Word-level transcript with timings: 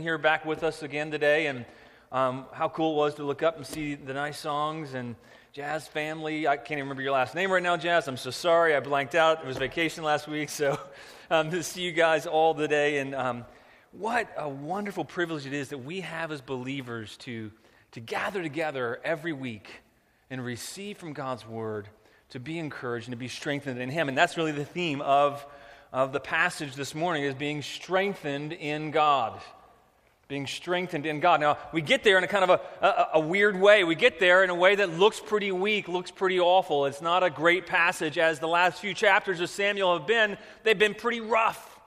here 0.00 0.16
back 0.16 0.46
with 0.46 0.62
us 0.62 0.82
again 0.82 1.10
today, 1.10 1.48
and 1.48 1.66
um, 2.12 2.46
how 2.52 2.66
cool 2.66 2.94
it 2.94 2.96
was 2.96 3.14
to 3.16 3.24
look 3.24 3.42
up 3.42 3.58
and 3.58 3.66
see 3.66 3.94
the 3.94 4.14
nice 4.14 4.38
songs 4.38 4.94
and 4.94 5.14
Jazz 5.52 5.86
family. 5.86 6.48
I 6.48 6.56
can't 6.56 6.70
even 6.78 6.84
remember 6.84 7.02
your 7.02 7.12
last 7.12 7.34
name 7.34 7.52
right 7.52 7.62
now, 7.62 7.76
Jazz. 7.76 8.08
I'm 8.08 8.16
so 8.16 8.30
sorry. 8.30 8.74
I 8.74 8.80
blanked 8.80 9.14
out. 9.14 9.40
It 9.42 9.46
was 9.46 9.58
vacation 9.58 10.02
last 10.02 10.26
week, 10.26 10.48
so 10.48 10.80
um, 11.30 11.50
to 11.50 11.62
see 11.62 11.82
you 11.82 11.92
guys 11.92 12.24
all 12.26 12.54
today. 12.54 13.00
And 13.00 13.14
um, 13.14 13.44
what 13.92 14.32
a 14.38 14.48
wonderful 14.48 15.04
privilege 15.04 15.44
it 15.44 15.52
is 15.52 15.68
that 15.68 15.84
we 15.84 16.00
have 16.00 16.32
as 16.32 16.40
believers 16.40 17.18
to, 17.18 17.52
to 17.90 18.00
gather 18.00 18.42
together 18.42 18.98
every 19.04 19.34
week 19.34 19.82
and 20.30 20.42
receive 20.42 20.96
from 20.96 21.12
God's 21.12 21.46
word, 21.46 21.86
to 22.30 22.40
be 22.40 22.58
encouraged 22.58 23.08
and 23.08 23.12
to 23.12 23.18
be 23.18 23.28
strengthened 23.28 23.78
in 23.78 23.90
Him. 23.90 24.08
And 24.08 24.16
that's 24.16 24.38
really 24.38 24.52
the 24.52 24.64
theme 24.64 25.02
of, 25.02 25.44
of 25.92 26.12
the 26.12 26.20
passage 26.20 26.76
this 26.76 26.94
morning 26.94 27.24
is 27.24 27.34
being 27.34 27.60
strengthened 27.60 28.54
in 28.54 28.90
God 28.90 29.38
being 30.32 30.46
strengthened 30.46 31.04
in 31.04 31.20
God. 31.20 31.42
Now, 31.42 31.58
we 31.74 31.82
get 31.82 32.04
there 32.04 32.16
in 32.16 32.24
a 32.24 32.26
kind 32.26 32.42
of 32.42 32.58
a, 32.58 32.86
a, 32.86 33.08
a, 33.16 33.20
weird 33.20 33.54
way. 33.54 33.84
We 33.84 33.94
get 33.94 34.18
there 34.18 34.42
in 34.42 34.48
a 34.48 34.54
way 34.54 34.74
that 34.76 34.98
looks 34.98 35.20
pretty 35.20 35.52
weak, 35.52 35.88
looks 35.88 36.10
pretty 36.10 36.40
awful. 36.40 36.86
It's 36.86 37.02
not 37.02 37.22
a 37.22 37.28
great 37.28 37.66
passage, 37.66 38.16
as 38.16 38.38
the 38.38 38.48
last 38.48 38.80
few 38.80 38.94
chapters 38.94 39.40
of 39.40 39.50
Samuel 39.50 39.98
have 39.98 40.06
been. 40.06 40.38
They've 40.62 40.78
been 40.78 40.94
pretty 40.94 41.20
rough. 41.20 41.78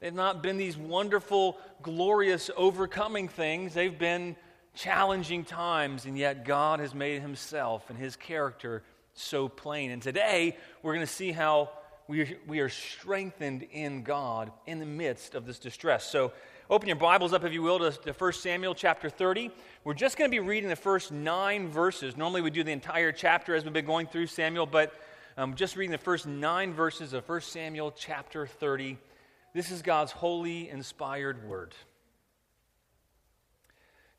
They've 0.00 0.14
not 0.14 0.42
been 0.42 0.56
these 0.56 0.74
wonderful, 0.74 1.58
glorious, 1.82 2.50
overcoming 2.56 3.28
things. 3.28 3.74
They've 3.74 3.98
been 3.98 4.36
challenging 4.74 5.44
times, 5.44 6.06
and 6.06 6.16
yet 6.16 6.46
God 6.46 6.80
has 6.80 6.94
made 6.94 7.20
himself 7.20 7.90
and 7.90 7.98
his 7.98 8.16
character 8.16 8.82
so 9.12 9.50
plain. 9.50 9.90
And 9.90 10.00
today, 10.00 10.56
we're 10.82 10.94
going 10.94 11.06
to 11.06 11.12
see 11.12 11.30
how 11.30 11.68
we 12.08 12.38
we 12.46 12.60
are 12.60 12.70
strengthened 12.70 13.66
in 13.70 14.02
God 14.02 14.50
in 14.66 14.78
the 14.78 14.86
midst 14.86 15.34
of 15.34 15.44
this 15.44 15.58
distress. 15.58 16.08
So, 16.08 16.32
Open 16.72 16.88
your 16.88 16.96
Bibles 16.96 17.34
up, 17.34 17.44
if 17.44 17.52
you 17.52 17.60
will, 17.60 17.78
to, 17.80 17.90
to 17.90 18.12
1 18.14 18.32
Samuel 18.32 18.74
chapter 18.74 19.10
30. 19.10 19.50
We're 19.84 19.92
just 19.92 20.16
going 20.16 20.30
to 20.30 20.34
be 20.34 20.40
reading 20.40 20.70
the 20.70 20.74
first 20.74 21.12
nine 21.12 21.68
verses. 21.68 22.16
Normally, 22.16 22.40
we 22.40 22.48
do 22.48 22.64
the 22.64 22.72
entire 22.72 23.12
chapter 23.12 23.54
as 23.54 23.62
we've 23.62 23.74
been 23.74 23.84
going 23.84 24.06
through 24.06 24.28
Samuel, 24.28 24.64
but 24.64 24.94
um, 25.36 25.54
just 25.54 25.76
reading 25.76 25.92
the 25.92 25.98
first 25.98 26.26
nine 26.26 26.72
verses 26.72 27.12
of 27.12 27.28
1 27.28 27.42
Samuel 27.42 27.92
chapter 27.94 28.46
30. 28.46 28.96
This 29.52 29.70
is 29.70 29.82
God's 29.82 30.12
holy, 30.12 30.70
inspired 30.70 31.46
word. 31.46 31.74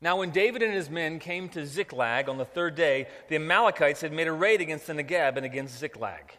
Now, 0.00 0.18
when 0.18 0.30
David 0.30 0.62
and 0.62 0.72
his 0.72 0.88
men 0.88 1.18
came 1.18 1.48
to 1.48 1.66
Ziklag 1.66 2.28
on 2.28 2.38
the 2.38 2.44
third 2.44 2.76
day, 2.76 3.08
the 3.26 3.34
Amalekites 3.34 4.00
had 4.00 4.12
made 4.12 4.28
a 4.28 4.32
raid 4.32 4.60
against 4.60 4.86
the 4.86 4.92
Negeb 4.92 5.36
and 5.36 5.44
against 5.44 5.80
Ziklag. 5.80 6.36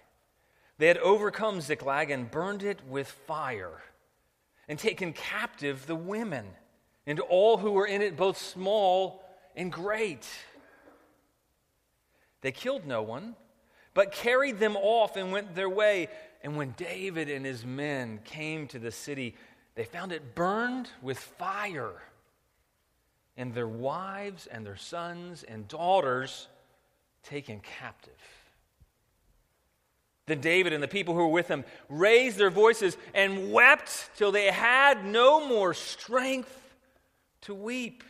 They 0.78 0.88
had 0.88 0.98
overcome 1.00 1.60
Ziklag 1.60 2.10
and 2.10 2.32
burned 2.32 2.64
it 2.64 2.80
with 2.88 3.12
fire 3.12 3.82
and 4.68 4.80
taken 4.80 5.14
captive 5.14 5.86
the 5.88 5.96
women 5.96 6.46
and 7.08 7.20
all 7.20 7.58
who 7.58 7.72
were 7.72 7.86
in 7.86 8.02
it, 8.02 8.18
both 8.18 8.38
small 8.38 9.24
and 9.56 9.72
great. 9.72 10.28
They 12.42 12.52
killed 12.52 12.86
no 12.86 13.02
one, 13.02 13.36
but 13.94 14.12
carried 14.12 14.60
them 14.60 14.76
off 14.76 15.16
and 15.16 15.32
went 15.32 15.56
their 15.56 15.70
way. 15.70 16.10
And 16.44 16.58
when 16.58 16.74
David 16.78 17.30
and 17.30 17.46
his 17.46 17.66
men 17.66 18.20
came 18.24 18.68
to 18.68 18.80
the 18.80 18.92
city, 18.92 19.36
they 19.76 19.84
found 19.84 20.12
it 20.12 20.36
burned 20.36 20.90
with 21.02 21.18
fire, 21.18 22.02
and 23.38 23.54
their 23.54 23.68
wives 23.68 24.48
and 24.48 24.66
their 24.66 24.78
sons 24.78 25.44
and 25.44 25.68
daughters 25.68 26.48
taken 27.24 27.60
captive. 27.60 28.14
Then 30.28 30.42
David 30.42 30.74
and 30.74 30.82
the 30.82 30.88
people 30.88 31.14
who 31.14 31.22
were 31.22 31.28
with 31.28 31.48
him 31.48 31.64
raised 31.88 32.38
their 32.38 32.50
voices 32.50 32.98
and 33.14 33.52
wept 33.52 34.10
till 34.16 34.32
they 34.32 34.48
had 34.48 35.06
no 35.06 35.48
more 35.48 35.74
strength 35.74 36.62
to 37.42 37.54
weep. 37.54 38.04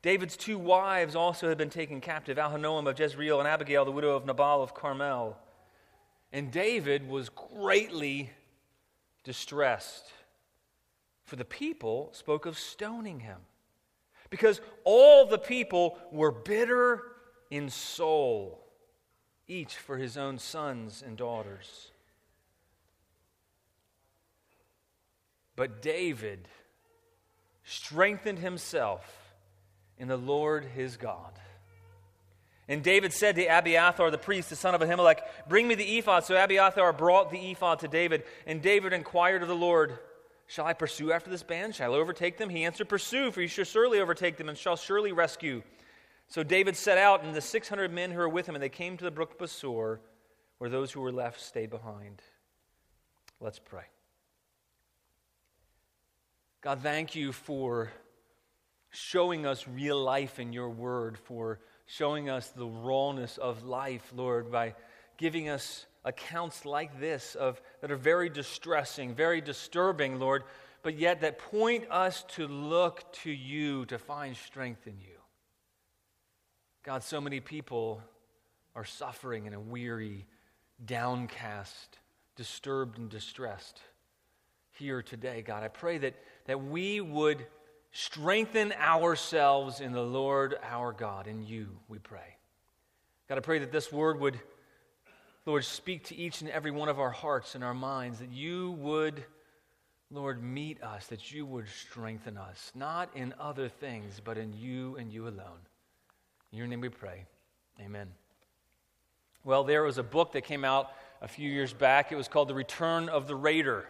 David's 0.00 0.36
two 0.36 0.58
wives 0.58 1.14
also 1.14 1.48
had 1.48 1.58
been 1.58 1.70
taken 1.70 2.00
captive 2.00 2.38
Ahinoam 2.38 2.88
of 2.88 2.98
Jezreel 2.98 3.38
and 3.38 3.46
Abigail, 3.46 3.84
the 3.84 3.92
widow 3.92 4.16
of 4.16 4.24
Nabal 4.24 4.62
of 4.62 4.74
Carmel. 4.74 5.36
And 6.32 6.50
David 6.50 7.06
was 7.06 7.28
greatly 7.28 8.30
distressed, 9.22 10.10
for 11.24 11.36
the 11.36 11.44
people 11.44 12.08
spoke 12.14 12.46
of 12.46 12.58
stoning 12.58 13.20
him, 13.20 13.38
because 14.30 14.62
all 14.84 15.26
the 15.26 15.38
people 15.38 15.98
were 16.10 16.32
bitter 16.32 17.02
in 17.50 17.68
soul 17.68 18.61
each 19.52 19.76
for 19.76 19.98
his 19.98 20.16
own 20.16 20.38
sons 20.38 21.02
and 21.06 21.16
daughters. 21.16 21.90
But 25.54 25.82
David 25.82 26.48
strengthened 27.64 28.38
himself 28.38 29.34
in 29.98 30.08
the 30.08 30.16
Lord 30.16 30.64
his 30.64 30.96
God. 30.96 31.32
And 32.68 32.82
David 32.82 33.12
said 33.12 33.36
to 33.36 33.44
Abiathar 33.44 34.10
the 34.10 34.18
priest, 34.18 34.48
the 34.48 34.56
son 34.56 34.74
of 34.74 34.80
Ahimelech, 34.80 35.20
Bring 35.48 35.68
me 35.68 35.74
the 35.74 35.98
ephod. 35.98 36.24
So 36.24 36.42
Abiathar 36.42 36.92
brought 36.92 37.30
the 37.30 37.50
ephod 37.50 37.80
to 37.80 37.88
David. 37.88 38.24
And 38.46 38.62
David 38.62 38.92
inquired 38.92 39.42
of 39.42 39.48
the 39.48 39.54
Lord, 39.54 39.98
Shall 40.46 40.66
I 40.66 40.72
pursue 40.72 41.12
after 41.12 41.30
this 41.30 41.42
band? 41.42 41.74
Shall 41.74 41.94
I 41.94 41.98
overtake 41.98 42.38
them? 42.38 42.50
He 42.50 42.64
answered, 42.64 42.88
Pursue, 42.88 43.30
for 43.30 43.40
you 43.40 43.48
shall 43.48 43.64
surely 43.64 44.00
overtake 44.00 44.36
them 44.36 44.48
and 44.48 44.58
shall 44.58 44.76
surely 44.76 45.12
rescue. 45.12 45.62
So 46.32 46.42
David 46.42 46.78
set 46.78 46.96
out, 46.96 47.22
and 47.22 47.34
the 47.34 47.42
600 47.42 47.92
men 47.92 48.10
who 48.10 48.16
were 48.16 48.26
with 48.26 48.48
him, 48.48 48.54
and 48.54 48.64
they 48.64 48.70
came 48.70 48.96
to 48.96 49.04
the 49.04 49.10
brook 49.10 49.38
Besor, 49.38 49.98
where 50.56 50.70
those 50.70 50.90
who 50.90 51.02
were 51.02 51.12
left 51.12 51.38
stayed 51.38 51.68
behind. 51.68 52.22
Let's 53.38 53.58
pray. 53.58 53.84
God, 56.62 56.80
thank 56.82 57.14
you 57.14 57.32
for 57.32 57.92
showing 58.88 59.44
us 59.44 59.68
real 59.68 60.02
life 60.02 60.38
in 60.38 60.54
your 60.54 60.70
word, 60.70 61.18
for 61.18 61.60
showing 61.84 62.30
us 62.30 62.48
the 62.48 62.66
rawness 62.66 63.36
of 63.36 63.64
life, 63.64 64.10
Lord, 64.16 64.50
by 64.50 64.74
giving 65.18 65.50
us 65.50 65.84
accounts 66.02 66.64
like 66.64 66.98
this 66.98 67.34
of 67.34 67.60
that 67.82 67.90
are 67.90 67.96
very 67.96 68.30
distressing, 68.30 69.14
very 69.14 69.42
disturbing, 69.42 70.18
Lord, 70.18 70.44
but 70.82 70.98
yet 70.98 71.20
that 71.20 71.38
point 71.38 71.84
us 71.90 72.24
to 72.36 72.48
look 72.48 73.12
to 73.24 73.30
you 73.30 73.84
to 73.84 73.98
find 73.98 74.34
strength 74.34 74.86
in 74.86 74.98
you. 74.98 75.21
God, 76.84 77.04
so 77.04 77.20
many 77.20 77.38
people 77.38 78.02
are 78.74 78.84
suffering 78.84 79.46
and 79.46 79.54
a 79.54 79.60
weary, 79.60 80.26
downcast, 80.84 81.98
disturbed, 82.34 82.98
and 82.98 83.08
distressed 83.08 83.80
here 84.72 85.00
today, 85.00 85.42
God. 85.42 85.62
I 85.62 85.68
pray 85.68 85.98
that, 85.98 86.14
that 86.46 86.64
we 86.64 87.00
would 87.00 87.46
strengthen 87.92 88.72
ourselves 88.72 89.80
in 89.80 89.92
the 89.92 90.02
Lord 90.02 90.56
our 90.62 90.92
God, 90.92 91.28
in 91.28 91.46
you, 91.46 91.68
we 91.88 91.98
pray. 91.98 92.36
God, 93.28 93.38
I 93.38 93.42
pray 93.42 93.60
that 93.60 93.70
this 93.70 93.92
word 93.92 94.18
would, 94.18 94.40
Lord, 95.46 95.64
speak 95.64 96.06
to 96.06 96.16
each 96.16 96.40
and 96.40 96.50
every 96.50 96.72
one 96.72 96.88
of 96.88 96.98
our 96.98 97.10
hearts 97.10 97.54
and 97.54 97.62
our 97.62 97.74
minds, 97.74 98.18
that 98.18 98.32
you 98.32 98.72
would, 98.72 99.22
Lord, 100.10 100.42
meet 100.42 100.82
us, 100.82 101.06
that 101.06 101.30
you 101.30 101.46
would 101.46 101.68
strengthen 101.68 102.36
us, 102.36 102.72
not 102.74 103.08
in 103.14 103.34
other 103.38 103.68
things, 103.68 104.20
but 104.24 104.36
in 104.36 104.52
you 104.52 104.96
and 104.96 105.12
you 105.12 105.28
alone. 105.28 105.60
In 106.52 106.58
your 106.58 106.66
name 106.66 106.82
we 106.82 106.90
pray. 106.90 107.24
Amen. 107.80 108.08
Well, 109.42 109.64
there 109.64 109.82
was 109.82 109.96
a 109.96 110.02
book 110.02 110.32
that 110.32 110.42
came 110.42 110.66
out 110.66 110.90
a 111.22 111.28
few 111.28 111.50
years 111.50 111.72
back. 111.72 112.12
It 112.12 112.16
was 112.16 112.28
called 112.28 112.48
The 112.48 112.54
Return 112.54 113.08
of 113.08 113.26
the 113.26 113.34
Raider. 113.34 113.86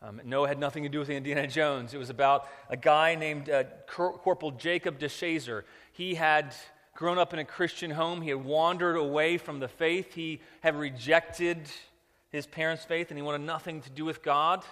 Um, 0.00 0.20
no, 0.24 0.44
it 0.44 0.48
had 0.48 0.60
nothing 0.60 0.84
to 0.84 0.88
do 0.88 1.00
with 1.00 1.10
Indiana 1.10 1.46
Jones. 1.48 1.92
It 1.92 1.98
was 1.98 2.08
about 2.08 2.46
a 2.68 2.76
guy 2.76 3.16
named 3.16 3.50
uh, 3.50 3.64
Corporal 3.88 4.52
Jacob 4.52 5.00
DeShazer. 5.00 5.64
He 5.90 6.14
had 6.14 6.54
grown 6.94 7.18
up 7.18 7.32
in 7.32 7.40
a 7.40 7.44
Christian 7.44 7.90
home. 7.90 8.22
He 8.22 8.28
had 8.28 8.44
wandered 8.44 8.94
away 8.94 9.36
from 9.36 9.58
the 9.58 9.68
faith. 9.68 10.14
He 10.14 10.40
had 10.60 10.76
rejected 10.76 11.58
his 12.30 12.46
parents' 12.46 12.84
faith, 12.84 13.10
and 13.10 13.18
he 13.18 13.22
wanted 13.22 13.40
nothing 13.40 13.82
to 13.82 13.90
do 13.90 14.04
with 14.04 14.22
God. 14.22 14.64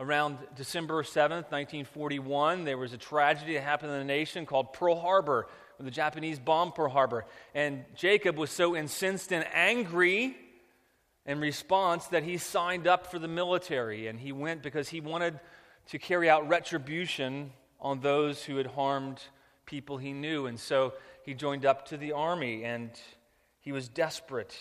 Around 0.00 0.38
December 0.56 1.04
7th, 1.04 1.52
1941, 1.52 2.64
there 2.64 2.76
was 2.76 2.92
a 2.92 2.98
tragedy 2.98 3.54
that 3.54 3.62
happened 3.62 3.92
in 3.92 3.98
the 3.98 4.04
nation 4.04 4.46
called 4.46 4.72
Pearl 4.72 4.98
Harbor 4.98 5.46
the 5.82 5.90
Japanese 5.90 6.38
bombed 6.38 6.74
Pearl 6.74 6.90
Harbor. 6.90 7.24
And 7.54 7.84
Jacob 7.94 8.36
was 8.36 8.50
so 8.50 8.76
incensed 8.76 9.32
and 9.32 9.46
angry 9.52 10.36
in 11.26 11.40
response 11.40 12.06
that 12.08 12.22
he 12.22 12.38
signed 12.38 12.86
up 12.86 13.06
for 13.10 13.18
the 13.18 13.28
military. 13.28 14.06
And 14.06 14.18
he 14.18 14.32
went 14.32 14.62
because 14.62 14.88
he 14.88 15.00
wanted 15.00 15.38
to 15.88 15.98
carry 15.98 16.28
out 16.28 16.48
retribution 16.48 17.52
on 17.80 18.00
those 18.00 18.44
who 18.44 18.56
had 18.56 18.66
harmed 18.66 19.22
people 19.66 19.98
he 19.98 20.12
knew. 20.12 20.46
And 20.46 20.58
so 20.58 20.94
he 21.24 21.34
joined 21.34 21.64
up 21.64 21.86
to 21.88 21.96
the 21.96 22.12
army 22.12 22.64
and 22.64 22.90
he 23.60 23.72
was 23.72 23.88
desperate 23.88 24.56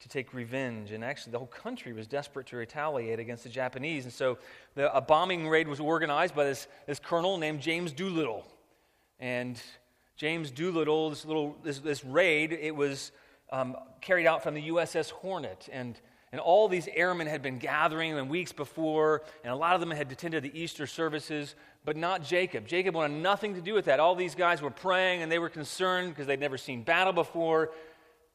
to 0.00 0.08
take 0.08 0.34
revenge. 0.34 0.90
And 0.90 1.04
actually, 1.04 1.32
the 1.32 1.38
whole 1.38 1.46
country 1.46 1.92
was 1.92 2.06
desperate 2.06 2.48
to 2.48 2.56
retaliate 2.56 3.20
against 3.20 3.44
the 3.44 3.48
Japanese. 3.48 4.04
And 4.04 4.12
so 4.12 4.38
the, 4.74 4.94
a 4.94 5.00
bombing 5.00 5.48
raid 5.48 5.68
was 5.68 5.80
organized 5.80 6.34
by 6.34 6.44
this, 6.44 6.66
this 6.86 6.98
colonel 6.98 7.38
named 7.38 7.60
James 7.60 7.92
Doolittle. 7.92 8.44
And 9.20 9.60
James 10.16 10.50
Doolittle, 10.50 11.10
this 11.10 11.24
little 11.24 11.56
this, 11.62 11.78
this 11.78 12.04
raid, 12.04 12.52
it 12.52 12.74
was 12.74 13.12
um, 13.50 13.76
carried 14.00 14.26
out 14.26 14.42
from 14.42 14.54
the 14.54 14.68
USS 14.68 15.10
Hornet, 15.10 15.68
and 15.72 16.00
And 16.32 16.40
all 16.40 16.66
these 16.66 16.88
airmen 16.94 17.26
had 17.26 17.42
been 17.42 17.58
gathering 17.58 18.16
in 18.16 18.28
weeks 18.28 18.52
before, 18.52 19.22
and 19.44 19.52
a 19.52 19.56
lot 19.56 19.74
of 19.74 19.80
them 19.80 19.90
had 19.90 20.10
attended 20.10 20.42
the 20.42 20.58
Easter 20.58 20.86
services, 20.86 21.54
but 21.84 21.94
not 21.94 22.24
Jacob. 22.24 22.66
Jacob 22.66 22.94
wanted 22.94 23.22
nothing 23.22 23.54
to 23.54 23.60
do 23.60 23.74
with 23.74 23.84
that. 23.84 24.00
All 24.00 24.14
these 24.14 24.34
guys 24.34 24.62
were 24.62 24.70
praying 24.70 25.22
and 25.22 25.30
they 25.30 25.38
were 25.38 25.50
concerned 25.50 26.08
because 26.08 26.26
they'd 26.26 26.40
never 26.40 26.56
seen 26.56 26.84
battle 26.84 27.12
before. 27.12 27.72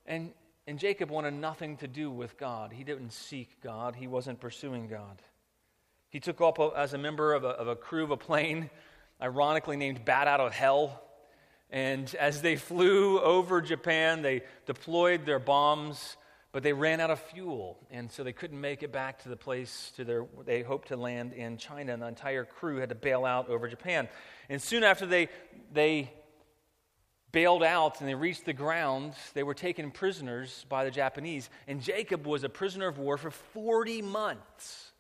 And, 0.06 0.31
and 0.68 0.77
Jacob 0.77 1.09
wanted 1.09 1.33
nothing 1.33 1.77
to 1.77 1.88
do 1.88 2.12
with 2.12 2.38
God. 2.38 2.71
He 2.71 2.83
didn't 2.83 3.13
seek 3.13 3.62
God, 3.62 3.95
he 3.95 4.06
wasn't 4.07 4.39
pursuing 4.39 4.88
God. 4.88 5.21
He 6.09 6.19
took 6.19 6.39
up 6.39 6.59
as 6.77 6.94
a 6.94 6.97
member 6.97 7.33
of 7.33 7.44
a, 7.44 7.50
of 7.50 7.68
a 7.68 7.75
crew 7.75 8.03
of 8.03 8.12
a 8.12 8.18
plane, 8.18 8.69
ironically 9.21 9.75
named 9.75 10.06
Bat 10.06 10.27
Out 10.27 10.39
of 10.39 10.53
Hell. 10.53 11.01
And 11.69 12.14
as 12.16 12.42
they 12.42 12.56
flew 12.56 13.19
over 13.19 13.62
Japan, 13.62 14.22
they 14.22 14.44
deployed 14.66 15.25
their 15.25 15.40
bombs 15.40 16.18
but 16.58 16.64
they 16.64 16.74
ran 16.74 17.00
out 17.00 17.12
of 17.12 17.19
fuel, 17.19 17.78
and 17.92 18.12
so 18.12 18.24
they 18.24 18.34
couldn't 18.34 18.60
make 18.60 18.81
it 18.81 18.92
back 18.92 19.22
to 19.22 19.30
the 19.30 19.36
place 19.36 19.92
to 19.96 20.04
their 20.04 20.25
they 20.46 20.64
hoped 20.64 20.88
to 20.88 20.98
land 20.98 21.34
in 21.34 21.58
China, 21.58 21.94
and 21.94 22.02
the 22.02 22.08
entire 22.08 22.46
crew 22.46 22.78
had 22.78 22.90
to 22.90 22.96
bail 22.96 23.25
out 23.25 23.48
over 23.48 23.68
Japan. 23.68 24.08
And 24.50 24.60
soon 24.60 24.84
after 24.84 25.06
they 25.06 25.30
they 25.72 26.12
bailed 27.31 27.62
out 27.62 28.00
and 28.00 28.10
they 28.10 28.16
reached 28.16 28.46
the 28.46 28.54
ground, 28.54 29.14
they 29.36 29.44
were 29.44 29.54
taken 29.54 29.92
prisoners 29.92 30.66
by 30.69 30.86
the 30.86 30.90
Japanese, 30.90 31.50
and 31.68 31.80
Jacob 31.80 32.25
was 32.25 32.44
a 32.44 32.50
prisoner 32.50 32.88
of 32.88 32.98
war 32.98 33.18
for 33.18 33.30
40 33.30 34.02
months 34.02 34.94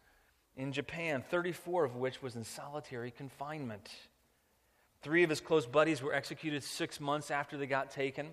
in 0.57 0.73
Japan, 0.73 1.23
34 1.27 1.85
of 1.85 1.95
which 1.95 2.21
was 2.21 2.35
in 2.35 2.43
solitary 2.43 3.09
confinement. 3.09 3.89
Three 5.01 5.23
of 5.23 5.29
his 5.29 5.41
close 5.41 5.65
buddies 5.65 6.01
were 6.01 6.13
executed 6.13 6.63
six 6.63 6.99
months 6.99 7.31
after 7.31 7.57
they 7.57 7.67
got 7.67 7.91
taken. 7.91 8.29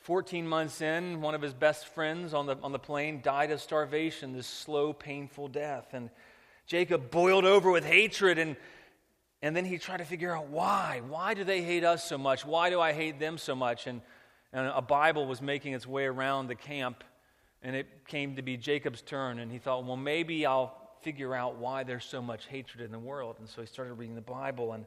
14 0.00 0.48
months 0.48 0.80
in, 0.80 1.20
one 1.20 1.34
of 1.34 1.42
his 1.42 1.54
best 1.54 1.86
friends 1.88 2.34
on 2.34 2.46
the, 2.46 2.56
on 2.62 2.72
the 2.72 2.78
plane 2.78 3.20
died 3.22 3.52
of 3.52 3.60
starvation, 3.60 4.32
this 4.32 4.48
slow, 4.48 4.92
painful 4.92 5.46
death. 5.48 5.88
And 5.92 6.10
Jacob 6.66 7.10
boiled 7.10 7.44
over 7.44 7.70
with 7.70 7.84
hatred, 7.84 8.38
and, 8.38 8.56
and 9.42 9.54
then 9.54 9.64
he 9.64 9.78
tried 9.78 9.98
to 9.98 10.04
figure 10.04 10.36
out 10.36 10.48
why. 10.48 11.02
Why 11.06 11.34
do 11.34 11.44
they 11.44 11.62
hate 11.62 11.84
us 11.84 12.02
so 12.04 12.18
much? 12.18 12.44
Why 12.44 12.68
do 12.68 12.80
I 12.80 12.92
hate 12.92 13.20
them 13.20 13.38
so 13.38 13.54
much? 13.54 13.86
And, 13.86 14.00
and 14.52 14.66
a 14.74 14.82
Bible 14.82 15.26
was 15.26 15.40
making 15.40 15.74
its 15.74 15.86
way 15.86 16.04
around 16.06 16.48
the 16.48 16.56
camp, 16.56 17.04
and 17.62 17.76
it 17.76 17.86
came 18.08 18.34
to 18.36 18.42
be 18.42 18.56
Jacob's 18.56 19.02
turn, 19.02 19.38
and 19.38 19.52
he 19.52 19.58
thought, 19.58 19.84
well, 19.84 19.96
maybe 19.96 20.44
I'll 20.46 20.76
figure 21.02 21.32
out 21.32 21.58
why 21.58 21.84
there's 21.84 22.04
so 22.04 22.20
much 22.20 22.46
hatred 22.46 22.84
in 22.84 22.90
the 22.90 22.98
world. 22.98 23.36
And 23.38 23.48
so 23.48 23.60
he 23.60 23.66
started 23.68 23.94
reading 23.94 24.16
the 24.16 24.20
Bible, 24.20 24.72
and 24.72 24.84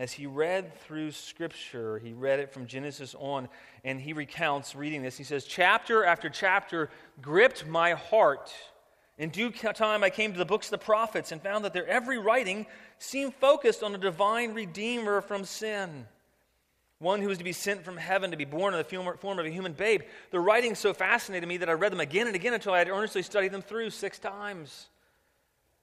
as 0.00 0.12
he 0.12 0.24
read 0.24 0.74
through 0.80 1.12
Scripture, 1.12 1.98
he 1.98 2.14
read 2.14 2.40
it 2.40 2.50
from 2.50 2.66
Genesis 2.66 3.14
on, 3.18 3.50
and 3.84 4.00
he 4.00 4.14
recounts 4.14 4.74
reading 4.74 5.02
this. 5.02 5.18
He 5.18 5.24
says, 5.24 5.44
Chapter 5.44 6.06
after 6.06 6.30
chapter 6.30 6.88
gripped 7.20 7.66
my 7.66 7.92
heart. 7.92 8.50
In 9.18 9.28
due 9.28 9.50
time, 9.50 10.02
I 10.02 10.08
came 10.08 10.32
to 10.32 10.38
the 10.38 10.46
books 10.46 10.68
of 10.68 10.70
the 10.70 10.78
prophets 10.78 11.32
and 11.32 11.42
found 11.42 11.66
that 11.66 11.74
their 11.74 11.86
every 11.86 12.16
writing 12.16 12.64
seemed 12.98 13.34
focused 13.34 13.82
on 13.82 13.94
a 13.94 13.98
divine 13.98 14.54
Redeemer 14.54 15.20
from 15.20 15.44
sin. 15.44 16.06
One 16.98 17.20
who 17.20 17.28
was 17.28 17.36
to 17.36 17.44
be 17.44 17.52
sent 17.52 17.84
from 17.84 17.98
heaven 17.98 18.30
to 18.30 18.38
be 18.38 18.46
born 18.46 18.72
in 18.72 18.78
the 18.78 19.16
form 19.20 19.38
of 19.38 19.44
a 19.44 19.50
human 19.50 19.74
babe. 19.74 20.00
The 20.30 20.40
writings 20.40 20.78
so 20.78 20.94
fascinated 20.94 21.46
me 21.46 21.58
that 21.58 21.68
I 21.68 21.72
read 21.72 21.92
them 21.92 22.00
again 22.00 22.26
and 22.26 22.34
again 22.34 22.54
until 22.54 22.72
I 22.72 22.78
had 22.78 22.88
earnestly 22.88 23.20
studied 23.20 23.52
them 23.52 23.60
through 23.60 23.90
six 23.90 24.18
times. 24.18 24.88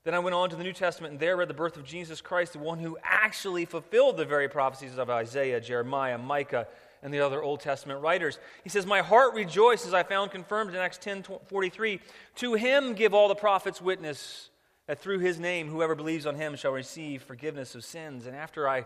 Then 0.07 0.13
I 0.13 0.19
went 0.19 0.36
on 0.36 0.50
to 0.51 0.56
the 0.56 0.63
New 0.63 0.71
Testament 0.71 1.12
and 1.12 1.19
there 1.19 1.36
read 1.36 1.50
the 1.50 1.54
birth 1.54 1.75
of 1.75 1.83
Jesus 1.83 2.21
Christ, 2.21 2.54
the 2.54 2.59
one 2.59 2.80
who 2.80 2.98
actually 3.04 3.65
fulfilled 3.65 4.15
the 4.15 4.24
very 4.24 4.48
prophecies 4.48 4.98
of 4.98 5.09
Isaiah, 5.09 5.59
Jeremiah, 5.59 6.18
Micah, 6.18 6.69
and 7.04 7.13
the 7.13 7.19
other 7.19 7.44
Old 7.44 7.59
Testament 7.59 8.01
writers. 8.01 8.39
He 8.63 8.69
says, 8.69 8.86
My 8.86 9.01
heart 9.01 9.33
rejoices, 9.33 9.94
I 9.94 10.04
found 10.04 10.31
confirmed 10.31 10.69
in 10.69 10.77
Acts 10.77 10.98
10 11.00 11.25
43. 11.50 12.00
To 12.36 12.54
him 12.54 12.94
give 12.94 13.13
all 13.13 13.27
the 13.27 13.36
prophets 13.36 13.81
witness 13.81 14.50
that 14.86 15.01
through 15.01 15.19
his 15.19 15.42
name, 15.42 15.68
whoever 15.68 15.94
believes 15.94 16.25
on 16.25 16.36
him 16.36 16.56
shall 16.56 16.71
receive 16.71 17.21
forgiveness 17.21 17.75
of 17.75 17.83
sins. 17.83 18.27
And 18.27 18.33
after 18.33 18.69
I, 18.69 18.86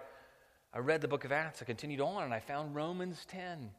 I 0.74 0.80
read 0.80 1.02
the 1.02 1.08
book 1.08 1.24
of 1.24 1.32
Acts, 1.32 1.62
I 1.62 1.66
continued 1.66 2.02
on 2.02 2.24
and 2.24 2.34
I 2.34 2.40
found 2.40 2.74
Romans 2.74 3.28
10. 3.28 3.70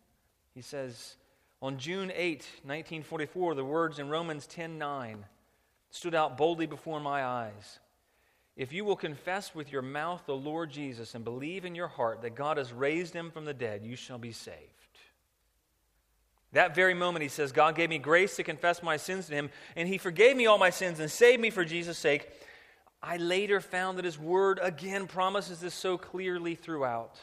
He 0.55 0.63
says, 0.63 1.17
On 1.61 1.77
June 1.77 2.13
8, 2.15 2.39
1944, 2.63 3.57
the 3.57 3.65
words 3.65 3.99
in 3.99 4.09
Romans 4.09 4.47
10 4.47 4.79
9 4.79 5.25
stood 5.93 6.15
out 6.15 6.37
boldly 6.37 6.67
before 6.67 6.99
my 6.99 7.25
eyes. 7.25 7.79
If 8.57 8.73
you 8.73 8.85
will 8.85 8.97
confess 8.97 9.55
with 9.55 9.71
your 9.71 9.83
mouth 9.83 10.23
the 10.27 10.35
Lord 10.35 10.71
Jesus 10.71 11.15
and 11.15 11.25
believe 11.25 11.65
in 11.65 11.75
your 11.75 11.89
heart 11.89 12.23
that 12.23 12.35
God 12.35 12.57
has 12.57 12.73
raised 12.73 13.15
him 13.15 13.31
from 13.31 13.45
the 13.45 13.55
dead, 13.55 13.83
you 13.85 13.95
shall 13.95 14.19
be 14.19 14.33
saved. 14.33 14.59
That 16.53 16.75
very 16.75 16.93
moment, 16.93 17.23
he 17.23 17.29
says, 17.29 17.53
God 17.53 17.77
gave 17.77 17.89
me 17.89 17.99
grace 17.99 18.37
to 18.37 18.43
confess 18.43 18.83
my 18.83 18.99
sins 18.99 19.27
to 19.29 19.35
him, 19.35 19.51
and 19.75 19.89
he 19.89 19.97
forgave 19.97 20.37
me 20.37 20.47
all 20.47 20.59
my 20.59 20.69
sins 20.69 21.01
and 21.01 21.11
saved 21.11 21.41
me 21.41 21.49
for 21.49 21.65
Jesus' 21.65 21.97
sake. 21.97 22.29
I 23.03 23.17
later 23.17 23.61
found 23.61 23.97
that 23.99 24.05
his 24.05 24.19
word 24.19 24.61
again 24.63 25.07
promises 25.07 25.61
this 25.61 25.75
so 25.75 25.97
clearly 25.97 26.55
throughout. 26.55 27.19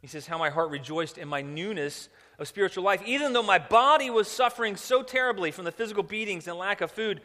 He 0.00 0.06
says, 0.06 0.26
How 0.26 0.38
my 0.38 0.50
heart 0.50 0.70
rejoiced 0.70 1.16
in 1.16 1.26
my 1.26 1.40
newness 1.40 2.08
of 2.38 2.48
spiritual 2.48 2.84
life. 2.84 3.02
Even 3.06 3.32
though 3.32 3.42
my 3.42 3.58
body 3.58 4.10
was 4.10 4.28
suffering 4.28 4.76
so 4.76 5.02
terribly 5.02 5.50
from 5.50 5.64
the 5.64 5.72
physical 5.72 6.02
beatings 6.02 6.46
and 6.46 6.56
lack 6.56 6.80
of 6.82 6.90
food, 6.90 7.22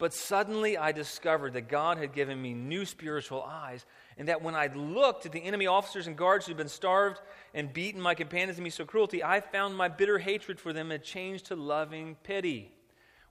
but 0.00 0.14
suddenly 0.14 0.78
I 0.78 0.92
discovered 0.92 1.52
that 1.52 1.68
God 1.68 1.98
had 1.98 2.14
given 2.14 2.40
me 2.40 2.54
new 2.54 2.86
spiritual 2.86 3.42
eyes, 3.42 3.84
and 4.16 4.28
that 4.28 4.40
when 4.42 4.54
I 4.54 4.68
looked 4.74 5.26
at 5.26 5.32
the 5.32 5.44
enemy 5.44 5.66
officers 5.66 6.06
and 6.06 6.16
guards 6.16 6.46
who'd 6.46 6.56
been 6.56 6.70
starved 6.70 7.20
and 7.52 7.70
beaten 7.70 8.00
my 8.00 8.14
companions 8.14 8.56
and 8.56 8.64
me 8.64 8.70
so 8.70 8.86
cruelty, 8.86 9.22
I 9.22 9.40
found 9.40 9.76
my 9.76 9.88
bitter 9.88 10.18
hatred 10.18 10.58
for 10.58 10.72
them 10.72 10.88
had 10.88 11.04
changed 11.04 11.46
to 11.46 11.54
loving 11.54 12.16
pity. 12.22 12.72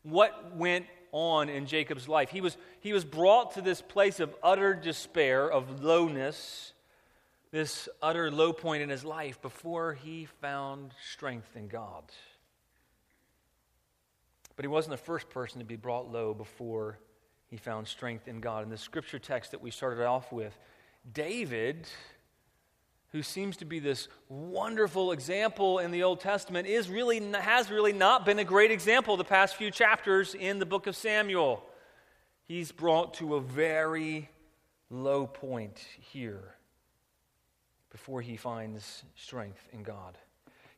What 0.04 0.56
went 0.56 0.86
on 1.12 1.50
in 1.50 1.66
Jacob's 1.66 2.08
life? 2.08 2.30
He 2.30 2.40
was, 2.40 2.56
he 2.82 2.94
was 2.94 3.04
brought 3.04 3.56
to 3.56 3.62
this 3.62 3.82
place 3.82 4.20
of 4.20 4.36
utter 4.44 4.76
despair, 4.76 5.52
of 5.52 5.84
lowness, 5.84 6.74
this 7.50 7.90
utter 8.00 8.30
low 8.30 8.54
point 8.54 8.84
in 8.84 8.90
his 8.90 9.04
life 9.04 9.42
before 9.42 9.96
he 9.96 10.28
found 10.40 10.94
strength 11.12 11.56
in 11.56 11.68
God. 11.68 12.04
But 14.60 14.66
he 14.66 14.68
wasn't 14.68 14.92
the 14.92 15.06
first 15.06 15.30
person 15.30 15.60
to 15.60 15.66
be 15.66 15.78
brought 15.78 16.12
low 16.12 16.34
before 16.34 17.00
he 17.48 17.56
found 17.56 17.88
strength 17.88 18.28
in 18.28 18.42
God. 18.42 18.62
In 18.62 18.70
the 18.70 18.78
scripture 18.78 19.18
text 19.18 19.52
that 19.52 19.62
we 19.62 19.72
started 19.72 20.04
off 20.04 20.34
with, 20.34 20.54
David, 21.14 21.88
who 23.14 23.24
seems 23.24 23.56
to 23.56 23.64
be 23.64 23.80
this 23.80 24.10
wonderful 24.28 25.14
example 25.14 25.80
in 25.80 25.92
the 25.92 26.04
Old 26.04 26.20
Testament, 26.20 26.68
is 26.68 26.90
really, 26.90 27.22
has 27.32 27.72
really 27.72 27.94
not 27.94 28.26
been 28.26 28.38
a 28.38 28.44
great 28.44 28.70
example 28.70 29.16
the 29.16 29.24
past 29.24 29.56
few 29.56 29.72
chapters 29.72 30.36
in 30.36 30.60
the 30.60 30.66
book 30.66 30.88
of 30.88 30.96
Samuel. 30.98 31.64
He's 32.44 32.74
brought 32.74 33.14
to 33.14 33.36
a 33.36 33.40
very 33.40 34.28
low 34.90 35.26
point 35.26 35.80
here 36.02 36.56
before 37.92 38.22
he 38.22 38.36
finds 38.36 39.04
strength 39.16 39.70
in 39.72 39.84
God. 39.84 40.18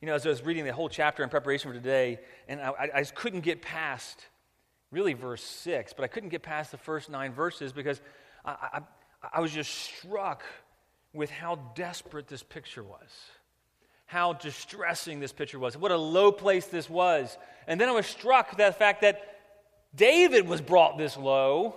You 0.01 0.07
know, 0.07 0.15
as 0.15 0.25
I 0.25 0.29
was 0.29 0.43
reading 0.43 0.65
the 0.65 0.73
whole 0.73 0.89
chapter 0.89 1.21
in 1.21 1.29
preparation 1.29 1.69
for 1.69 1.77
today, 1.77 2.19
and 2.47 2.59
I, 2.59 2.89
I 2.95 3.01
just 3.01 3.13
couldn't 3.13 3.41
get 3.41 3.61
past 3.61 4.25
really 4.89 5.13
verse 5.13 5.43
6, 5.43 5.93
but 5.93 6.03
I 6.03 6.07
couldn't 6.07 6.29
get 6.29 6.41
past 6.41 6.71
the 6.71 6.77
first 6.77 7.07
nine 7.07 7.33
verses 7.33 7.71
because 7.71 8.01
I, 8.43 8.51
I, 8.51 8.81
I 9.33 9.39
was 9.41 9.51
just 9.51 9.71
struck 9.71 10.43
with 11.13 11.29
how 11.29 11.55
desperate 11.75 12.27
this 12.27 12.41
picture 12.41 12.83
was, 12.83 13.09
how 14.07 14.33
distressing 14.33 15.19
this 15.19 15.31
picture 15.31 15.59
was, 15.59 15.77
what 15.77 15.91
a 15.91 15.97
low 15.97 16.31
place 16.31 16.65
this 16.65 16.89
was. 16.89 17.37
And 17.67 17.79
then 17.79 17.87
I 17.87 17.91
was 17.91 18.07
struck 18.07 18.49
with 18.49 18.57
the 18.57 18.71
fact 18.71 19.01
that 19.01 19.21
David 19.93 20.47
was 20.47 20.61
brought 20.61 20.97
this 20.97 21.15
low, 21.15 21.75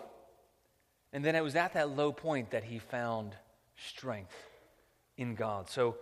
and 1.12 1.22
then 1.22 1.36
it 1.36 1.42
was 1.42 1.56
at 1.56 1.74
that 1.74 1.90
low 1.90 2.10
point 2.10 2.52
that 2.52 2.64
he 2.64 2.78
found 2.78 3.36
strength 3.76 4.34
in 5.18 5.34
God. 5.34 5.68
So, 5.68 5.96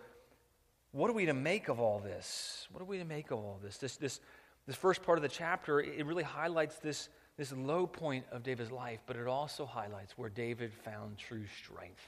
what 0.92 1.08
are 1.10 1.14
we 1.14 1.26
to 1.26 1.34
make 1.34 1.68
of 1.68 1.80
all 1.80 1.98
this? 1.98 2.68
What 2.70 2.82
are 2.82 2.86
we 2.86 2.98
to 2.98 3.04
make 3.04 3.30
of 3.30 3.38
all 3.38 3.58
this? 3.62 3.78
This, 3.78 3.96
this, 3.96 4.20
this 4.66 4.76
first 4.76 5.02
part 5.02 5.18
of 5.18 5.22
the 5.22 5.28
chapter, 5.28 5.80
it 5.80 6.04
really 6.04 6.22
highlights 6.22 6.76
this, 6.76 7.08
this 7.38 7.50
low 7.52 7.86
point 7.86 8.26
of 8.30 8.42
David's 8.42 8.70
life, 8.70 9.00
but 9.06 9.16
it 9.16 9.26
also 9.26 9.64
highlights 9.64 10.16
where 10.18 10.28
David 10.28 10.72
found 10.72 11.16
true 11.16 11.44
strength. 11.62 12.06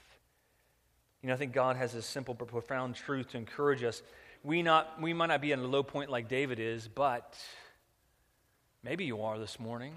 You 1.21 1.27
know, 1.27 1.33
I 1.33 1.37
think 1.37 1.53
God 1.53 1.75
has 1.77 1.95
a 1.95 2.01
simple 2.01 2.35
but 2.35 2.47
profound 2.47 2.93
truth 2.93 3.29
to 3.29 3.37
encourage 3.37 3.83
us. 3.83 4.03
We, 4.43 4.61
not, 4.61 5.01
we 5.01 5.13
might 5.13 5.27
not 5.27 5.41
be 5.41 5.51
at 5.53 5.57
a 5.57 5.63
low 5.63 5.81
point 5.81 6.11
like 6.11 6.29
David 6.29 6.59
is, 6.59 6.87
but 6.87 7.35
maybe 8.83 9.05
you 9.05 9.23
are 9.23 9.39
this 9.39 9.59
morning. 9.59 9.95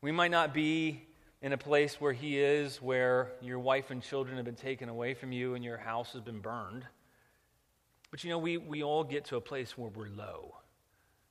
We 0.00 0.12
might 0.12 0.30
not 0.30 0.54
be 0.54 1.02
in 1.42 1.52
a 1.52 1.58
place 1.58 2.00
where 2.00 2.12
he 2.12 2.38
is, 2.38 2.80
where 2.80 3.32
your 3.40 3.58
wife 3.58 3.90
and 3.90 4.00
children 4.00 4.36
have 4.36 4.44
been 4.44 4.54
taken 4.54 4.88
away 4.88 5.14
from 5.14 5.32
you 5.32 5.56
and 5.56 5.64
your 5.64 5.76
house 5.76 6.12
has 6.12 6.22
been 6.22 6.38
burned. 6.38 6.84
But 8.10 8.24
you 8.24 8.30
know, 8.30 8.38
we, 8.38 8.56
we 8.56 8.82
all 8.82 9.04
get 9.04 9.26
to 9.26 9.36
a 9.36 9.40
place 9.40 9.76
where 9.76 9.90
we're 9.90 10.08
low, 10.08 10.54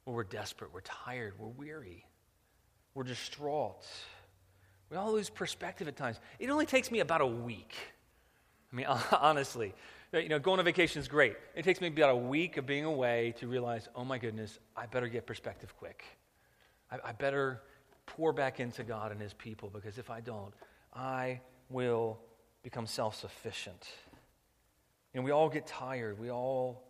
where 0.03 0.15
we're 0.15 0.23
desperate, 0.23 0.73
we're 0.73 0.81
tired, 0.81 1.33
we're 1.39 1.47
weary, 1.47 2.05
we're 2.93 3.03
distraught. 3.03 3.85
We 4.89 4.97
all 4.97 5.11
lose 5.11 5.29
perspective 5.29 5.87
at 5.87 5.97
times. 5.97 6.19
It 6.39 6.49
only 6.49 6.65
takes 6.65 6.91
me 6.91 6.99
about 6.99 7.21
a 7.21 7.27
week. 7.27 7.73
I 8.71 8.75
mean, 8.75 8.85
honestly, 9.11 9.73
you 10.13 10.29
know, 10.29 10.39
going 10.39 10.59
on 10.59 10.65
vacation 10.65 11.01
is 11.01 11.07
great. 11.07 11.35
It 11.55 11.63
takes 11.63 11.81
me 11.81 11.87
about 11.87 12.11
a 12.11 12.15
week 12.15 12.57
of 12.57 12.65
being 12.65 12.85
away 12.85 13.33
to 13.39 13.47
realize, 13.47 13.89
oh 13.95 14.05
my 14.05 14.17
goodness, 14.17 14.59
I 14.75 14.85
better 14.85 15.07
get 15.07 15.25
perspective 15.25 15.75
quick. 15.77 16.03
I, 16.91 16.99
I 17.03 17.11
better 17.11 17.61
pour 18.05 18.31
back 18.31 18.59
into 18.59 18.83
God 18.83 19.11
and 19.11 19.21
his 19.21 19.33
people 19.33 19.69
because 19.69 19.97
if 19.97 20.09
I 20.09 20.21
don't, 20.21 20.53
I 20.93 21.41
will 21.69 22.19
become 22.63 22.87
self 22.87 23.15
sufficient. 23.15 23.87
Know, 25.17 25.23
we 25.23 25.31
all 25.31 25.49
get 25.49 25.65
tired. 25.65 26.19
We 26.19 26.29
all 26.29 26.83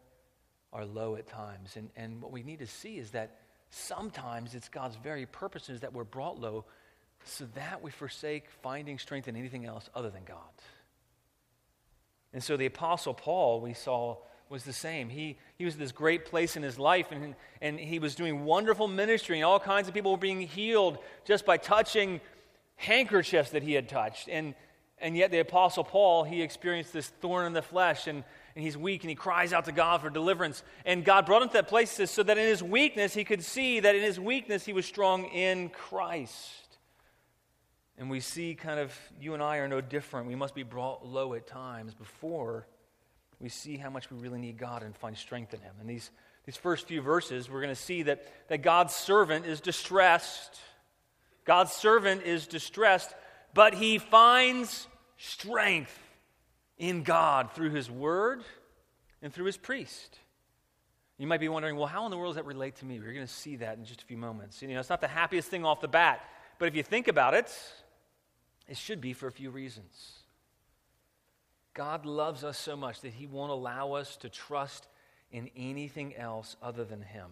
are 0.73 0.83
low 0.83 1.15
at 1.15 1.27
times. 1.27 1.77
And, 1.77 1.89
and 1.95 2.21
what 2.21 2.33
we 2.33 2.43
need 2.43 2.59
to 2.59 2.67
see 2.67 2.97
is 2.97 3.11
that 3.11 3.37
sometimes 3.69 4.53
it's 4.53 4.67
God's 4.67 4.97
very 4.97 5.25
purposes 5.25 5.79
that 5.79 5.93
we're 5.93 6.03
brought 6.03 6.37
low 6.37 6.65
so 7.23 7.45
that 7.55 7.81
we 7.81 7.89
forsake 7.89 8.49
finding 8.61 8.99
strength 8.99 9.29
in 9.29 9.37
anything 9.37 9.65
else 9.65 9.89
other 9.95 10.09
than 10.09 10.23
God. 10.25 10.37
And 12.33 12.43
so 12.43 12.57
the 12.57 12.65
Apostle 12.65 13.13
Paul, 13.13 13.61
we 13.61 13.73
saw, 13.73 14.17
was 14.49 14.65
the 14.65 14.73
same. 14.73 15.07
He, 15.07 15.37
he 15.57 15.63
was 15.63 15.77
this 15.77 15.93
great 15.93 16.25
place 16.25 16.57
in 16.57 16.63
his 16.63 16.77
life, 16.77 17.07
and, 17.11 17.33
and 17.61 17.79
he 17.79 17.97
was 17.97 18.13
doing 18.13 18.43
wonderful 18.43 18.89
ministry, 18.89 19.37
and 19.37 19.45
all 19.45 19.59
kinds 19.59 19.87
of 19.87 19.93
people 19.93 20.11
were 20.11 20.17
being 20.17 20.41
healed 20.41 20.97
just 21.23 21.45
by 21.45 21.55
touching 21.55 22.19
handkerchiefs 22.75 23.51
that 23.51 23.63
he 23.63 23.71
had 23.71 23.87
touched. 23.87 24.27
And, 24.27 24.53
and 24.99 25.15
yet, 25.15 25.29
the 25.29 25.39
Apostle 25.39 25.83
Paul, 25.83 26.23
he 26.23 26.41
experienced 26.41 26.91
this 26.91 27.07
thorn 27.07 27.45
in 27.45 27.53
the 27.53 27.61
flesh, 27.61 28.07
and, 28.07 28.23
and 28.55 28.63
he's 28.63 28.75
weak, 28.75 29.03
and 29.03 29.09
he 29.09 29.15
cries 29.15 29.53
out 29.53 29.65
to 29.65 29.71
God 29.71 30.01
for 30.01 30.09
deliverance. 30.09 30.63
And 30.85 31.05
God 31.05 31.27
brought 31.27 31.43
him 31.43 31.49
to 31.49 31.53
that 31.53 31.67
place 31.67 31.91
so 32.09 32.23
that 32.23 32.37
in 32.37 32.47
his 32.47 32.63
weakness, 32.63 33.13
he 33.13 33.23
could 33.23 33.43
see 33.43 33.79
that 33.79 33.95
in 33.95 34.01
his 34.01 34.19
weakness, 34.19 34.65
he 34.65 34.73
was 34.73 34.87
strong 34.87 35.25
in 35.25 35.69
Christ. 35.69 36.67
And 37.99 38.09
we 38.09 38.19
see 38.19 38.55
kind 38.55 38.79
of, 38.79 38.97
you 39.19 39.35
and 39.35 39.43
I 39.43 39.57
are 39.57 39.67
no 39.67 39.81
different. 39.81 40.27
We 40.27 40.35
must 40.35 40.55
be 40.55 40.63
brought 40.63 41.05
low 41.05 41.35
at 41.35 41.45
times 41.45 41.93
before 41.93 42.67
we 43.39 43.49
see 43.49 43.77
how 43.77 43.91
much 43.91 44.09
we 44.09 44.17
really 44.17 44.39
need 44.39 44.57
God 44.57 44.81
and 44.81 44.95
find 44.95 45.15
strength 45.15 45.53
in 45.53 45.61
Him. 45.61 45.73
And 45.79 45.87
these, 45.87 46.09
these 46.45 46.57
first 46.57 46.87
few 46.87 47.01
verses, 47.01 47.49
we're 47.49 47.61
going 47.61 47.73
to 47.73 47.81
see 47.81 48.03
that, 48.03 48.27
that 48.47 48.63
God's 48.63 48.95
servant 48.95 49.45
is 49.45 49.61
distressed. 49.61 50.59
God's 51.45 51.71
servant 51.71 52.23
is 52.23 52.47
distressed, 52.47 53.13
but 53.57 53.73
he 53.73 53.97
finds 53.97 54.87
strength 55.17 55.99
in 56.77 57.01
God 57.01 57.51
through 57.53 57.71
His 57.71 57.89
Word 57.89 58.43
and 59.23 59.33
through 59.33 59.45
His 59.45 59.57
priest. 59.57 60.19
You 61.17 61.25
might 61.25 61.39
be 61.39 61.49
wondering, 61.49 61.75
well, 61.75 61.87
how 61.87 62.05
in 62.05 62.11
the 62.11 62.17
world 62.17 62.35
does 62.35 62.35
that 62.35 62.45
relate 62.45 62.75
to 62.75 62.85
me? 62.85 62.99
We're 62.99 63.13
going 63.13 63.25
to 63.25 63.33
see 63.33 63.55
that 63.55 63.79
in 63.79 63.85
just 63.85 64.03
a 64.03 64.05
few 64.05 64.15
moments. 64.15 64.61
You 64.61 64.67
know, 64.67 64.79
it's 64.79 64.91
not 64.91 65.01
the 65.01 65.07
happiest 65.07 65.49
thing 65.49 65.65
off 65.65 65.81
the 65.81 65.87
bat, 65.87 66.21
but 66.59 66.67
if 66.67 66.75
you 66.75 66.83
think 66.83 67.07
about 67.07 67.33
it, 67.33 67.51
it 68.67 68.77
should 68.77 69.01
be 69.01 69.13
for 69.13 69.25
a 69.25 69.31
few 69.31 69.49
reasons. 69.49 70.19
God 71.73 72.05
loves 72.05 72.43
us 72.43 72.59
so 72.59 72.77
much 72.77 73.01
that 73.01 73.13
He 73.13 73.25
won't 73.25 73.51
allow 73.51 73.93
us 73.93 74.17
to 74.17 74.29
trust 74.29 74.87
in 75.31 75.49
anything 75.57 76.15
else 76.15 76.57
other 76.61 76.85
than 76.85 77.01
Him. 77.01 77.31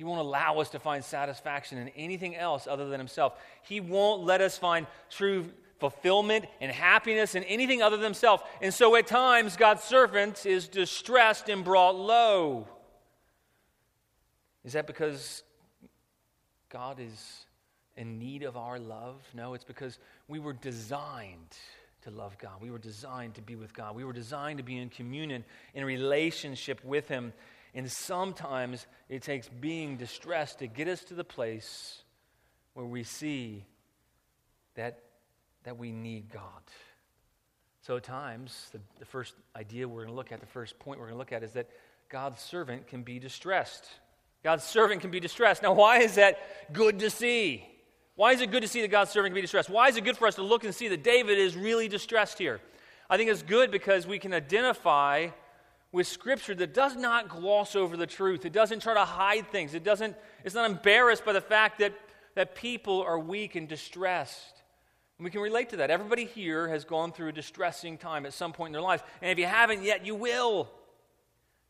He 0.00 0.04
won't 0.04 0.20
allow 0.20 0.60
us 0.60 0.70
to 0.70 0.78
find 0.78 1.04
satisfaction 1.04 1.76
in 1.76 1.88
anything 1.88 2.34
else 2.34 2.66
other 2.66 2.88
than 2.88 2.98
Himself. 2.98 3.34
He 3.64 3.80
won't 3.80 4.24
let 4.24 4.40
us 4.40 4.56
find 4.56 4.86
true 5.10 5.50
fulfillment 5.78 6.46
and 6.62 6.72
happiness 6.72 7.34
in 7.34 7.44
anything 7.44 7.82
other 7.82 7.98
than 7.98 8.04
Himself. 8.04 8.42
And 8.62 8.72
so 8.72 8.96
at 8.96 9.06
times, 9.06 9.58
God's 9.58 9.82
servant 9.82 10.46
is 10.46 10.68
distressed 10.68 11.50
and 11.50 11.62
brought 11.62 11.96
low. 11.96 12.66
Is 14.64 14.72
that 14.72 14.86
because 14.86 15.42
God 16.70 16.98
is 16.98 17.44
in 17.94 18.18
need 18.18 18.42
of 18.42 18.56
our 18.56 18.78
love? 18.78 19.20
No, 19.34 19.52
it's 19.52 19.64
because 19.64 19.98
we 20.28 20.38
were 20.38 20.54
designed 20.54 21.58
to 22.04 22.10
love 22.10 22.38
God. 22.38 22.52
We 22.62 22.70
were 22.70 22.78
designed 22.78 23.34
to 23.34 23.42
be 23.42 23.54
with 23.54 23.74
God. 23.74 23.94
We 23.94 24.04
were 24.04 24.14
designed 24.14 24.56
to 24.56 24.64
be 24.64 24.78
in 24.78 24.88
communion, 24.88 25.44
in 25.74 25.84
relationship 25.84 26.82
with 26.86 27.06
Him. 27.06 27.34
And 27.74 27.90
sometimes 27.90 28.86
it 29.08 29.22
takes 29.22 29.48
being 29.48 29.96
distressed 29.96 30.58
to 30.58 30.66
get 30.66 30.88
us 30.88 31.04
to 31.04 31.14
the 31.14 31.24
place 31.24 32.02
where 32.74 32.86
we 32.86 33.04
see 33.04 33.64
that, 34.74 35.00
that 35.64 35.76
we 35.78 35.92
need 35.92 36.30
God. 36.32 36.42
So, 37.82 37.96
at 37.96 38.02
times, 38.02 38.68
the, 38.72 38.80
the 38.98 39.04
first 39.04 39.34
idea 39.56 39.88
we're 39.88 40.02
going 40.02 40.08
to 40.08 40.14
look 40.14 40.32
at, 40.32 40.40
the 40.40 40.46
first 40.46 40.78
point 40.78 41.00
we're 41.00 41.06
going 41.06 41.14
to 41.14 41.18
look 41.18 41.32
at 41.32 41.42
is 41.42 41.52
that 41.52 41.68
God's 42.08 42.40
servant 42.40 42.86
can 42.88 43.02
be 43.02 43.18
distressed. 43.18 43.88
God's 44.42 44.64
servant 44.64 45.00
can 45.00 45.10
be 45.10 45.20
distressed. 45.20 45.62
Now, 45.62 45.72
why 45.72 45.98
is 45.98 46.16
that 46.16 46.72
good 46.72 46.98
to 47.00 47.10
see? 47.10 47.64
Why 48.16 48.32
is 48.32 48.40
it 48.40 48.50
good 48.50 48.62
to 48.62 48.68
see 48.68 48.82
that 48.82 48.90
God's 48.90 49.10
servant 49.10 49.32
can 49.32 49.36
be 49.36 49.42
distressed? 49.42 49.70
Why 49.70 49.88
is 49.88 49.96
it 49.96 50.04
good 50.04 50.16
for 50.16 50.26
us 50.26 50.34
to 50.34 50.42
look 50.42 50.64
and 50.64 50.74
see 50.74 50.88
that 50.88 51.02
David 51.02 51.38
is 51.38 51.56
really 51.56 51.88
distressed 51.88 52.38
here? 52.38 52.60
I 53.08 53.16
think 53.16 53.30
it's 53.30 53.42
good 53.42 53.70
because 53.70 54.06
we 54.06 54.18
can 54.18 54.34
identify 54.34 55.28
with 55.92 56.06
scripture 56.06 56.54
that 56.54 56.72
does 56.72 56.96
not 56.96 57.28
gloss 57.28 57.74
over 57.74 57.96
the 57.96 58.06
truth. 58.06 58.44
It 58.44 58.52
doesn't 58.52 58.80
try 58.80 58.94
to 58.94 59.04
hide 59.04 59.50
things. 59.50 59.74
It 59.74 59.82
doesn't, 59.82 60.16
it's 60.44 60.54
not 60.54 60.70
embarrassed 60.70 61.24
by 61.24 61.32
the 61.32 61.40
fact 61.40 61.80
that, 61.80 61.94
that 62.36 62.54
people 62.54 63.02
are 63.02 63.18
weak 63.18 63.56
and 63.56 63.68
distressed. 63.68 64.62
And 65.18 65.24
we 65.24 65.30
can 65.30 65.40
relate 65.40 65.70
to 65.70 65.76
that. 65.76 65.90
Everybody 65.90 66.24
here 66.24 66.68
has 66.68 66.84
gone 66.84 67.12
through 67.12 67.28
a 67.28 67.32
distressing 67.32 67.98
time 67.98 68.24
at 68.24 68.32
some 68.32 68.52
point 68.52 68.68
in 68.68 68.72
their 68.72 68.82
lives. 68.82 69.02
And 69.20 69.30
if 69.30 69.38
you 69.38 69.46
haven't 69.46 69.82
yet, 69.82 70.06
you 70.06 70.14
will. 70.14 70.70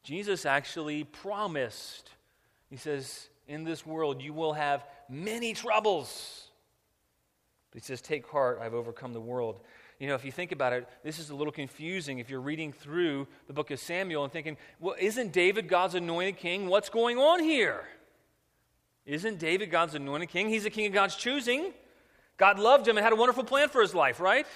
Jesus 0.02 0.46
actually 0.46 1.04
promised. 1.04 2.10
He 2.68 2.76
says, 2.76 3.28
In 3.48 3.64
this 3.64 3.84
world 3.84 4.22
you 4.22 4.32
will 4.32 4.52
have 4.52 4.84
many 5.08 5.54
troubles. 5.54 6.48
But 7.70 7.82
he 7.82 7.86
says, 7.86 8.00
Take 8.00 8.26
heart, 8.28 8.60
I've 8.62 8.74
overcome 8.74 9.12
the 9.12 9.20
world. 9.20 9.60
You 10.00 10.07
know, 10.07 10.14
if 10.14 10.25
you 10.25 10.33
think 10.33 10.50
about 10.50 10.73
it, 10.73 10.88
this 11.04 11.19
is 11.19 11.28
a 11.28 11.35
little 11.35 11.52
confusing 11.52 12.21
if 12.21 12.30
you're 12.30 12.40
reading 12.40 12.73
through 12.73 13.28
the 13.47 13.52
book 13.52 13.71
of 13.71 13.78
Samuel 13.78 14.25
and 14.25 14.33
thinking, 14.33 14.57
well, 14.80 14.97
isn't 14.99 15.30
David 15.30 15.69
God's 15.69 15.95
anointed 15.95 16.38
king? 16.38 16.69
What's 16.69 16.88
going 16.88 17.19
on 17.19 17.40
here? 17.40 17.85
Isn't 19.04 19.38
David 19.38 19.71
God's 19.71 19.95
anointed 19.95 20.30
king? 20.30 20.49
He's 20.49 20.64
a 20.64 20.71
king 20.71 20.87
of 20.87 20.95
God's 20.95 21.16
choosing. 21.16 21.75
God 22.38 22.59
loved 22.59 22.88
him 22.88 22.97
and 22.97 23.04
had 23.04 23.12
a 23.12 23.16
wonderful 23.16 23.45
plan 23.45 23.69
for 23.69 23.83
his 23.83 23.95
life, 23.95 24.21
right? 24.21 24.47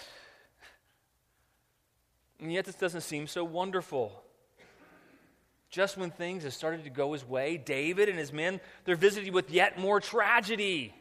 And 2.40 2.50
yet, 2.50 2.64
this 2.64 2.76
doesn't 2.76 3.02
seem 3.02 3.26
so 3.26 3.44
wonderful. 3.44 4.22
Just 5.68 5.98
when 5.98 6.10
things 6.10 6.44
have 6.44 6.54
started 6.54 6.84
to 6.84 6.90
go 6.90 7.12
his 7.12 7.28
way, 7.28 7.58
David 7.58 8.08
and 8.08 8.18
his 8.18 8.32
men, 8.32 8.60
they're 8.86 8.96
visited 8.96 9.34
with 9.34 9.50
yet 9.50 9.78
more 9.78 10.00
tragedy. 10.00 10.94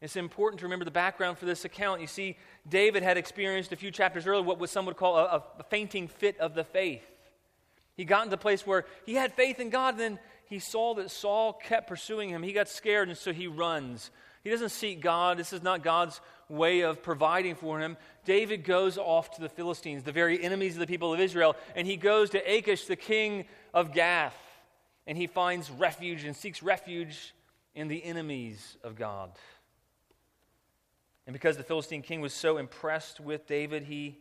It's 0.00 0.16
important 0.16 0.60
to 0.60 0.66
remember 0.66 0.84
the 0.84 0.92
background 0.92 1.38
for 1.38 1.46
this 1.46 1.64
account. 1.64 2.00
You 2.00 2.06
see, 2.06 2.36
David 2.68 3.02
had 3.02 3.16
experienced 3.16 3.72
a 3.72 3.76
few 3.76 3.90
chapters 3.90 4.26
earlier 4.26 4.42
what 4.42 4.70
some 4.70 4.86
would 4.86 4.96
call 4.96 5.16
a, 5.16 5.42
a 5.58 5.62
fainting 5.64 6.06
fit 6.06 6.38
of 6.38 6.54
the 6.54 6.64
faith. 6.64 7.04
He 7.96 8.04
got 8.04 8.24
into 8.24 8.36
a 8.36 8.38
place 8.38 8.64
where 8.64 8.84
he 9.06 9.14
had 9.14 9.32
faith 9.32 9.58
in 9.58 9.70
God, 9.70 9.98
then 9.98 10.20
he 10.48 10.60
saw 10.60 10.94
that 10.94 11.10
Saul 11.10 11.52
kept 11.52 11.88
pursuing 11.88 12.30
him. 12.30 12.44
He 12.44 12.52
got 12.52 12.68
scared, 12.68 13.08
and 13.08 13.18
so 13.18 13.32
he 13.32 13.48
runs. 13.48 14.12
He 14.44 14.50
doesn't 14.50 14.70
seek 14.70 15.00
God. 15.00 15.36
This 15.36 15.52
is 15.52 15.62
not 15.62 15.82
God's 15.82 16.20
way 16.48 16.82
of 16.82 17.02
providing 17.02 17.56
for 17.56 17.80
him. 17.80 17.96
David 18.24 18.64
goes 18.64 18.98
off 18.98 19.32
to 19.32 19.40
the 19.40 19.48
Philistines, 19.48 20.04
the 20.04 20.12
very 20.12 20.42
enemies 20.42 20.74
of 20.74 20.80
the 20.80 20.86
people 20.86 21.12
of 21.12 21.18
Israel, 21.18 21.56
and 21.74 21.86
he 21.86 21.96
goes 21.96 22.30
to 22.30 22.38
Achish, 22.38 22.86
the 22.86 22.96
king 22.96 23.46
of 23.74 23.92
Gath, 23.92 24.36
and 25.06 25.18
he 25.18 25.26
finds 25.26 25.68
refuge 25.70 26.24
and 26.24 26.36
seeks 26.36 26.62
refuge 26.62 27.34
in 27.74 27.88
the 27.88 28.02
enemies 28.04 28.76
of 28.84 28.96
God. 28.96 29.32
And 31.28 31.34
because 31.34 31.58
the 31.58 31.62
Philistine 31.62 32.00
king 32.00 32.22
was 32.22 32.32
so 32.32 32.56
impressed 32.56 33.20
with 33.20 33.46
David, 33.46 33.82
he, 33.82 34.16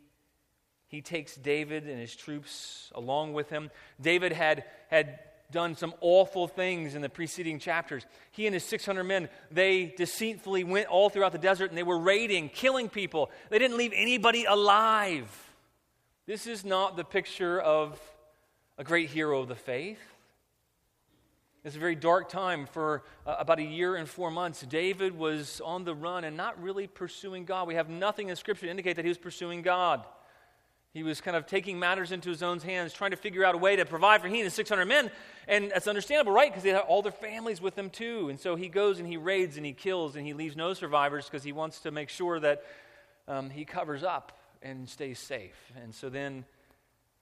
he 0.89 1.01
takes 1.01 1.35
David 1.35 1.87
and 1.87 1.97
his 1.97 2.13
troops 2.13 2.91
along 2.93 3.31
with 3.31 3.49
him. 3.49 3.71
David 4.01 4.33
had, 4.33 4.65
had 4.89 5.17
done 5.49 5.77
some 5.77 5.93
awful 6.01 6.49
things 6.49 6.95
in 6.95 7.01
the 7.01 7.07
preceding 7.07 7.59
chapters. 7.59 8.05
He 8.31 8.45
and 8.45 8.53
his 8.53 8.65
600 8.65 9.05
men, 9.05 9.29
they 9.49 9.93
deceitfully 9.97 10.65
went 10.65 10.87
all 10.87 11.09
throughout 11.09 11.31
the 11.31 11.37
desert 11.37 11.69
and 11.69 11.77
they 11.77 11.83
were 11.83 11.97
raiding, 11.97 12.49
killing 12.49 12.89
people. 12.89 13.31
They 13.49 13.57
didn't 13.57 13.77
leave 13.77 13.93
anybody 13.95 14.43
alive. 14.43 15.29
This 16.25 16.45
is 16.45 16.65
not 16.65 16.97
the 16.97 17.05
picture 17.05 17.57
of 17.57 17.97
a 18.77 18.83
great 18.83 19.09
hero 19.09 19.39
of 19.39 19.47
the 19.47 19.55
faith. 19.55 20.16
It's 21.67 21.75
a 21.75 21.79
very 21.79 21.95
dark 21.95 22.29
time 22.29 22.65
for 22.65 23.03
uh, 23.25 23.35
about 23.39 23.59
a 23.59 23.63
year 23.63 23.97
and 23.97 24.07
four 24.07 24.31
months. 24.31 24.61
David 24.61 25.17
was 25.17 25.59
on 25.65 25.83
the 25.83 25.93
run 25.93 26.23
and 26.23 26.37
not 26.37 26.63
really 26.63 26.87
pursuing 26.87 27.43
God. 27.43 27.67
We 27.67 27.75
have 27.75 27.89
nothing 27.89 28.29
in 28.29 28.37
Scripture 28.37 28.67
to 28.67 28.69
indicate 28.71 28.95
that 28.95 29.03
he 29.03 29.09
was 29.09 29.17
pursuing 29.17 29.63
God. 29.63 30.05
He 30.93 31.03
was 31.03 31.19
kind 31.19 31.35
of 31.35 31.45
taking 31.45 31.77
matters 31.77 32.13
into 32.13 32.29
his 32.29 32.41
own 32.41 32.61
hands, 32.61 32.93
trying 32.93 33.11
to 33.11 33.17
figure 33.17 33.43
out 33.43 33.53
a 33.53 33.57
way 33.57 33.75
to 33.75 33.83
provide 33.83 34.21
for 34.21 34.29
he 34.29 34.35
and 34.35 34.45
his 34.45 34.53
600 34.53 34.85
men. 34.85 35.11
And 35.49 35.69
that's 35.69 35.89
understandable, 35.89 36.31
right? 36.31 36.49
Because 36.49 36.63
they 36.63 36.69
had 36.69 36.79
all 36.79 37.01
their 37.01 37.11
families 37.11 37.59
with 37.59 37.75
them 37.75 37.89
too. 37.89 38.29
And 38.29 38.39
so 38.39 38.55
he 38.55 38.69
goes 38.69 38.99
and 38.99 39.05
he 39.05 39.17
raids 39.17 39.57
and 39.57 39.65
he 39.65 39.73
kills 39.73 40.15
and 40.15 40.25
he 40.25 40.33
leaves 40.33 40.55
no 40.55 40.73
survivors 40.73 41.25
because 41.25 41.43
he 41.43 41.51
wants 41.51 41.81
to 41.81 41.91
make 41.91 42.07
sure 42.07 42.39
that 42.39 42.63
um, 43.27 43.49
he 43.49 43.65
covers 43.65 44.05
up 44.05 44.39
and 44.61 44.87
stays 44.87 45.19
safe. 45.19 45.73
And 45.83 45.93
so 45.93 46.07
then 46.07 46.45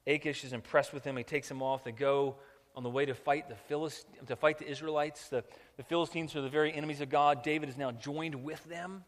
Achish 0.06 0.44
is 0.44 0.54
impressed 0.54 0.94
with 0.94 1.04
him. 1.04 1.18
He 1.18 1.24
takes 1.24 1.50
him 1.50 1.64
off. 1.64 1.84
They 1.84 1.92
go 1.92 2.36
on 2.76 2.84
the 2.84 2.90
way 2.90 3.06
to 3.06 3.16
fight 3.16 3.48
the, 3.50 3.56
Philist- 3.56 4.08
to 4.28 4.36
fight 4.36 4.58
the 4.58 4.70
Israelites. 4.70 5.30
The, 5.30 5.44
the 5.78 5.84
Philistines 5.84 6.36
are 6.36 6.42
the 6.42 6.50
very 6.50 6.74
enemies 6.74 7.02
of 7.02 7.10
God. 7.10 7.44
David 7.44 7.70
is 7.70 7.78
now 7.78 7.92
joined 7.92 8.44
with 8.44 8.64
them. 8.66 9.04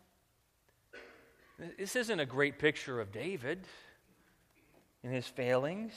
This 1.78 1.96
isn't 1.96 2.20
a 2.20 2.26
great 2.26 2.60
picture 2.60 3.02
of 3.02 3.12
David 3.12 3.60
and 5.04 5.14
his 5.14 5.28
failings. 5.28 5.94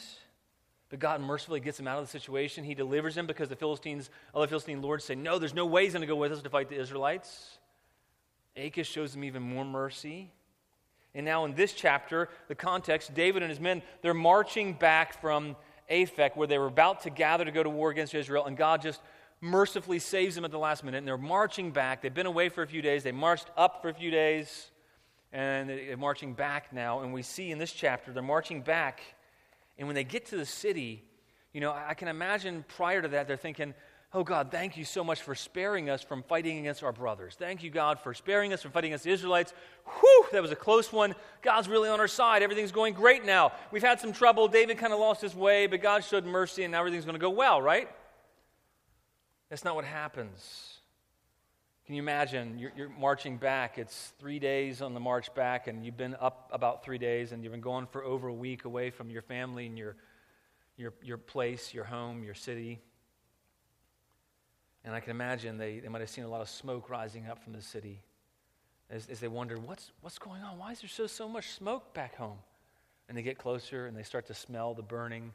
But 0.89 0.99
God 0.99 1.21
mercifully 1.21 1.61
gets 1.61 1.79
him 1.79 1.87
out 1.87 1.99
of 1.99 2.05
the 2.05 2.11
situation. 2.11 2.65
He 2.65 2.75
delivers 2.75 3.17
him 3.17 3.27
because 3.27 3.49
the 3.49 3.57
Philistines, 3.57 4.11
other 4.35 4.49
Philistine 4.49 4.83
lords 4.83 5.05
say, 5.05 5.15
No, 5.15 5.39
there's 5.39 5.55
no 5.55 5.67
way 5.67 5.85
he's 5.85 5.93
going 5.93 6.01
to 6.01 6.07
go 6.07 6.17
with 6.17 6.33
us 6.33 6.43
to 6.43 6.51
fight 6.51 6.69
the 6.69 6.81
Israelites. 6.81 7.59
Achish 8.57 8.91
shows 8.91 9.15
him 9.15 9.23
even 9.23 9.43
more 9.43 9.65
mercy. 9.65 10.33
And 11.15 11.25
now 11.25 11.45
in 11.45 11.55
this 11.55 11.73
chapter, 11.73 12.29
the 12.49 12.55
context, 12.55 13.15
David 13.15 13.43
and 13.43 13.51
his 13.51 13.61
men, 13.61 13.83
they're 14.03 14.15
marching 14.15 14.73
back 14.73 15.21
from 15.21 15.57
Aphek 15.91 16.37
where 16.37 16.47
they 16.47 16.59
were 16.59 16.67
about 16.67 17.03
to 17.03 17.11
gather 17.11 17.45
to 17.45 17.51
go 17.51 17.63
to 17.63 17.71
war 17.71 17.91
against 17.91 18.15
Israel, 18.15 18.47
and 18.47 18.57
God 18.57 18.83
just 18.83 19.01
mercifully 19.41 19.99
saves 19.99 20.35
them 20.35 20.45
at 20.45 20.51
the 20.51 20.59
last 20.59 20.85
minute. 20.85 20.99
And 20.99 21.07
they're 21.07 21.19
marching 21.19 21.71
back. 21.71 22.03
They've 22.03 22.13
been 22.13 22.27
away 22.27 22.49
for 22.49 22.63
a 22.63 22.67
few 22.67 22.83
days. 22.83 23.03
They 23.03 23.13
marched 23.13 23.51
up 23.57 23.83
for 23.83 23.89
a 23.89 23.95
few 23.95 24.11
days, 24.11 24.71
and 25.33 25.69
they're 25.69 25.97
marching 25.97 26.35
back 26.35 26.73
now. 26.73 27.01
And 27.01 27.13
we 27.13 27.23
see 27.23 27.51
in 27.51 27.59
this 27.59 27.73
chapter, 27.73 28.13
they're 28.13 28.23
marching 28.23 28.61
back. 28.61 29.01
And 29.79 29.89
when 29.89 29.95
they 29.95 30.05
get 30.05 30.27
to 30.27 30.37
the 30.37 30.47
city, 30.47 31.03
you 31.53 31.61
know, 31.61 31.73
I 31.73 31.95
can 31.95 32.09
imagine 32.09 32.65
prior 32.69 33.03
to 33.03 33.09
that, 33.09 33.27
they're 33.27 33.37
thinking, 33.37 33.75
Oh 34.13 34.25
God, 34.25 34.51
thank 34.51 34.77
you 34.77 34.85
so 34.85 35.05
much 35.05 35.23
for 35.23 35.37
sparing 35.37 35.89
us 35.89 36.03
from 36.03 36.25
fighting 36.25 36.59
against 36.59 36.83
our 36.83 36.91
brothers. 36.93 37.37
Thank 37.39 37.63
you, 37.63 37.71
God, 37.71 38.01
for 38.01 38.13
sparing 38.13 38.53
us 38.53 38.61
from 38.61 38.73
fighting 38.73 38.91
against 38.91 39.05
the 39.05 39.13
Israelites. 39.13 39.55
Whew, 39.85 40.27
that 40.33 40.43
was 40.43 40.51
a 40.51 40.57
close 40.57 40.93
one. 40.93 41.15
God's 41.43 41.69
really 41.69 41.89
on 41.89 42.01
our 42.01 42.09
side. 42.09 42.43
Everything's 42.43 42.73
going 42.73 42.95
great 42.95 43.25
now. 43.25 43.53
We've 43.71 43.85
had 43.85 44.01
some 44.01 44.13
trouble. 44.13 44.49
David 44.49 44.79
kind 44.79 44.93
of 44.93 44.99
lost 44.99 45.23
his 45.23 45.33
way, 45.33 45.69
but 45.69 45.81
God 45.81 46.03
showed 46.03 46.25
mercy, 46.25 46.65
and 46.65 46.73
now 46.73 46.81
everything's 46.81 47.05
going 47.05 47.15
to 47.15 47.21
go 47.21 47.31
well, 47.31 47.63
right? 47.63 47.89
That's 49.49 49.65
not 49.65 49.77
what 49.77 49.85
happens. 49.85 50.79
Can 51.87 51.95
you 51.95 52.03
imagine? 52.03 52.59
You're, 52.59 52.73
you're, 52.77 52.89
marching 52.89 53.37
back. 53.37 53.79
It's 53.79 54.13
three 54.19 54.41
days 54.41 54.83
on 54.83 54.93
the 54.93 55.01
march 55.01 55.33
back, 55.37 55.69
and 55.69 55.85
you've 55.85 55.97
been 55.97 56.17
up 56.21 56.51
about 56.53 56.85
three 56.85 56.99
days, 56.99 57.31
and 57.31 57.45
you've 57.45 57.53
been 57.53 57.61
gone 57.61 57.87
for 57.87 58.03
over 58.05 58.27
a 58.27 58.35
week 58.35 58.65
away 58.65 58.91
from 58.91 59.09
your 59.09 59.23
family 59.23 59.67
and 59.67 59.79
your, 59.79 59.95
your, 60.77 60.95
your 61.01 61.19
place, 61.19 61.73
your 61.73 61.85
home, 61.85 62.25
your 62.25 62.35
city. 62.35 62.81
And 64.85 64.95
I 64.95 65.01
can 65.01 65.11
imagine 65.11 65.59
they, 65.59 65.79
they 65.79 65.89
might 65.89 66.01
have 66.01 66.11
seen 66.11 66.25
a 66.25 66.29
lot 66.29 66.41
of 66.41 66.49
smoke 66.49 66.89
rising 66.89 67.27
up 67.27 67.43
from 67.43 67.53
the 67.53 67.63
city 67.63 68.01
as, 68.91 69.07
as 69.09 69.21
they 69.21 69.29
wondered, 69.29 69.67
what's, 69.67 69.93
what's 70.01 70.19
going 70.19 70.43
on? 70.43 70.59
Why 70.59 70.73
is 70.73 70.81
there 70.81 70.89
so, 70.89 71.07
so 71.07 71.29
much 71.29 71.51
smoke 71.51 71.95
back 71.95 72.17
home? 72.17 72.39
And 73.09 73.17
they 73.17 73.23
get 73.23 73.39
closer 73.39 73.87
and 73.87 73.97
they 73.97 74.03
start 74.03 74.27
to 74.27 74.35
smell 74.35 74.75
the 74.75 74.83
burning 74.83 75.33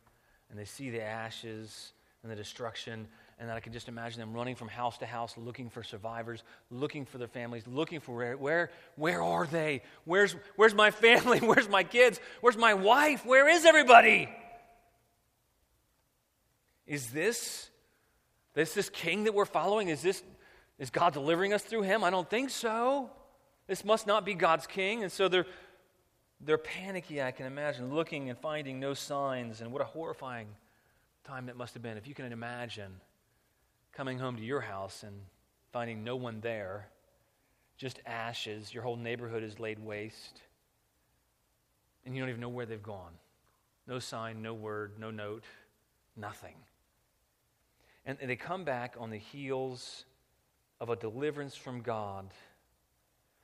and 0.50 0.60
they 0.60 0.66
see 0.66 0.90
the 0.90 1.02
ashes 1.02 1.94
and 2.24 2.32
the 2.32 2.36
destruction. 2.36 3.08
And 3.40 3.50
then 3.50 3.56
I 3.56 3.60
can 3.60 3.74
just 3.74 3.88
imagine 3.88 4.20
them 4.20 4.34
running 4.34 4.56
from 4.56 4.68
house 4.68 4.98
to 5.00 5.06
house 5.06 5.36
looking 5.38 5.70
for 5.70 5.84
survivors, 5.84 6.44
looking 6.70 7.06
for 7.06 7.18
their 7.18 7.28
families, 7.28 7.64
looking 7.68 8.00
for 8.00 8.16
where, 8.16 8.38
where, 8.38 8.72
where 8.96 9.22
are 9.22 9.46
they? 9.46 9.84
Where's, 10.06 10.36
where's 10.56 10.74
my 10.74 10.92
family? 10.92 11.40
Where's 11.46 11.70
my 11.70 11.84
kids? 11.84 12.20
Where's 12.42 12.58
my 12.58 12.74
wife? 12.74 13.26
Where 13.26 13.48
is 13.50 13.66
everybody? 13.66 14.30
Is 16.88 17.08
this 17.08 17.70
is 18.56 18.74
this 18.74 18.90
king 18.90 19.26
that 19.26 19.34
we're 19.34 19.46
following, 19.46 19.90
is 19.90 20.02
this 20.02 20.24
is 20.78 20.90
God 20.90 21.14
delivering 21.14 21.54
us 21.54 21.64
through 21.64 21.84
him? 21.84 22.04
I 22.04 22.10
don't 22.10 22.30
think 22.30 22.50
so. 22.50 23.10
This 23.68 23.86
must 23.86 24.08
not 24.08 24.26
be 24.26 24.34
God's 24.34 24.68
king. 24.68 25.04
And 25.04 25.12
so 25.12 25.28
they're 25.28 25.46
they're 26.42 26.58
panicky, 26.58 27.22
I 27.22 27.32
can 27.32 27.46
imagine, 27.46 27.94
looking 27.94 28.30
and 28.30 28.38
finding 28.38 28.80
no 28.80 28.94
signs. 28.94 29.62
And 29.62 29.72
what 29.72 29.82
a 29.82 29.86
horrifying 29.86 30.48
time 31.24 31.46
that 31.46 31.56
must 31.56 31.74
have 31.74 31.82
been. 31.82 31.98
If 31.98 32.08
you 32.08 32.14
can 32.14 32.32
imagine 32.32 32.92
coming 33.94 34.20
home 34.20 34.36
to 34.36 34.44
your 34.44 34.62
house 34.62 35.04
and 35.04 35.16
finding 35.72 36.04
no 36.04 36.16
one 36.16 36.42
there, 36.42 36.88
just 37.78 38.00
ashes, 38.06 38.74
your 38.74 38.84
whole 38.84 38.98
neighborhood 38.98 39.44
is 39.44 39.60
laid 39.60 39.80
waste, 39.80 40.42
and 42.06 42.16
you 42.16 42.22
don't 42.22 42.30
even 42.30 42.42
know 42.42 42.50
where 42.50 42.66
they've 42.66 42.84
gone. 42.84 43.14
No 43.88 44.00
sign, 44.00 44.42
no 44.42 44.54
word, 44.54 44.94
no 45.00 45.12
note, 45.12 45.44
nothing. 46.16 46.56
And, 48.06 48.18
they 48.20 48.36
come 48.36 48.64
back 48.64 48.96
on 49.00 49.10
the 49.10 49.18
heels 49.18 50.06
of 50.80 50.90
a 50.90 50.96
deliverance 50.96 51.56
from 51.56 51.82
God, 51.82 52.28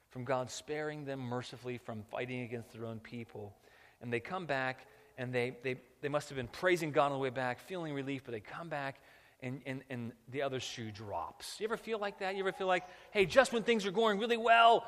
from 0.10 0.24
God 0.24 0.52
sparing 0.52 1.06
them 1.06 1.20
mercifully 1.20 1.78
from 1.78 2.04
fighting 2.12 2.42
against 2.42 2.74
their 2.74 2.86
own 2.86 3.00
people. 3.00 3.56
And 4.02 4.12
they 4.12 4.20
come 4.20 4.46
back 4.46 4.86
and 5.18 5.34
they, 5.34 5.56
they, 5.64 5.78
they 6.02 6.10
must 6.10 6.30
have 6.30 6.36
been 6.36 6.48
praising 6.48 6.92
God 6.92 7.08
on 7.08 7.14
the 7.14 7.18
way 7.18 7.30
back, 7.30 7.60
feeling 7.60 7.94
relief, 7.94 8.24
but 8.26 8.32
they 8.32 8.40
come 8.40 8.70
back 8.70 9.00
and, 9.42 9.62
and, 9.66 9.82
and 9.90 10.12
the 10.30 10.42
other 10.42 10.60
shoe 10.60 10.92
drops. 10.92 11.60
You 11.60 11.66
ever 11.66 11.78
feel 11.78 12.00
like 12.00 12.20
that? 12.20 12.36
You 12.36 12.42
ever 12.42 12.52
feel 12.52 12.68
like, 12.68 12.84
hey, 13.12 13.26
just 13.26 13.54
when 13.54 13.64
things 13.64 13.86
are 13.86 13.92
going 13.92 14.20
really 14.20 14.38
well, 14.38 14.86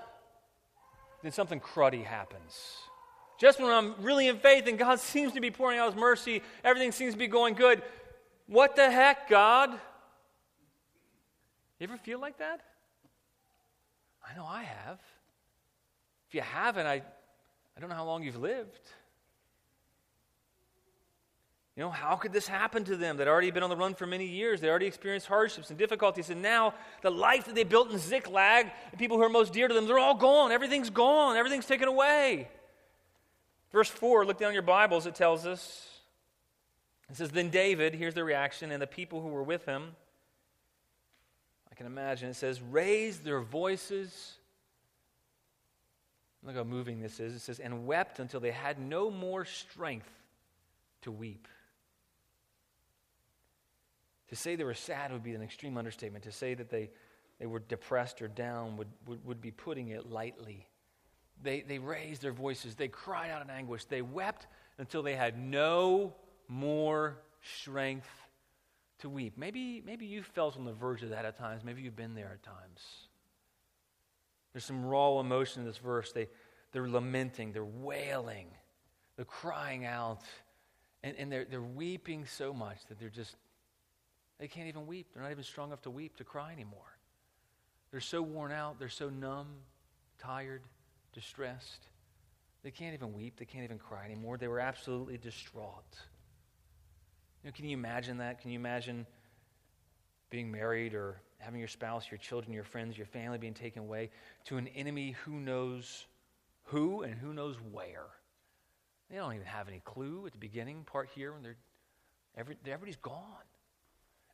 then 1.23 1.31
something 1.31 1.59
cruddy 1.59 2.03
happens? 2.03 2.59
Just 3.39 3.59
when 3.59 3.71
I'm 3.71 3.95
really 4.01 4.27
in 4.27 4.37
faith 4.37 4.67
and 4.67 4.77
God 4.77 4.99
seems 4.99 5.33
to 5.33 5.41
be 5.41 5.51
pouring 5.51 5.79
out 5.79 5.91
His 5.91 5.99
mercy, 5.99 6.41
everything 6.63 6.91
seems 6.91 7.13
to 7.13 7.19
be 7.19 7.27
going 7.27 7.55
good, 7.55 7.81
what 8.47 8.75
the 8.75 8.89
heck, 8.89 9.29
God? 9.29 9.71
You 11.79 11.87
ever 11.87 11.97
feel 11.97 12.19
like 12.19 12.37
that? 12.37 12.61
I 14.29 14.35
know 14.35 14.45
I 14.45 14.63
have. 14.63 14.99
If 16.29 16.35
you 16.35 16.41
haven't, 16.41 16.87
I, 16.87 17.01
I 17.75 17.79
don't 17.79 17.89
know 17.89 17.95
how 17.95 18.05
long 18.05 18.23
you've 18.23 18.39
lived. 18.39 18.79
You 21.75 21.83
know, 21.83 21.89
how 21.89 22.15
could 22.15 22.31
this 22.31 22.47
happen 22.47 22.83
to 22.83 22.95
them? 22.95 23.17
They'd 23.17 23.27
already 23.27 23.49
been 23.49 23.63
on 23.63 23.69
the 23.69 23.75
run 23.75 23.95
for 23.95 24.05
many 24.05 24.27
years. 24.27 24.61
They 24.61 24.69
already 24.69 24.85
experienced 24.85 25.25
hardships 25.25 25.71
and 25.71 25.79
difficulties. 25.79 26.29
And 26.29 26.41
now, 26.41 26.75
the 27.01 27.09
life 27.09 27.45
that 27.45 27.55
they 27.55 27.63
built 27.63 27.91
in 27.91 27.97
Ziklag, 27.97 28.67
the 28.91 28.97
people 28.97 29.17
who 29.17 29.23
are 29.23 29.29
most 29.29 29.53
dear 29.53 29.67
to 29.67 29.73
them, 29.73 29.87
they're 29.87 29.97
all 29.97 30.15
gone. 30.15 30.51
Everything's 30.51 30.91
gone. 30.91 31.35
Everything's 31.35 31.65
taken 31.65 31.87
away. 31.87 32.47
Verse 33.71 33.89
4, 33.89 34.25
look 34.25 34.37
down 34.37 34.53
your 34.53 34.61
Bibles, 34.61 35.07
it 35.07 35.15
tells 35.15 35.47
us 35.47 35.92
it 37.09 37.17
says, 37.17 37.31
Then 37.31 37.49
David, 37.49 37.93
here's 37.93 38.13
the 38.13 38.23
reaction, 38.23 38.71
and 38.71 38.81
the 38.81 38.87
people 38.87 39.21
who 39.21 39.27
were 39.27 39.43
with 39.43 39.65
him, 39.65 39.95
I 41.71 41.75
can 41.75 41.85
imagine, 41.85 42.29
it 42.29 42.35
says, 42.35 42.61
raised 42.61 43.23
their 43.23 43.41
voices. 43.41 44.33
Look 46.43 46.55
how 46.55 46.63
moving 46.63 47.01
this 47.01 47.19
is. 47.19 47.33
It 47.33 47.39
says, 47.39 47.59
and 47.59 47.87
wept 47.87 48.19
until 48.19 48.39
they 48.39 48.51
had 48.51 48.79
no 48.79 49.09
more 49.09 49.45
strength 49.45 50.09
to 51.01 51.11
weep. 51.11 51.47
To 54.29 54.35
say 54.35 54.55
they 54.55 54.63
were 54.63 54.73
sad 54.73 55.11
would 55.11 55.23
be 55.23 55.33
an 55.33 55.41
extreme 55.41 55.77
understatement. 55.77 56.23
To 56.25 56.31
say 56.31 56.53
that 56.53 56.69
they, 56.69 56.89
they 57.39 57.45
were 57.45 57.59
depressed 57.59 58.21
or 58.21 58.27
down 58.27 58.77
would, 58.77 58.87
would, 59.05 59.25
would 59.25 59.41
be 59.41 59.51
putting 59.51 59.89
it 59.89 60.09
lightly. 60.09 60.67
They, 61.41 61.61
they 61.61 61.79
raised 61.79 62.21
their 62.21 62.33
voices. 62.33 62.75
They 62.75 62.87
cried 62.87 63.29
out 63.31 63.41
in 63.41 63.49
anguish. 63.49 63.85
They 63.85 64.01
wept 64.01 64.47
until 64.77 65.03
they 65.03 65.15
had 65.15 65.37
no 65.37 66.13
more 66.47 67.17
strength 67.41 68.09
to 68.99 69.09
weep. 69.09 69.37
Maybe, 69.37 69.81
maybe 69.85 70.05
you 70.05 70.23
felt 70.23 70.57
on 70.57 70.65
the 70.65 70.73
verge 70.73 71.03
of 71.03 71.09
that 71.09 71.25
at 71.25 71.37
times. 71.37 71.63
Maybe 71.63 71.81
you've 71.81 71.95
been 71.95 72.15
there 72.15 72.31
at 72.33 72.43
times. 72.43 72.79
There's 74.53 74.65
some 74.65 74.85
raw 74.85 75.19
emotion 75.19 75.61
in 75.61 75.67
this 75.67 75.77
verse. 75.77 76.11
They, 76.11 76.27
they're 76.71 76.87
lamenting, 76.87 77.51
they're 77.51 77.65
wailing, 77.65 78.47
they're 79.15 79.25
crying 79.25 79.85
out, 79.85 80.21
and, 81.03 81.15
and 81.17 81.31
they're, 81.31 81.45
they're 81.45 81.61
weeping 81.61 82.25
so 82.25 82.53
much 82.53 82.77
that 82.87 82.99
they're 82.99 83.09
just, 83.09 83.35
they 84.39 84.47
can't 84.47 84.67
even 84.67 84.87
weep. 84.87 85.07
They're 85.13 85.23
not 85.23 85.31
even 85.31 85.43
strong 85.43 85.69
enough 85.69 85.81
to 85.83 85.89
weep, 85.89 86.17
to 86.17 86.23
cry 86.23 86.51
anymore. 86.51 86.97
They're 87.91 87.99
so 87.99 88.21
worn 88.21 88.51
out, 88.51 88.79
they're 88.79 88.89
so 88.89 89.09
numb, 89.09 89.47
tired, 90.17 90.61
distressed. 91.13 91.87
They 92.63 92.71
can't 92.71 92.93
even 92.93 93.13
weep, 93.13 93.37
they 93.37 93.45
can't 93.45 93.63
even 93.63 93.77
cry 93.77 94.05
anymore. 94.05 94.37
They 94.37 94.47
were 94.47 94.59
absolutely 94.59 95.17
distraught. 95.17 95.97
You 97.43 97.49
know, 97.49 97.53
can 97.53 97.65
you 97.65 97.75
imagine 97.75 98.19
that? 98.19 98.41
Can 98.41 98.51
you 98.51 98.59
imagine 98.59 99.05
being 100.29 100.49
married 100.49 100.93
or 100.93 101.21
having 101.39 101.59
your 101.59 101.67
spouse, 101.67 102.09
your 102.09 102.17
children, 102.17 102.53
your 102.53 102.63
friends, 102.63 102.97
your 102.97 103.05
family 103.05 103.37
being 103.37 103.53
taken 103.53 103.81
away 103.81 104.09
to 104.45 104.57
an 104.57 104.67
enemy 104.69 105.15
who 105.25 105.33
knows 105.33 106.05
who 106.63 107.01
and 107.01 107.15
who 107.15 107.33
knows 107.33 107.57
where? 107.71 108.07
They 109.09 109.17
don't 109.17 109.33
even 109.33 109.45
have 109.45 109.67
any 109.67 109.81
clue 109.83 110.23
at 110.25 110.31
the 110.31 110.37
beginning 110.37 110.85
part 110.85 111.09
here 111.13 111.33
when 111.33 111.43
they're 111.43 111.57
every, 112.37 112.55
everybody's 112.65 112.95
gone. 112.95 113.19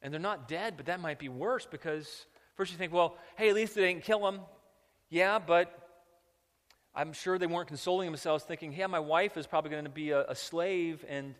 And 0.01 0.13
they're 0.13 0.21
not 0.21 0.47
dead, 0.47 0.75
but 0.77 0.85
that 0.85 0.99
might 0.99 1.19
be 1.19 1.29
worse 1.29 1.65
because 1.65 2.27
first 2.55 2.71
you 2.71 2.77
think, 2.77 2.93
well, 2.93 3.17
hey, 3.37 3.49
at 3.49 3.55
least 3.55 3.73
they 3.75 3.81
didn't 3.81 4.03
kill 4.03 4.21
them. 4.21 4.41
Yeah, 5.09 5.39
but 5.39 5.75
I'm 6.93 7.11
sure 7.11 7.39
they 7.39 7.47
weren't 7.47 7.67
consoling 7.67 8.05
themselves 8.05 8.43
thinking, 8.43 8.71
yeah, 8.71 8.87
my 8.87 8.99
wife 8.99 9.35
is 9.35 9.47
probably 9.47 9.71
going 9.71 9.83
to 9.83 9.89
be 9.89 10.11
a, 10.11 10.25
a 10.29 10.35
slave 10.35 11.03
and 11.09 11.33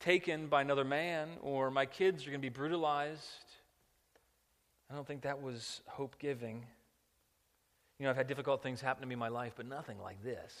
taken 0.00 0.48
by 0.48 0.62
another 0.62 0.84
man 0.84 1.28
or 1.42 1.70
my 1.70 1.86
kids 1.86 2.26
are 2.26 2.30
going 2.30 2.40
to 2.40 2.44
be 2.44 2.48
brutalized. 2.48 3.20
I 4.90 4.94
don't 4.94 5.06
think 5.06 5.22
that 5.22 5.40
was 5.40 5.82
hope 5.86 6.18
giving. 6.18 6.64
You 7.98 8.04
know, 8.04 8.10
I've 8.10 8.16
had 8.16 8.26
difficult 8.26 8.62
things 8.62 8.80
happen 8.80 9.02
to 9.02 9.06
me 9.06 9.12
in 9.12 9.18
my 9.18 9.28
life, 9.28 9.52
but 9.56 9.66
nothing 9.66 10.00
like 10.02 10.22
this. 10.24 10.54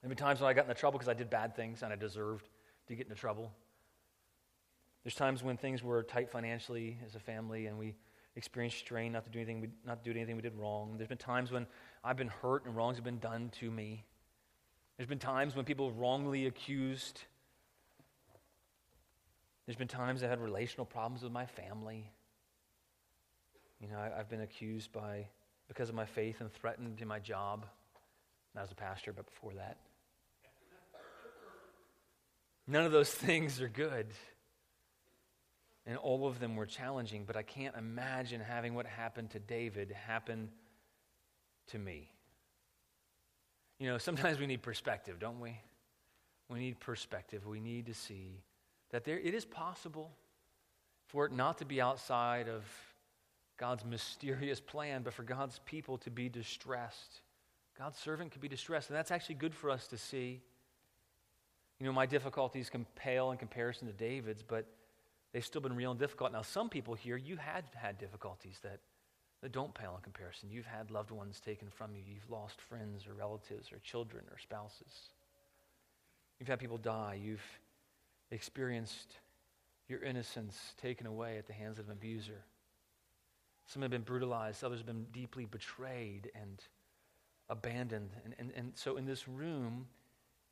There 0.00 0.08
have 0.08 0.16
been 0.16 0.24
times 0.24 0.40
when 0.40 0.48
I 0.48 0.54
got 0.54 0.64
into 0.64 0.74
trouble 0.74 0.98
because 0.98 1.08
I 1.08 1.14
did 1.14 1.28
bad 1.28 1.54
things 1.54 1.82
and 1.82 1.92
I 1.92 1.96
deserved 1.96 2.48
to 2.88 2.96
get 2.96 3.06
into 3.06 3.18
trouble. 3.18 3.52
There's 5.04 5.14
times 5.14 5.42
when 5.42 5.56
things 5.56 5.82
were 5.82 6.02
tight 6.02 6.30
financially 6.30 6.98
as 7.06 7.14
a 7.14 7.20
family 7.20 7.66
and 7.66 7.78
we 7.78 7.94
experienced 8.36 8.78
strain 8.78 9.12
not 9.12 9.24
to 9.24 9.30
do 9.30 9.38
anything 9.38 9.60
we, 9.60 9.68
not 9.84 10.02
do 10.02 10.10
anything 10.10 10.36
we 10.36 10.42
did 10.42 10.54
wrong. 10.54 10.94
There's 10.96 11.08
been 11.08 11.18
times 11.18 11.50
when 11.50 11.66
I've 12.02 12.16
been 12.16 12.28
hurt 12.28 12.64
and 12.64 12.74
wrongs 12.74 12.96
have 12.96 13.04
been 13.04 13.18
done 13.18 13.50
to 13.60 13.70
me. 13.70 14.04
There's 14.96 15.08
been 15.08 15.18
times 15.18 15.54
when 15.54 15.64
people 15.64 15.92
wrongly 15.92 16.46
accused 16.46 17.22
There's 19.68 19.76
been 19.76 19.86
times 19.86 20.22
I've 20.22 20.30
had 20.30 20.40
relational 20.40 20.86
problems 20.86 21.22
with 21.22 21.30
my 21.30 21.44
family. 21.44 22.10
You 23.82 23.88
know, 23.88 23.98
I, 23.98 24.16
have 24.16 24.30
been 24.30 24.40
accused 24.40 24.92
by, 24.92 25.26
because 25.68 25.90
of 25.90 25.94
my 25.94 26.06
faith 26.06 26.40
and 26.40 26.50
threatened 26.50 27.02
in 27.02 27.06
my 27.06 27.18
job, 27.18 27.66
not 28.54 28.64
as 28.64 28.72
a 28.72 28.74
pastor, 28.74 29.12
but 29.12 29.26
before 29.26 29.52
that. 29.56 29.76
None 32.66 32.86
of 32.86 32.92
those 32.92 33.10
things 33.12 33.60
are 33.60 33.68
good. 33.68 34.06
And 35.84 35.98
all 35.98 36.26
of 36.26 36.40
them 36.40 36.56
were 36.56 36.64
challenging, 36.64 37.24
but 37.26 37.36
I 37.36 37.42
can't 37.42 37.76
imagine 37.76 38.40
having 38.40 38.72
what 38.72 38.86
happened 38.86 39.32
to 39.32 39.38
David 39.38 39.94
happen 40.06 40.48
to 41.72 41.78
me. 41.78 42.10
You 43.78 43.90
know, 43.90 43.98
sometimes 43.98 44.38
we 44.38 44.46
need 44.46 44.62
perspective, 44.62 45.18
don't 45.18 45.40
we? 45.40 45.60
We 46.48 46.58
need 46.58 46.80
perspective. 46.80 47.46
We 47.46 47.60
need 47.60 47.84
to 47.84 47.94
see 47.94 48.40
that 48.90 49.04
there, 49.04 49.18
it 49.18 49.34
is 49.34 49.44
possible 49.44 50.10
for 51.06 51.26
it 51.26 51.32
not 51.32 51.58
to 51.58 51.64
be 51.64 51.80
outside 51.80 52.48
of 52.48 52.64
God's 53.58 53.84
mysterious 53.84 54.60
plan, 54.60 55.02
but 55.02 55.12
for 55.12 55.24
God's 55.24 55.60
people 55.64 55.98
to 55.98 56.10
be 56.10 56.28
distressed. 56.28 57.20
God's 57.76 57.98
servant 57.98 58.32
could 58.32 58.40
be 58.40 58.48
distressed, 58.48 58.90
and 58.90 58.96
that's 58.96 59.10
actually 59.10 59.36
good 59.36 59.54
for 59.54 59.70
us 59.70 59.86
to 59.88 59.96
see. 59.96 60.40
You 61.78 61.86
know, 61.86 61.92
my 61.92 62.06
difficulties 62.06 62.70
can 62.70 62.86
pale 62.96 63.30
in 63.30 63.38
comparison 63.38 63.86
to 63.86 63.92
David's, 63.92 64.42
but 64.42 64.66
they've 65.32 65.44
still 65.44 65.60
been 65.60 65.76
real 65.76 65.90
and 65.90 66.00
difficult. 66.00 66.32
Now, 66.32 66.42
some 66.42 66.68
people 66.68 66.94
here, 66.94 67.16
you 67.16 67.36
had 67.36 67.64
had 67.74 67.98
difficulties 67.98 68.58
that, 68.62 68.80
that 69.42 69.52
don't 69.52 69.74
pale 69.74 69.94
in 69.96 70.02
comparison. 70.02 70.50
You've 70.50 70.66
had 70.66 70.90
loved 70.90 71.10
ones 71.10 71.40
taken 71.40 71.68
from 71.68 71.94
you, 71.94 72.02
you've 72.06 72.28
lost 72.30 72.60
friends 72.60 73.06
or 73.06 73.14
relatives 73.14 73.72
or 73.72 73.78
children 73.78 74.24
or 74.30 74.38
spouses. 74.38 75.10
You've 76.38 76.48
had 76.48 76.58
people 76.58 76.78
die, 76.78 77.18
you've 77.22 77.42
experienced 78.30 79.14
your 79.88 80.02
innocence 80.02 80.74
taken 80.80 81.06
away 81.06 81.38
at 81.38 81.46
the 81.46 81.52
hands 81.52 81.78
of 81.78 81.86
an 81.86 81.92
abuser. 81.92 82.44
Some 83.66 83.82
have 83.82 83.90
been 83.90 84.02
brutalized, 84.02 84.64
others 84.64 84.78
have 84.78 84.86
been 84.86 85.06
deeply 85.12 85.44
betrayed 85.44 86.30
and 86.34 86.62
abandoned. 87.48 88.10
And, 88.24 88.34
and, 88.38 88.52
and 88.56 88.72
so 88.74 88.96
in 88.96 89.06
this 89.06 89.28
room, 89.28 89.86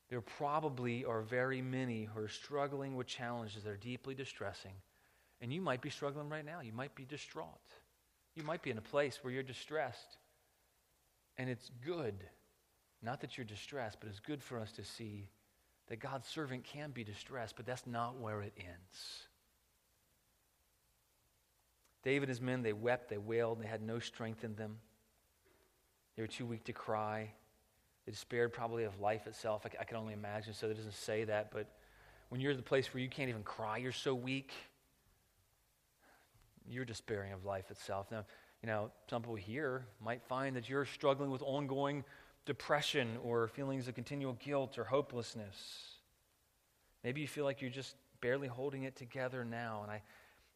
there 0.08 0.20
probably 0.20 1.04
are 1.04 1.22
very 1.22 1.62
many 1.62 2.04
who 2.04 2.20
are 2.20 2.28
struggling 2.28 2.94
with 2.94 3.06
challenges 3.06 3.64
that 3.64 3.70
are 3.70 3.76
deeply 3.76 4.14
distressing. 4.14 4.72
And 5.40 5.52
you 5.52 5.60
might 5.60 5.82
be 5.82 5.90
struggling 5.90 6.28
right 6.28 6.44
now. 6.44 6.60
You 6.60 6.72
might 6.72 6.94
be 6.94 7.04
distraught. 7.04 7.48
You 8.34 8.42
might 8.42 8.62
be 8.62 8.70
in 8.70 8.78
a 8.78 8.82
place 8.82 9.18
where 9.22 9.32
you're 9.32 9.42
distressed. 9.42 10.18
And 11.38 11.50
it's 11.50 11.70
good, 11.84 12.14
not 13.02 13.20
that 13.20 13.36
you're 13.36 13.44
distressed, 13.44 13.98
but 14.00 14.08
it's 14.08 14.20
good 14.20 14.42
for 14.42 14.58
us 14.58 14.72
to 14.72 14.84
see 14.84 15.28
that 15.88 16.01
God's 16.01 16.27
servant 16.27 16.64
can 16.64 16.90
be 16.90 17.05
distressed, 17.05 17.57
but 17.57 17.66
that's 17.66 17.87
not 17.87 18.18
where 18.18 18.42
it 18.42 18.53
ends. 18.59 19.29
David 22.03 22.29
and 22.29 22.29
his 22.29 22.40
men, 22.40 22.62
they 22.62 22.72
wept, 22.72 23.09
they 23.09 23.18
wailed, 23.18 23.61
they 23.61 23.66
had 23.66 23.83
no 23.83 23.99
strength 23.99 24.44
in 24.44 24.55
them. 24.55 24.79
They 26.16 26.22
were 26.22 26.29
too 26.29 26.46
weak 26.46 26.64
to 26.64 26.72
cry. 26.72 27.33
They 28.05 28.12
despaired 28.12 28.53
probably 28.53 28.85
of 28.85 29.01
life 29.01 29.27
itself. 29.27 29.66
I, 29.66 29.81
I 29.81 29.85
can 29.85 29.96
only 29.96 30.12
imagine, 30.12 30.55
so 30.55 30.68
it 30.68 30.77
doesn't 30.77 30.94
say 30.94 31.25
that. 31.25 31.51
But 31.51 31.66
when 32.29 32.40
you're 32.40 32.53
at 32.53 32.57
the 32.57 32.62
place 32.62 32.92
where 32.94 33.03
you 33.03 33.09
can't 33.09 33.29
even 33.29 33.42
cry, 33.42 33.79
you're 33.79 33.92
so 33.92 34.14
weak, 34.14 34.53
you're 36.68 36.85
despairing 36.85 37.33
of 37.33 37.44
life 37.44 37.70
itself. 37.70 38.07
Now, 38.11 38.25
you 38.62 38.68
know, 38.68 38.90
some 39.11 39.22
people 39.22 39.35
here 39.35 39.87
might 40.01 40.22
find 40.22 40.57
that 40.57 40.68
you're 40.68 40.87
struggling 40.87 41.31
with 41.31 41.42
ongoing 41.42 42.05
depression 42.46 43.18
or 43.22 43.48
feelings 43.48 43.88
of 43.88 43.94
continual 43.94 44.35
guilt 44.35 44.78
or 44.78 44.85
hopelessness. 44.85 45.88
Maybe 47.04 47.20
you 47.20 47.28
feel 47.28 47.44
like 47.44 47.61
you're 47.61 47.70
just 47.70 47.96
barely 48.20 48.48
holding 48.48 48.85
it 48.85 48.96
together 48.96 49.44
now. 49.44 49.80
And 49.82 49.90
I, 49.90 50.02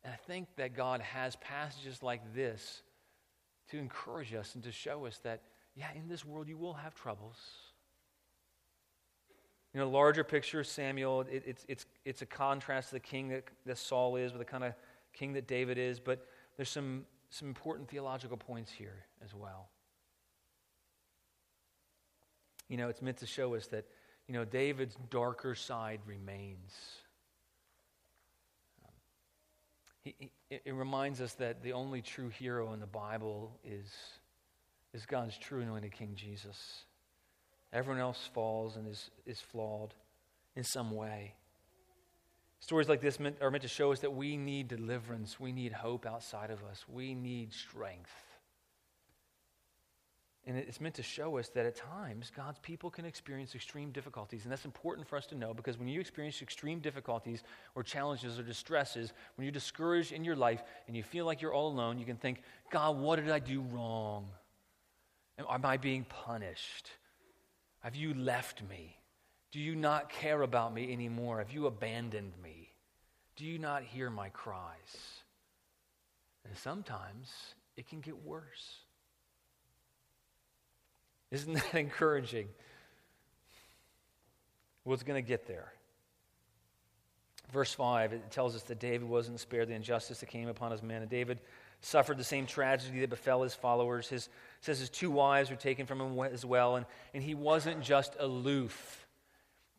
and 0.04 0.12
I 0.12 0.16
think 0.16 0.48
that 0.56 0.74
God 0.74 1.00
has 1.00 1.36
passages 1.36 2.02
like 2.02 2.34
this 2.34 2.82
to 3.70 3.78
encourage 3.78 4.34
us 4.34 4.54
and 4.54 4.64
to 4.64 4.72
show 4.72 5.06
us 5.06 5.18
that 5.18 5.42
yeah, 5.76 5.86
in 5.94 6.08
this 6.08 6.24
world 6.24 6.48
you 6.48 6.56
will 6.56 6.74
have 6.74 6.94
troubles. 6.94 7.36
You 9.72 9.80
know, 9.80 9.88
larger 9.88 10.24
picture, 10.24 10.64
Samuel, 10.64 11.20
it, 11.30 11.44
it's, 11.46 11.64
it's, 11.68 11.86
it's 12.04 12.22
a 12.22 12.26
contrast 12.26 12.88
to 12.88 12.94
the 12.96 13.00
king 13.00 13.28
that, 13.28 13.44
that 13.66 13.78
Saul 13.78 14.16
is, 14.16 14.32
with 14.32 14.40
the 14.40 14.44
kind 14.44 14.64
of 14.64 14.74
king 15.12 15.32
that 15.34 15.46
David 15.46 15.78
is, 15.78 16.00
but 16.00 16.26
there's 16.56 16.68
some, 16.68 17.04
some 17.30 17.46
important 17.46 17.88
theological 17.88 18.36
points 18.36 18.72
here 18.72 19.04
as 19.24 19.32
well. 19.32 19.68
You 22.70 22.78
know, 22.78 22.88
it's 22.88 23.02
meant 23.02 23.18
to 23.18 23.26
show 23.26 23.54
us 23.56 23.66
that, 23.66 23.84
you 24.26 24.32
know, 24.32 24.46
David's 24.46 24.96
darker 25.10 25.54
side 25.54 26.00
remains. 26.06 26.72
Um, 28.82 28.92
he, 30.04 30.14
he, 30.18 30.60
it 30.64 30.72
reminds 30.72 31.20
us 31.20 31.34
that 31.34 31.62
the 31.62 31.74
only 31.74 32.00
true 32.00 32.30
hero 32.30 32.72
in 32.72 32.80
the 32.80 32.86
Bible 32.86 33.58
is 33.62 33.92
is 34.92 35.06
God's 35.06 35.36
true 35.36 35.60
anointed 35.60 35.92
King 35.92 36.14
Jesus. 36.14 36.84
Everyone 37.72 38.00
else 38.00 38.28
falls 38.34 38.76
and 38.76 38.88
is, 38.88 39.10
is 39.26 39.40
flawed 39.40 39.94
in 40.56 40.64
some 40.64 40.90
way. 40.90 41.34
Stories 42.60 42.88
like 42.88 43.00
this 43.00 43.18
are 43.40 43.50
meant 43.50 43.62
to 43.62 43.68
show 43.68 43.92
us 43.92 44.00
that 44.00 44.12
we 44.12 44.36
need 44.36 44.68
deliverance. 44.68 45.38
We 45.38 45.52
need 45.52 45.72
hope 45.72 46.06
outside 46.06 46.50
of 46.50 46.62
us. 46.64 46.84
We 46.88 47.14
need 47.14 47.52
strength. 47.52 48.10
And 50.46 50.56
it's 50.56 50.80
meant 50.80 50.94
to 50.94 51.02
show 51.02 51.36
us 51.36 51.48
that 51.50 51.66
at 51.66 51.76
times 51.76 52.32
God's 52.34 52.58
people 52.60 52.90
can 52.90 53.04
experience 53.04 53.54
extreme 53.54 53.90
difficulties. 53.90 54.44
And 54.44 54.52
that's 54.52 54.64
important 54.64 55.06
for 55.06 55.16
us 55.16 55.26
to 55.26 55.34
know 55.34 55.52
because 55.52 55.78
when 55.78 55.86
you 55.86 56.00
experience 56.00 56.40
extreme 56.40 56.80
difficulties 56.80 57.42
or 57.74 57.82
challenges 57.82 58.38
or 58.38 58.42
distresses, 58.42 59.12
when 59.36 59.44
you're 59.44 59.52
discouraged 59.52 60.12
in 60.12 60.24
your 60.24 60.36
life 60.36 60.62
and 60.86 60.96
you 60.96 61.02
feel 61.02 61.26
like 61.26 61.42
you're 61.42 61.52
all 61.52 61.68
alone, 61.68 61.98
you 61.98 62.06
can 62.06 62.16
think, 62.16 62.42
God, 62.70 62.98
what 62.98 63.16
did 63.16 63.30
I 63.30 63.38
do 63.38 63.60
wrong? 63.60 64.28
Am 65.38 65.64
I 65.64 65.76
being 65.76 66.04
punished? 66.04 66.90
Have 67.80 67.94
you 67.94 68.14
left 68.14 68.62
me? 68.68 68.96
Do 69.52 69.60
you 69.60 69.74
not 69.74 70.08
care 70.08 70.42
about 70.42 70.72
me 70.72 70.92
anymore? 70.92 71.38
Have 71.38 71.52
you 71.52 71.66
abandoned 71.66 72.32
me? 72.42 72.72
Do 73.36 73.44
you 73.44 73.58
not 73.58 73.82
hear 73.82 74.08
my 74.10 74.30
cries? 74.30 75.22
And 76.46 76.56
sometimes 76.56 77.30
it 77.76 77.88
can 77.88 78.00
get 78.00 78.22
worse. 78.24 78.80
Isn't 81.30 81.54
that 81.54 81.74
encouraging? 81.78 82.48
Well, 84.84 84.94
it's 84.94 85.02
going 85.02 85.22
to 85.22 85.26
get 85.26 85.46
there. 85.46 85.72
Verse 87.52 87.72
5, 87.72 88.12
it 88.12 88.30
tells 88.30 88.54
us 88.54 88.62
that 88.64 88.78
David 88.78 89.08
wasn't 89.08 89.40
spared 89.40 89.68
the 89.68 89.74
injustice 89.74 90.20
that 90.20 90.26
came 90.26 90.48
upon 90.48 90.70
his 90.70 90.82
men. 90.82 91.02
And 91.02 91.10
David 91.10 91.40
suffered 91.80 92.16
the 92.16 92.24
same 92.24 92.46
tragedy 92.46 93.00
that 93.00 93.10
befell 93.10 93.42
his 93.42 93.54
followers. 93.54 94.08
His 94.08 94.28
says 94.60 94.78
his 94.78 94.90
two 94.90 95.10
wives 95.10 95.50
were 95.50 95.56
taken 95.56 95.86
from 95.86 96.00
him 96.00 96.18
as 96.32 96.44
well, 96.44 96.76
and, 96.76 96.86
and 97.12 97.22
he 97.22 97.34
wasn't 97.34 97.82
just 97.82 98.14
aloof. 98.20 99.06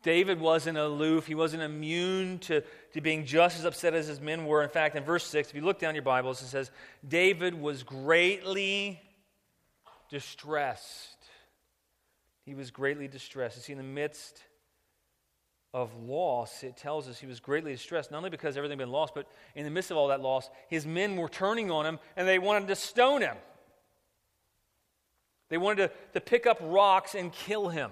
David 0.02 0.40
wasn't 0.40 0.78
aloof. 0.78 1.26
He 1.26 1.34
wasn't 1.34 1.62
immune 1.62 2.40
to, 2.40 2.62
to 2.92 3.00
being 3.00 3.24
just 3.24 3.58
as 3.58 3.64
upset 3.64 3.94
as 3.94 4.08
his 4.08 4.20
men 4.20 4.46
were. 4.46 4.62
In 4.62 4.68
fact, 4.68 4.96
in 4.96 5.04
verse 5.04 5.24
6, 5.24 5.50
if 5.50 5.54
you 5.54 5.62
look 5.62 5.78
down 5.78 5.94
your 5.94 6.02
Bibles, 6.02 6.42
it 6.42 6.46
says, 6.46 6.70
David 7.06 7.54
was 7.54 7.84
greatly 7.84 9.00
distressed. 10.10 11.11
He 12.44 12.54
was 12.54 12.70
greatly 12.70 13.08
distressed. 13.08 13.56
You 13.56 13.62
see, 13.62 13.72
in 13.72 13.78
the 13.78 13.84
midst 13.84 14.42
of 15.74 15.94
loss, 15.96 16.62
it 16.64 16.76
tells 16.76 17.08
us 17.08 17.18
he 17.18 17.26
was 17.26 17.40
greatly 17.40 17.72
distressed, 17.72 18.10
not 18.10 18.18
only 18.18 18.30
because 18.30 18.56
everything 18.56 18.78
had 18.78 18.84
been 18.84 18.92
lost, 18.92 19.14
but 19.14 19.26
in 19.54 19.64
the 19.64 19.70
midst 19.70 19.90
of 19.90 19.96
all 19.96 20.08
that 20.08 20.20
loss, 20.20 20.50
his 20.68 20.86
men 20.86 21.16
were 21.16 21.28
turning 21.28 21.70
on 21.70 21.86
him 21.86 21.98
and 22.16 22.28
they 22.28 22.38
wanted 22.38 22.68
to 22.68 22.76
stone 22.76 23.22
him. 23.22 23.36
They 25.48 25.58
wanted 25.58 25.88
to, 25.88 25.92
to 26.14 26.20
pick 26.20 26.46
up 26.46 26.58
rocks 26.60 27.14
and 27.14 27.32
kill 27.32 27.68
him. 27.68 27.90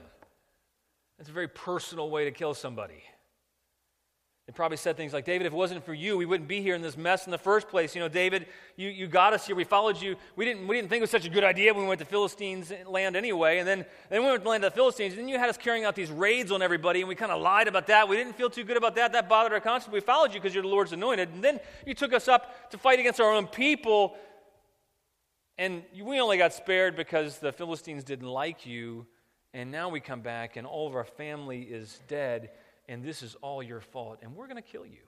That's 1.16 1.30
a 1.30 1.32
very 1.32 1.48
personal 1.48 2.10
way 2.10 2.24
to 2.24 2.30
kill 2.30 2.54
somebody. 2.54 3.02
They 4.50 4.54
probably 4.54 4.78
said 4.78 4.96
things 4.96 5.12
like, 5.12 5.24
David, 5.24 5.46
if 5.46 5.52
it 5.52 5.56
wasn't 5.56 5.84
for 5.86 5.94
you, 5.94 6.16
we 6.18 6.26
wouldn't 6.26 6.48
be 6.48 6.60
here 6.60 6.74
in 6.74 6.82
this 6.82 6.96
mess 6.96 7.24
in 7.24 7.30
the 7.30 7.38
first 7.38 7.68
place. 7.68 7.94
You 7.94 8.00
know, 8.00 8.08
David, 8.08 8.46
you, 8.74 8.88
you 8.88 9.06
got 9.06 9.32
us 9.32 9.46
here. 9.46 9.54
We 9.54 9.62
followed 9.62 10.02
you. 10.02 10.16
We 10.34 10.44
didn't, 10.44 10.66
we 10.66 10.74
didn't 10.74 10.88
think 10.88 10.98
it 10.98 11.02
was 11.02 11.10
such 11.10 11.24
a 11.24 11.30
good 11.30 11.44
idea 11.44 11.72
when 11.72 11.84
we 11.84 11.88
went 11.88 12.00
to 12.00 12.04
Philistines 12.04 12.72
land 12.84 13.14
anyway. 13.14 13.58
And 13.58 13.68
then, 13.68 13.86
then 14.08 14.22
we 14.22 14.26
went 14.26 14.40
to 14.40 14.42
the 14.42 14.50
land 14.50 14.64
of 14.64 14.72
the 14.72 14.74
Philistines. 14.74 15.12
And 15.12 15.22
then 15.22 15.28
you 15.28 15.38
had 15.38 15.50
us 15.50 15.56
carrying 15.56 15.84
out 15.84 15.94
these 15.94 16.10
raids 16.10 16.50
on 16.50 16.62
everybody, 16.62 16.98
and 16.98 17.08
we 17.08 17.14
kind 17.14 17.30
of 17.30 17.40
lied 17.40 17.68
about 17.68 17.86
that. 17.86 18.08
We 18.08 18.16
didn't 18.16 18.32
feel 18.32 18.50
too 18.50 18.64
good 18.64 18.76
about 18.76 18.96
that. 18.96 19.12
That 19.12 19.28
bothered 19.28 19.52
our 19.52 19.60
conscience. 19.60 19.92
We 19.92 20.00
followed 20.00 20.34
you 20.34 20.40
because 20.40 20.52
you're 20.52 20.64
the 20.64 20.68
Lord's 20.68 20.92
anointed. 20.92 21.28
And 21.32 21.44
then 21.44 21.60
you 21.86 21.94
took 21.94 22.12
us 22.12 22.26
up 22.26 22.72
to 22.72 22.76
fight 22.76 22.98
against 22.98 23.20
our 23.20 23.32
own 23.32 23.46
people. 23.46 24.16
And 25.58 25.84
we 25.96 26.18
only 26.18 26.38
got 26.38 26.54
spared 26.54 26.96
because 26.96 27.38
the 27.38 27.52
Philistines 27.52 28.02
didn't 28.02 28.26
like 28.26 28.66
you. 28.66 29.06
And 29.54 29.70
now 29.70 29.90
we 29.90 30.00
come 30.00 30.22
back, 30.22 30.56
and 30.56 30.66
all 30.66 30.88
of 30.88 30.96
our 30.96 31.04
family 31.04 31.62
is 31.62 32.00
dead 32.08 32.50
and 32.90 33.04
this 33.04 33.22
is 33.22 33.36
all 33.40 33.62
your 33.62 33.80
fault, 33.80 34.18
and 34.20 34.34
we're 34.34 34.48
going 34.48 34.62
to 34.62 34.68
kill 34.68 34.84
you. 34.84 34.98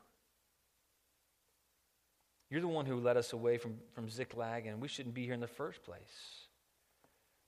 You're 2.49 2.61
the 2.61 2.69
one 2.69 2.87
who 2.87 3.01
led 3.01 3.17
us 3.17 3.33
away 3.33 3.59
from, 3.59 3.75
from 3.93 4.09
Ziklag, 4.09 4.67
and 4.67 4.81
we 4.81 4.87
shouldn't 4.87 5.15
be 5.15 5.25
here 5.25 5.35
in 5.35 5.41
the 5.41 5.47
first 5.49 5.83
place. 5.83 6.47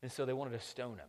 And 0.03 0.11
so 0.11 0.27
they 0.27 0.33
wanted 0.33 0.59
to 0.59 0.67
stone 0.67 0.97
him. 0.97 1.09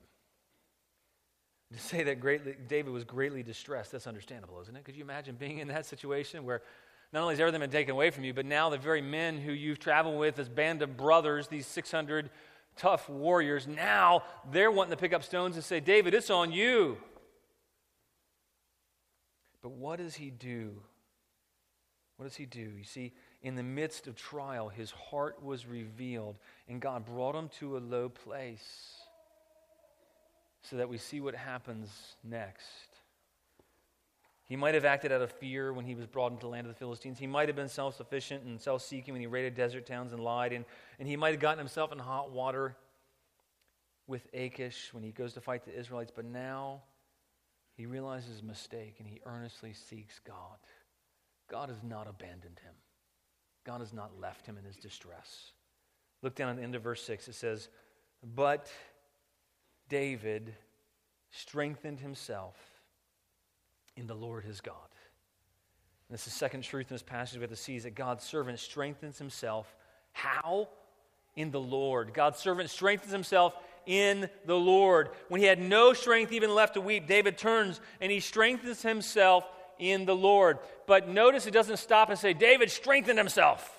To 1.73 1.79
say 1.79 2.03
that 2.03 2.19
greatly, 2.19 2.55
David 2.67 2.93
was 2.93 3.03
greatly 3.03 3.41
distressed, 3.41 3.91
that's 3.93 4.05
understandable, 4.05 4.61
isn't 4.61 4.75
it? 4.75 4.85
Could 4.85 4.95
you 4.95 5.03
imagine 5.03 5.35
being 5.35 5.57
in 5.57 5.67
that 5.69 5.87
situation 5.87 6.45
where 6.45 6.61
Not 7.15 7.21
only 7.21 7.33
has 7.33 7.39
everything 7.39 7.61
been 7.61 7.69
taken 7.69 7.91
away 7.91 8.09
from 8.09 8.25
you, 8.25 8.33
but 8.33 8.45
now 8.45 8.69
the 8.69 8.77
very 8.77 9.01
men 9.01 9.37
who 9.37 9.53
you've 9.53 9.79
traveled 9.79 10.19
with, 10.19 10.35
this 10.35 10.49
band 10.49 10.81
of 10.81 10.97
brothers, 10.97 11.47
these 11.47 11.65
600 11.67 12.29
tough 12.75 13.07
warriors, 13.07 13.67
now 13.67 14.23
they're 14.51 14.69
wanting 14.69 14.91
to 14.91 14.97
pick 14.97 15.13
up 15.13 15.23
stones 15.23 15.55
and 15.55 15.63
say, 15.63 15.79
David, 15.79 16.13
it's 16.13 16.29
on 16.29 16.51
you. 16.51 16.97
But 19.65 19.71
what 19.71 19.97
does 19.97 20.13
he 20.13 20.29
do? 20.29 20.73
What 22.17 22.25
does 22.25 22.35
he 22.35 22.45
do? 22.45 22.59
You 22.77 22.83
see, 22.83 23.13
in 23.41 23.55
the 23.55 23.63
midst 23.63 24.05
of 24.05 24.15
trial, 24.15 24.69
his 24.69 24.91
heart 24.91 25.43
was 25.43 25.65
revealed, 25.65 26.35
and 26.69 26.79
God 26.79 27.03
brought 27.03 27.33
him 27.33 27.49
to 27.57 27.75
a 27.75 27.79
low 27.79 28.07
place 28.07 28.93
so 30.61 30.75
that 30.75 30.87
we 30.87 30.99
see 30.99 31.19
what 31.19 31.33
happens 31.33 31.89
next. 32.23 32.89
He 34.43 34.55
might 34.55 34.75
have 34.75 34.85
acted 34.85 35.11
out 35.11 35.23
of 35.23 35.31
fear 35.31 35.73
when 35.73 35.85
he 35.85 35.95
was 35.95 36.05
brought 36.05 36.31
into 36.31 36.41
the 36.41 36.49
land 36.49 36.67
of 36.67 36.71
the 36.71 36.77
Philistines. 36.77 37.17
He 37.17 37.25
might 37.25 37.49
have 37.49 37.55
been 37.55 37.67
self 37.67 37.95
sufficient 37.95 38.43
and 38.43 38.61
self 38.61 38.83
seeking 38.83 39.15
when 39.15 39.21
he 39.21 39.25
raided 39.25 39.55
desert 39.55 39.87
towns 39.87 40.13
and 40.13 40.23
lied. 40.23 40.53
And, 40.53 40.63
and 40.99 41.07
he 41.07 41.15
might 41.15 41.31
have 41.31 41.41
gotten 41.41 41.57
himself 41.57 41.91
in 41.91 41.97
hot 41.97 42.29
water 42.29 42.77
with 44.05 44.27
Achish 44.31 44.93
when 44.93 45.01
he 45.01 45.09
goes 45.09 45.33
to 45.33 45.41
fight 45.41 45.65
the 45.65 45.75
Israelites. 45.75 46.11
But 46.15 46.25
now 46.25 46.83
he 47.75 47.85
realizes 47.85 48.29
his 48.29 48.43
mistake 48.43 48.95
and 48.99 49.07
he 49.07 49.19
earnestly 49.25 49.73
seeks 49.73 50.19
God. 50.25 50.57
God 51.49 51.69
has 51.69 51.83
not 51.83 52.07
abandoned 52.07 52.59
him, 52.63 52.73
God 53.65 53.81
has 53.81 53.93
not 53.93 54.19
left 54.19 54.45
him 54.45 54.57
in 54.57 54.63
his 54.63 54.77
distress. 54.77 55.51
Look 56.21 56.35
down 56.35 56.49
at 56.49 56.57
the 56.57 56.63
end 56.63 56.75
of 56.75 56.81
verse 56.81 57.03
6. 57.03 57.27
It 57.27 57.35
says, 57.35 57.67
But 58.35 58.71
David 59.89 60.55
strengthened 61.29 61.99
himself 61.99 62.55
in 63.95 64.07
the 64.07 64.15
Lord 64.15 64.43
his 64.43 64.61
God. 64.61 64.75
And 66.07 66.13
this 66.13 66.21
is 66.21 66.33
the 66.33 66.39
second 66.39 66.61
truth 66.61 66.89
in 66.89 66.95
this 66.95 67.03
passage 67.03 67.37
we 67.37 67.41
have 67.41 67.49
to 67.49 67.55
see 67.55 67.75
is 67.75 67.83
that 67.83 67.95
God's 67.95 68.23
servant 68.23 68.59
strengthens 68.59 69.17
himself. 69.17 69.75
How? 70.13 70.69
In 71.35 71.51
the 71.51 71.59
Lord. 71.59 72.13
God's 72.13 72.39
servant 72.39 72.69
strengthens 72.69 73.11
himself 73.11 73.55
in 73.85 74.29
the 74.45 74.55
Lord. 74.55 75.09
When 75.27 75.41
he 75.41 75.47
had 75.47 75.59
no 75.59 75.93
strength 75.93 76.31
even 76.31 76.53
left 76.53 76.75
to 76.75 76.81
weep, 76.81 77.07
David 77.07 77.37
turns 77.37 77.79
and 78.01 78.11
he 78.11 78.19
strengthens 78.19 78.81
himself 78.81 79.45
in 79.79 80.05
the 80.05 80.15
Lord. 80.15 80.59
But 80.87 81.07
notice 81.09 81.47
it 81.47 81.51
doesn't 81.51 81.77
stop 81.77 82.09
and 82.09 82.17
say, 82.17 82.33
David 82.33 82.71
strengthened 82.71 83.17
himself. 83.17 83.71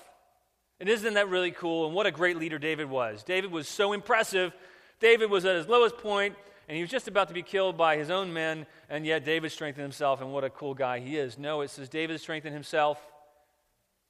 And 0.79 0.88
isn't 0.88 1.14
that 1.14 1.29
really 1.29 1.53
cool? 1.53 1.87
And 1.87 1.95
what 1.95 2.07
a 2.07 2.11
great 2.11 2.37
leader 2.37 2.59
David 2.59 2.90
was. 2.90 3.23
David 3.23 3.51
was 3.51 3.66
so 3.66 3.92
impressive. 3.92 4.53
David 5.01 5.31
was 5.31 5.45
at 5.45 5.57
his 5.57 5.69
lowest 5.69 5.97
point, 5.97 6.35
and 6.69 6.77
he 6.77 6.83
was 6.83 6.90
just 6.90 7.09
about 7.09 7.29
to 7.29 7.35
be 7.35 7.42
killed 7.42 7.77
by 7.79 7.97
his 7.97 8.11
own 8.11 8.33
men, 8.33 8.66
and 8.90 9.07
yet 9.07 9.25
David 9.25 9.53
strengthened 9.53 9.83
himself, 9.83 10.21
and 10.21 10.33
what 10.33 10.45
a 10.45 10.51
cool 10.51 10.75
guy 10.75 11.01
he 11.01 11.16
is. 11.16 11.38
No, 11.38 11.62
it 11.62 11.71
says 11.71 11.88
David 11.88 12.21
strengthened 12.21 12.55
himself 12.55 13.01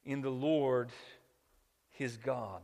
in 0.04 0.22
the 0.22 0.30
Lord 0.30 0.90
his 1.90 2.16
God. 2.16 2.62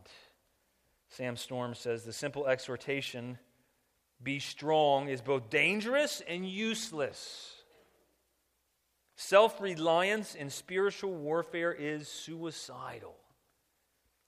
Sam 1.17 1.37
Storm 1.37 1.75
says 1.75 2.05
the 2.05 2.13
simple 2.13 2.47
exhortation, 2.47 3.39
be 4.23 4.39
strong, 4.39 5.09
is 5.09 5.21
both 5.21 5.51
dangerous 5.51 6.23
and 6.27 6.49
useless. 6.49 7.55
Self 9.17 9.61
reliance 9.61 10.35
in 10.35 10.49
spiritual 10.49 11.13
warfare 11.13 11.73
is 11.73 12.09
suicidal. 12.09 13.15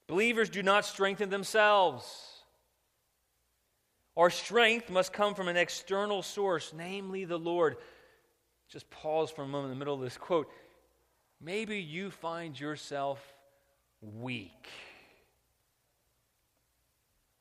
Believers 0.09 0.51
do 0.51 0.63
not 0.63 0.85
strengthen 0.85 1.31
themselves. 1.31 2.05
Our 4.15 4.29
strength 4.29 4.91
must 4.91 5.13
come 5.13 5.35
from 5.35 5.49
an 5.49 5.57
external 5.57 6.23
source, 6.23 6.75
namely 6.77 7.25
the 7.25 7.39
Lord. 7.39 7.77
Just 8.69 8.91
pause 8.91 9.31
for 9.31 9.43
a 9.43 9.47
moment 9.47 9.73
in 9.73 9.79
the 9.79 9.79
middle 9.79 9.95
of 9.95 10.03
this 10.03 10.19
quote. 10.19 10.51
Maybe 11.41 11.81
you 11.81 12.11
find 12.11 12.59
yourself 12.61 13.21
weak. 14.03 14.69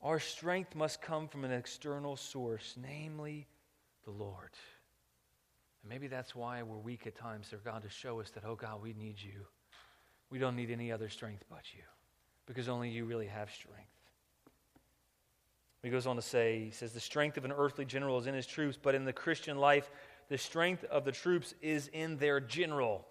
Our 0.04 0.20
strength 0.20 0.74
must 0.74 1.00
come 1.00 1.28
from 1.28 1.44
an 1.44 1.50
external 1.50 2.16
source, 2.16 2.76
namely 2.80 3.46
the 4.04 4.10
Lord. 4.10 4.50
And 5.82 5.90
maybe 5.90 6.08
that's 6.08 6.34
why 6.34 6.62
we're 6.62 6.76
weak 6.76 7.06
at 7.06 7.16
times 7.16 7.48
for 7.48 7.56
God 7.56 7.82
to 7.82 7.88
show 7.88 8.20
us 8.20 8.30
that, 8.32 8.44
oh 8.44 8.54
God, 8.54 8.82
we 8.82 8.92
need 8.92 9.16
you. 9.18 9.46
We 10.28 10.38
don't 10.38 10.56
need 10.56 10.70
any 10.70 10.92
other 10.92 11.08
strength 11.08 11.44
but 11.48 11.62
you, 11.72 11.82
because 12.46 12.68
only 12.68 12.90
you 12.90 13.06
really 13.06 13.28
have 13.28 13.50
strength. 13.50 13.88
He 15.82 15.90
goes 15.90 16.06
on 16.06 16.16
to 16.16 16.22
say, 16.22 16.64
he 16.64 16.70
says, 16.70 16.92
the 16.92 17.00
strength 17.00 17.38
of 17.38 17.46
an 17.46 17.52
earthly 17.52 17.84
general 17.86 18.18
is 18.18 18.26
in 18.26 18.34
his 18.34 18.46
troops, 18.46 18.78
but 18.80 18.94
in 18.94 19.04
the 19.04 19.12
Christian 19.12 19.58
life, 19.58 19.90
the 20.28 20.38
strength 20.38 20.84
of 20.84 21.04
the 21.04 21.12
troops 21.12 21.54
is 21.62 21.88
in 21.88 22.18
their 22.18 22.40
general. 22.40 23.06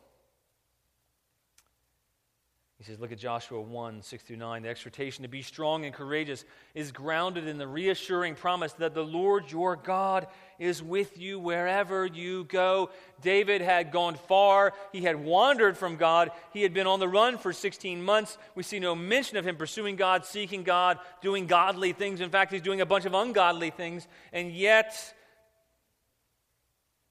He 2.78 2.84
says, 2.84 3.00
look 3.00 3.12
at 3.12 3.20
Joshua 3.20 3.62
1 3.62 4.02
6 4.02 4.24
through 4.24 4.38
9. 4.38 4.64
The 4.64 4.70
exhortation 4.70 5.22
to 5.22 5.30
be 5.30 5.42
strong 5.42 5.86
and 5.86 5.94
courageous 5.94 6.44
is 6.74 6.92
grounded 6.92 7.48
in 7.48 7.58
the 7.58 7.68
reassuring 7.68 8.36
promise 8.36 8.74
that 8.74 8.94
the 8.94 9.06
Lord 9.06 9.50
your 9.52 9.76
God 9.76 10.28
is 10.60 10.82
with 10.82 11.18
you 11.18 11.40
wherever 11.40 12.06
you 12.06 12.46
go. 12.46 12.90
David 13.22 13.62
had 13.62 13.92
gone 13.92 14.16
far. 14.16 14.74
He 14.92 15.02
had 15.02 15.24
wandered 15.24 15.78
from 15.78 15.98
God. 15.98 16.32
He 16.52 16.64
had 16.64 16.74
been 16.74 16.88
on 16.88 17.00
the 17.00 17.08
run 17.08 17.38
for 17.38 17.54
16 17.54 18.04
months. 18.04 18.38
We 18.56 18.64
see 18.64 18.80
no 18.80 18.96
mention 18.96 19.38
of 19.38 19.46
him 19.46 19.56
pursuing 19.56 19.96
God, 19.96 20.26
seeking 20.26 20.64
God, 20.64 20.98
doing 21.22 21.46
godly 21.46 21.94
things. 21.94 22.22
In 22.22 22.32
fact, 22.32 22.52
he's 22.52 22.62
doing 22.62 22.82
a 22.82 22.86
bunch 22.86 23.06
of 23.06 23.14
ungodly 23.14 23.70
things. 23.70 24.08
And 24.34 24.52
yet, 24.52 25.14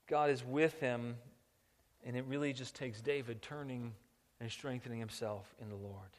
God 0.08 0.28
is 0.28 0.44
with 0.44 0.78
him. 0.80 1.16
And 2.04 2.16
it 2.16 2.24
really 2.26 2.52
just 2.52 2.74
takes 2.74 3.00
David 3.00 3.40
turning 3.40 3.94
and 4.42 4.50
strengthening 4.50 4.98
himself 4.98 5.54
in 5.62 5.68
the 5.68 5.76
Lord. 5.76 6.10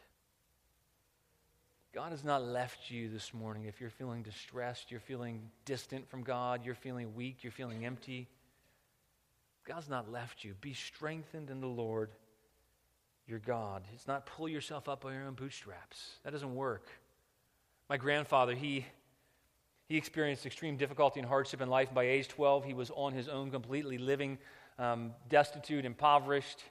God 1.93 2.12
has 2.12 2.23
not 2.23 2.41
left 2.41 2.89
you 2.89 3.09
this 3.09 3.33
morning 3.33 3.65
if 3.65 3.81
you're 3.81 3.89
feeling 3.89 4.23
distressed, 4.23 4.89
you're 4.89 5.01
feeling 5.01 5.41
distant 5.65 6.09
from 6.09 6.23
God, 6.23 6.65
you're 6.65 6.73
feeling 6.73 7.13
weak, 7.15 7.43
you're 7.43 7.51
feeling 7.51 7.86
empty. 7.86 8.29
God's 9.67 9.89
not 9.89 10.09
left 10.09 10.45
you. 10.45 10.55
Be 10.62 10.73
strengthened 10.73 11.49
in 11.49 11.59
the 11.59 11.67
Lord 11.67 12.12
your 13.27 13.39
God. 13.39 13.83
It's 13.93 14.07
not 14.07 14.25
pull 14.25 14.47
yourself 14.47 14.88
up 14.88 15.01
by 15.01 15.13
your 15.13 15.23
own 15.23 15.33
bootstraps. 15.33 16.15
That 16.23 16.31
doesn't 16.31 16.55
work. 16.55 16.88
My 17.89 17.97
grandfather, 17.97 18.55
he 18.55 18.86
he 19.89 19.97
experienced 19.97 20.45
extreme 20.45 20.77
difficulty 20.77 21.19
and 21.19 21.27
hardship 21.27 21.59
in 21.59 21.69
life. 21.69 21.93
By 21.93 22.05
age 22.05 22.29
12, 22.29 22.63
he 22.63 22.73
was 22.73 22.89
on 22.95 23.12
his 23.12 23.27
own, 23.27 23.51
completely 23.51 23.97
living 23.97 24.38
um, 24.79 25.12
destitute, 25.29 25.83
impoverished. 25.83 26.63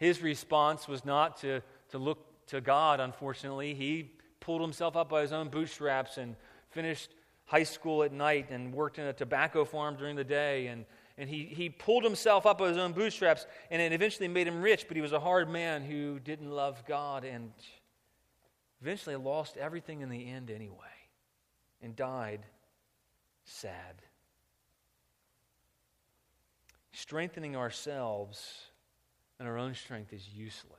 His 0.00 0.22
response 0.22 0.88
was 0.88 1.04
not 1.04 1.36
to, 1.42 1.60
to 1.90 1.98
look 1.98 2.46
to 2.46 2.62
God, 2.62 3.00
unfortunately. 3.00 3.74
He 3.74 4.10
pulled 4.40 4.62
himself 4.62 4.96
up 4.96 5.10
by 5.10 5.20
his 5.20 5.30
own 5.30 5.48
bootstraps 5.50 6.16
and 6.16 6.36
finished 6.70 7.10
high 7.44 7.64
school 7.64 8.02
at 8.02 8.10
night 8.10 8.50
and 8.50 8.72
worked 8.72 8.98
in 8.98 9.04
a 9.04 9.12
tobacco 9.12 9.62
farm 9.62 9.96
during 9.96 10.16
the 10.16 10.24
day. 10.24 10.68
And, 10.68 10.86
and 11.18 11.28
he, 11.28 11.44
he 11.44 11.68
pulled 11.68 12.02
himself 12.02 12.46
up 12.46 12.56
by 12.56 12.68
his 12.68 12.78
own 12.78 12.92
bootstraps, 12.94 13.46
and 13.70 13.82
it 13.82 13.92
eventually 13.92 14.26
made 14.26 14.46
him 14.46 14.62
rich, 14.62 14.86
but 14.88 14.96
he 14.96 15.02
was 15.02 15.12
a 15.12 15.20
hard 15.20 15.50
man 15.50 15.82
who 15.82 16.18
didn't 16.18 16.50
love 16.50 16.82
God 16.86 17.24
and 17.24 17.52
eventually 18.80 19.16
lost 19.16 19.58
everything 19.58 20.00
in 20.00 20.08
the 20.08 20.30
end 20.30 20.50
anyway 20.50 20.78
and 21.82 21.94
died 21.94 22.40
sad. 23.44 24.00
Strengthening 26.92 27.54
ourselves 27.54 28.69
and 29.40 29.48
our 29.48 29.58
own 29.58 29.74
strength 29.74 30.12
is 30.12 30.22
useless. 30.36 30.78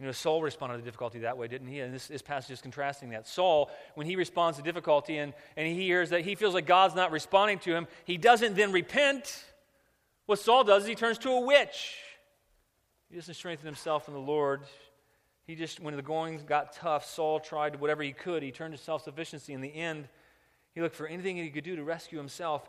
You 0.00 0.06
know, 0.06 0.12
Saul 0.12 0.42
responded 0.42 0.78
to 0.78 0.82
difficulty 0.82 1.20
that 1.20 1.38
way, 1.38 1.46
didn't 1.46 1.68
he? 1.68 1.80
And 1.80 1.94
this, 1.94 2.08
this 2.08 2.22
passage 2.22 2.50
is 2.50 2.60
contrasting 2.60 3.10
that. 3.10 3.28
Saul, 3.28 3.70
when 3.94 4.06
he 4.06 4.16
responds 4.16 4.58
to 4.58 4.64
difficulty 4.64 5.18
and, 5.18 5.34
and 5.56 5.68
he 5.68 5.74
hears 5.74 6.10
that 6.10 6.22
he 6.22 6.34
feels 6.34 6.54
like 6.54 6.66
God's 6.66 6.96
not 6.96 7.12
responding 7.12 7.60
to 7.60 7.74
him, 7.74 7.86
he 8.04 8.16
doesn't 8.16 8.56
then 8.56 8.72
repent. 8.72 9.44
What 10.26 10.40
Saul 10.40 10.64
does 10.64 10.82
is 10.82 10.88
he 10.88 10.94
turns 10.96 11.18
to 11.18 11.30
a 11.30 11.40
witch. 11.40 11.98
He 13.10 13.16
doesn't 13.16 13.34
strengthen 13.34 13.66
himself 13.66 14.08
in 14.08 14.14
the 14.14 14.20
Lord. 14.20 14.62
He 15.46 15.54
just, 15.54 15.78
when 15.78 15.94
the 15.94 16.02
going 16.02 16.40
got 16.46 16.72
tough, 16.72 17.04
Saul 17.04 17.38
tried 17.38 17.78
whatever 17.78 18.02
he 18.02 18.12
could. 18.12 18.42
He 18.42 18.50
turned 18.50 18.74
to 18.74 18.82
self 18.82 19.04
sufficiency. 19.04 19.52
In 19.52 19.60
the 19.60 19.74
end, 19.74 20.08
he 20.74 20.80
looked 20.80 20.96
for 20.96 21.06
anything 21.06 21.36
he 21.36 21.50
could 21.50 21.64
do 21.64 21.76
to 21.76 21.84
rescue 21.84 22.18
himself 22.18 22.68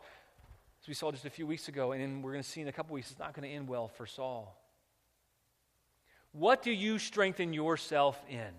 as 0.86 0.88
we 0.88 0.94
saw 0.94 1.10
just 1.10 1.24
a 1.24 1.30
few 1.30 1.48
weeks 1.48 1.66
ago, 1.66 1.90
and 1.90 2.22
we're 2.22 2.30
going 2.30 2.44
to 2.44 2.48
see 2.48 2.60
in 2.60 2.68
a 2.68 2.72
couple 2.72 2.94
weeks, 2.94 3.10
it's 3.10 3.18
not 3.18 3.34
going 3.34 3.42
to 3.42 3.52
end 3.52 3.66
well 3.66 3.88
for 3.88 4.06
Saul. 4.06 4.56
What 6.30 6.62
do 6.62 6.70
you 6.70 7.00
strengthen 7.00 7.52
yourself 7.52 8.22
in? 8.30 8.54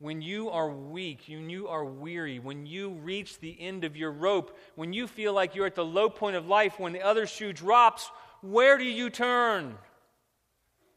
When 0.00 0.20
you 0.20 0.50
are 0.50 0.68
weak, 0.68 1.22
when 1.30 1.48
you 1.48 1.68
are 1.68 1.82
weary, 1.82 2.40
when 2.40 2.66
you 2.66 2.90
reach 2.90 3.40
the 3.40 3.58
end 3.58 3.84
of 3.84 3.96
your 3.96 4.12
rope, 4.12 4.54
when 4.74 4.92
you 4.92 5.06
feel 5.06 5.32
like 5.32 5.54
you're 5.54 5.64
at 5.64 5.76
the 5.76 5.84
low 5.84 6.10
point 6.10 6.36
of 6.36 6.46
life, 6.46 6.78
when 6.78 6.92
the 6.92 7.00
other 7.00 7.26
shoe 7.26 7.54
drops, 7.54 8.10
where 8.42 8.76
do 8.76 8.84
you 8.84 9.08
turn? 9.08 9.78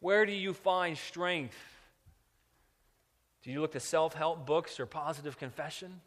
Where 0.01 0.25
do 0.25 0.33
you 0.33 0.53
find 0.53 0.97
strength? 0.97 1.55
Do 3.43 3.49
you 3.49 3.61
look 3.61 3.71
to 3.71 3.79
self 3.79 4.13
help 4.13 4.45
books 4.45 4.77
or 4.77 4.87
positive 4.87 5.37
confession? 5.37 6.01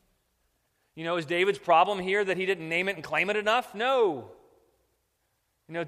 You 0.98 1.04
know, 1.04 1.16
is 1.16 1.26
David's 1.26 1.60
problem 1.60 2.00
here 2.00 2.24
that 2.24 2.36
he 2.36 2.44
didn't 2.44 2.68
name 2.68 2.88
it 2.88 2.96
and 2.96 3.04
claim 3.04 3.30
it 3.30 3.36
enough? 3.36 3.72
No. 3.72 4.32
You 5.68 5.74
know, 5.74 5.84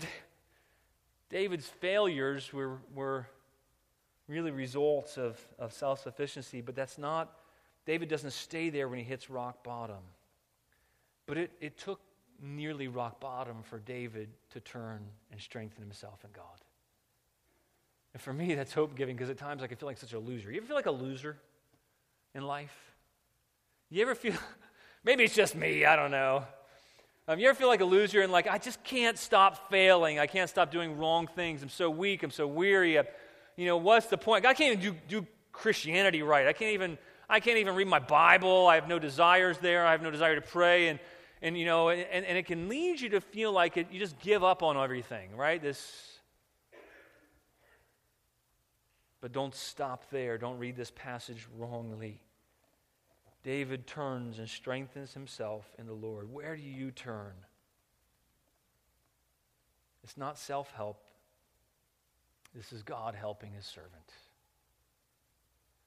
David's 1.29 1.67
failures 1.67 2.53
were, 2.53 2.79
were 2.95 3.27
really 4.29 4.53
results 4.53 5.19
of, 5.19 5.37
of 5.59 5.73
self 5.73 6.01
sufficiency, 6.01 6.61
but 6.61 6.77
that's 6.77 6.97
not, 6.97 7.29
David 7.87 8.09
doesn't 8.09 8.31
stay 8.31 8.71
there 8.71 8.87
when 8.87 9.01
he 9.01 9.05
hits 9.05 9.29
rock 9.29 9.65
bottom. 9.65 9.99
But 11.27 11.39
it, 11.39 11.51
it 11.61 11.77
took 11.77 11.99
nearly 12.41 12.87
rock 12.87 13.19
bottom 13.19 13.65
for 13.65 13.81
David 13.81 14.29
to 14.51 14.61
turn 14.61 15.01
and 15.33 15.41
strengthen 15.41 15.83
himself 15.83 16.25
in 16.25 16.31
God. 16.33 16.45
And 18.13 18.23
for 18.23 18.33
me, 18.33 18.55
that's 18.55 18.73
hope 18.73 18.95
giving 18.95 19.17
because 19.17 19.29
at 19.29 19.39
times 19.39 19.61
I 19.61 19.67
can 19.67 19.77
feel 19.77 19.89
like 19.89 19.99
such 19.99 20.13
a 20.13 20.21
loser. 20.21 20.53
You 20.53 20.59
ever 20.59 20.67
feel 20.69 20.77
like 20.77 20.87
a 20.87 20.93
loser 20.93 21.37
in 22.33 22.47
life? 22.47 22.95
You 23.91 24.03
ever 24.03 24.15
feel, 24.15 24.35
maybe 25.05 25.25
it's 25.25 25.35
just 25.35 25.55
me, 25.55 25.85
I 25.85 25.97
don't 25.97 26.11
know. 26.11 26.45
Um, 27.29 27.39
you 27.39 27.49
ever 27.49 27.57
feel 27.57 27.69
like 27.69 27.81
a 27.81 27.85
loser 27.85 28.23
and 28.23 28.33
like, 28.33 28.49
I 28.49 28.59
just 28.59 28.83
can't 28.83 29.17
stop 29.17 29.71
failing. 29.71 30.19
I 30.19 30.27
can't 30.27 30.51
stop 30.51 30.71
doing 30.71 30.99
wrong 30.99 31.29
things. 31.29 31.63
I'm 31.63 31.69
so 31.69 31.89
weak. 31.89 32.23
I'm 32.23 32.31
so 32.31 32.47
weary. 32.47 32.99
I, 32.99 33.05
you 33.57 33.67
know, 33.67 33.77
what's 33.77 34.07
the 34.07 34.19
point? 34.19 34.45
I 34.45 34.55
can't 34.55 34.73
even 34.79 34.95
do, 34.95 35.21
do 35.21 35.27
Christianity 35.53 36.23
right. 36.23 36.49
I 36.49 36.53
can't 36.53 36.75
even, 36.75 36.99
I 37.29 37.39
can't 37.39 37.59
even 37.59 37.77
read 37.77 37.87
my 37.87 38.01
Bible. 38.01 38.67
I 38.67 38.75
have 38.75 38.89
no 38.89 38.99
desires 38.99 39.59
there. 39.59 39.87
I 39.87 39.93
have 39.93 40.03
no 40.03 40.11
desire 40.11 40.35
to 40.35 40.41
pray. 40.41 40.89
And, 40.89 40.99
and 41.41 41.57
you 41.57 41.67
know, 41.67 41.91
and, 41.91 42.25
and 42.27 42.37
it 42.37 42.47
can 42.47 42.69
lead 42.69 43.01
you 43.01 43.11
to 43.11 43.21
feel 43.21 43.53
like 43.53 43.77
it, 43.77 43.87
you 43.93 44.01
just 44.01 44.19
give 44.19 44.43
up 44.43 44.65
on 44.65 44.77
everything, 44.77 45.37
right? 45.37 45.63
This 45.63 46.19
But 49.21 49.33
don't 49.33 49.55
stop 49.55 50.11
there. 50.11 50.39
Don't 50.39 50.59
read 50.59 50.77
this 50.77 50.91
passage 50.91 51.47
wrongly. 51.59 52.21
David 53.43 53.87
turns 53.87 54.39
and 54.39 54.49
strengthens 54.49 55.15
himself 55.15 55.71
in 55.79 55.87
the 55.87 55.93
Lord. 55.93 56.31
Where 56.33 56.57
do 56.57 56.63
you 56.63 56.91
turn? 56.91 57.33
It's 60.05 60.17
not 60.17 60.39
self 60.39 60.73
help, 60.73 60.99
this 62.55 62.73
is 62.73 62.83
God 62.83 63.15
helping 63.15 63.53
his 63.53 63.65
servant. 63.65 63.93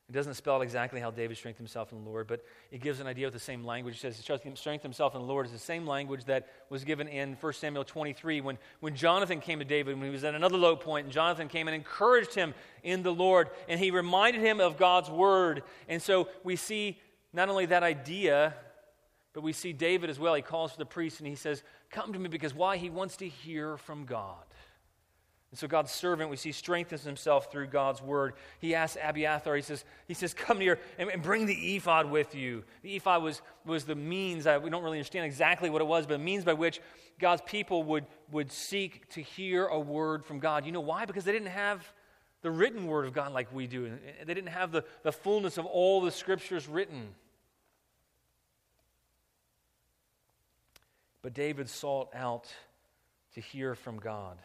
It 0.10 0.14
doesn't 0.14 0.34
spell 0.34 0.62
exactly 0.62 1.00
how 1.00 1.12
David 1.12 1.38
strengthened 1.38 1.66
himself 1.66 1.92
in 1.92 2.04
the 2.04 2.10
Lord, 2.10 2.28
but 2.28 2.44
it 2.72 2.82
gives 2.82 3.00
an 3.00 3.08
idea 3.08 3.26
of 3.26 3.34
the 3.34 3.40
same 3.40 3.64
language. 3.64 3.96
It 3.96 4.00
says 4.00 4.18
strengthen 4.18 4.82
himself 4.82 5.16
in 5.16 5.22
the 5.22 5.28
Lord 5.28 5.46
is 5.46 5.52
the 5.54 5.58
same 5.58 5.88
language 5.88 6.26
that 6.26 6.50
was 6.70 6.84
given 6.84 7.08
in 7.08 7.38
1 7.40 7.54
Samuel 7.54 7.86
23 7.86 8.42
when, 8.42 8.58
when 8.82 8.96
Jonathan 8.96 9.40
came 9.40 9.60
to 9.60 9.66
David 9.66 9.96
when 9.96 10.06
he 10.06 10.12
was 10.12 10.26
at 10.26 10.36
another 10.36 10.58
low 10.58 10.76
point, 10.76 11.06
and 11.06 11.14
Jonathan 11.14 11.48
came 11.48 11.68
and 11.68 11.76
encouraged 11.76 12.36
him 12.36 12.54
in 12.84 13.02
the 13.02 13.14
Lord, 13.14 13.50
and 13.70 13.80
he 13.80 13.92
reminded 13.92 14.42
him 14.42 14.60
of 14.60 14.78
God's 14.78 15.10
word. 15.10 15.64
And 15.88 16.02
so 16.02 16.28
we 16.44 16.58
see 16.58 17.00
not 17.34 17.50
only 17.50 17.66
that 17.68 17.84
idea, 17.84 18.54
but 19.34 19.42
we 19.42 19.54
see 19.54 19.74
David 19.74 20.10
as 20.10 20.20
well. 20.20 20.36
He 20.36 20.42
calls 20.42 20.72
for 20.72 20.78
the 20.78 20.86
priest 20.86 21.20
and 21.20 21.28
he 21.28 21.36
says, 21.36 21.64
Come 21.90 22.14
to 22.14 22.20
me 22.20 22.30
because 22.30 22.54
why? 22.54 22.78
He 22.78 22.90
wants 22.90 23.18
to 23.18 23.28
hear 23.28 23.78
from 23.78 24.06
God. 24.06 24.46
And 25.54 25.60
so 25.60 25.68
God's 25.68 25.92
servant, 25.92 26.32
we 26.32 26.36
see, 26.36 26.52
strengthens 26.52 27.04
himself 27.04 27.52
through 27.52 27.68
God's 27.68 28.02
word. 28.02 28.34
He 28.60 28.74
asks 28.74 28.98
Abiathar, 29.00 29.56
he 29.56 29.62
says, 29.62 29.86
he 30.08 30.16
says 30.16 30.34
Come 30.34 30.60
here 30.60 30.80
and, 30.98 31.10
and 31.10 31.22
bring 31.22 31.46
the 31.46 31.76
ephod 31.76 32.10
with 32.10 32.34
you. 32.34 32.64
The 32.82 32.96
ephod 32.96 33.22
was, 33.22 33.42
was 33.66 33.86
the 33.86 33.96
means, 33.96 34.48
uh, 34.48 34.60
we 34.64 34.70
don't 34.70 34.84
really 34.84 34.98
understand 34.98 35.26
exactly 35.26 35.70
what 35.70 35.82
it 35.82 35.86
was, 35.86 36.08
but 36.08 36.14
the 36.14 36.24
means 36.24 36.44
by 36.44 36.54
which 36.54 36.82
God's 37.20 37.44
people 37.46 37.84
would, 37.84 38.06
would 38.32 38.52
seek 38.52 39.08
to 39.10 39.22
hear 39.22 39.66
a 39.68 39.80
word 39.80 40.26
from 40.26 40.40
God. 40.40 40.66
You 40.66 40.72
know 40.72 40.82
why? 40.82 41.06
Because 41.06 41.24
they 41.24 41.32
didn't 41.32 41.50
have 41.50 41.86
the 42.44 42.52
written 42.52 42.86
word 42.88 43.06
of 43.06 43.14
God 43.14 43.32
like 43.34 43.52
we 43.52 43.66
do. 43.66 43.92
They 44.24 44.34
didn't 44.34 44.52
have 44.52 44.72
the, 44.72 44.84
the 45.02 45.12
fullness 45.12 45.58
of 45.58 45.66
all 45.66 46.02
the 46.02 46.12
scriptures 46.12 46.68
written. 46.68 47.08
But 51.22 51.34
David 51.34 51.70
sought 51.70 52.10
out 52.14 52.54
to 53.34 53.42
hear 53.42 53.76
from 53.76 53.98
God. 53.98 54.38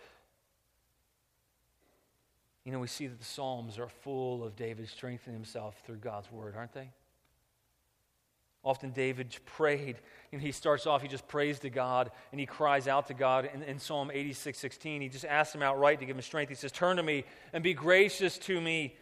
You 2.65 2.73
know, 2.73 2.79
we 2.79 2.87
see 2.87 3.09
that 3.09 3.19
the 3.19 3.25
Psalms 3.25 3.79
are 3.79 3.89
full 3.89 4.45
of 4.45 4.55
David 4.55 4.89
strengthening 4.89 5.35
himself 5.35 5.75
through 5.85 5.97
God's 5.97 6.31
word, 6.31 6.55
aren't 6.57 6.73
they? 6.73 6.91
Often 8.65 8.91
David 8.91 9.37
prayed. 9.45 9.97
Know, 10.33 10.39
he 10.39 10.53
starts 10.53 10.87
off, 10.87 11.01
he 11.01 11.09
just 11.09 11.27
prays 11.27 11.59
to 11.61 11.71
God 11.71 12.11
and 12.33 12.41
he 12.41 12.47
cries 12.47 12.87
out 12.87 13.07
to 13.07 13.15
God. 13.15 13.49
In, 13.55 13.63
in 13.63 13.79
Psalm 13.79 14.11
86 14.13 14.59
16, 14.59 15.01
he 15.01 15.09
just 15.09 15.25
asks 15.25 15.55
him 15.55 15.63
outright 15.63 16.01
to 16.01 16.07
give 16.07 16.17
him 16.17 16.23
strength. 16.23 16.51
He 16.51 16.55
says, 16.55 16.73
Turn 16.73 16.99
to 16.99 17.03
me 17.03 17.25
and 17.53 17.65
be 17.65 17.75
gracious 17.75 18.37
to 18.39 18.61
me 18.61 18.95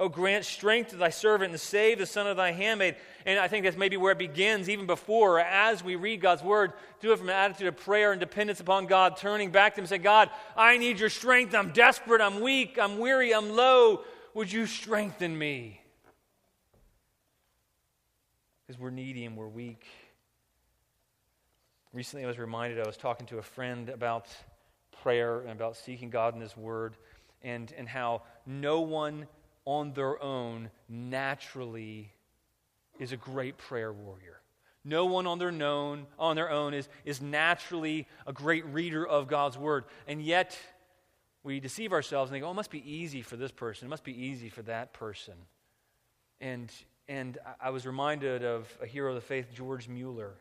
Oh, 0.00 0.08
grant 0.08 0.44
strength 0.44 0.90
to 0.90 0.96
thy 0.96 1.10
servant 1.10 1.50
and 1.50 1.60
save 1.60 1.98
the 1.98 2.06
son 2.06 2.28
of 2.28 2.36
thy 2.36 2.52
handmaid. 2.52 2.94
And 3.26 3.40
I 3.40 3.48
think 3.48 3.64
that's 3.64 3.76
maybe 3.76 3.96
where 3.96 4.12
it 4.12 4.18
begins, 4.18 4.68
even 4.68 4.86
before, 4.86 5.40
as 5.40 5.82
we 5.82 5.96
read 5.96 6.20
God's 6.20 6.42
word, 6.42 6.72
do 7.00 7.10
it 7.12 7.18
from 7.18 7.28
an 7.28 7.34
attitude 7.34 7.66
of 7.66 7.76
prayer 7.78 8.12
and 8.12 8.20
dependence 8.20 8.60
upon 8.60 8.86
God, 8.86 9.16
turning 9.16 9.50
back 9.50 9.74
to 9.74 9.80
Him 9.80 9.82
and 9.82 9.88
say, 9.88 9.98
God, 9.98 10.30
I 10.56 10.78
need 10.78 11.00
your 11.00 11.08
strength. 11.08 11.52
I'm 11.52 11.72
desperate. 11.72 12.20
I'm 12.20 12.40
weak. 12.40 12.78
I'm 12.80 13.00
weary. 13.00 13.34
I'm 13.34 13.50
low. 13.50 14.04
Would 14.34 14.52
you 14.52 14.66
strengthen 14.66 15.36
me? 15.36 15.80
Because 18.68 18.78
we're 18.78 18.90
needy 18.90 19.24
and 19.24 19.34
we're 19.34 19.48
weak. 19.48 19.86
Recently, 21.94 22.22
I 22.22 22.28
was 22.28 22.38
reminded, 22.38 22.78
I 22.78 22.86
was 22.86 22.98
talking 22.98 23.26
to 23.28 23.38
a 23.38 23.42
friend 23.42 23.88
about 23.88 24.28
prayer 25.02 25.40
and 25.40 25.52
about 25.52 25.78
seeking 25.78 26.10
God 26.10 26.34
in 26.34 26.42
His 26.42 26.54
Word, 26.54 26.98
and, 27.40 27.72
and 27.78 27.88
how 27.88 28.24
no 28.44 28.82
one 28.82 29.26
on 29.64 29.94
their 29.94 30.22
own 30.22 30.68
naturally 30.86 32.12
is 32.98 33.12
a 33.12 33.16
great 33.16 33.56
prayer 33.56 33.90
warrior. 33.90 34.38
No 34.84 35.06
one 35.06 35.26
on 35.26 35.38
their, 35.38 35.50
known, 35.50 36.06
on 36.18 36.36
their 36.36 36.50
own 36.50 36.74
is, 36.74 36.90
is 37.06 37.22
naturally 37.22 38.06
a 38.26 38.34
great 38.34 38.66
reader 38.66 39.06
of 39.06 39.28
God's 39.28 39.56
word. 39.56 39.84
And 40.06 40.20
yet, 40.20 40.58
we 41.42 41.58
deceive 41.58 41.94
ourselves 41.94 42.30
and 42.30 42.34
think, 42.34 42.44
oh, 42.44 42.50
it 42.50 42.54
must 42.54 42.70
be 42.70 42.84
easy 42.86 43.22
for 43.22 43.38
this 43.38 43.50
person. 43.50 43.86
It 43.86 43.88
must 43.88 44.04
be 44.04 44.26
easy 44.26 44.50
for 44.50 44.60
that 44.62 44.92
person. 44.92 45.36
And, 46.38 46.70
and 47.08 47.38
I 47.60 47.70
was 47.70 47.86
reminded 47.86 48.44
of 48.44 48.68
a 48.82 48.86
hero 48.86 49.10
of 49.10 49.14
the 49.14 49.22
faith, 49.22 49.46
George 49.54 49.88
Mueller. 49.88 50.34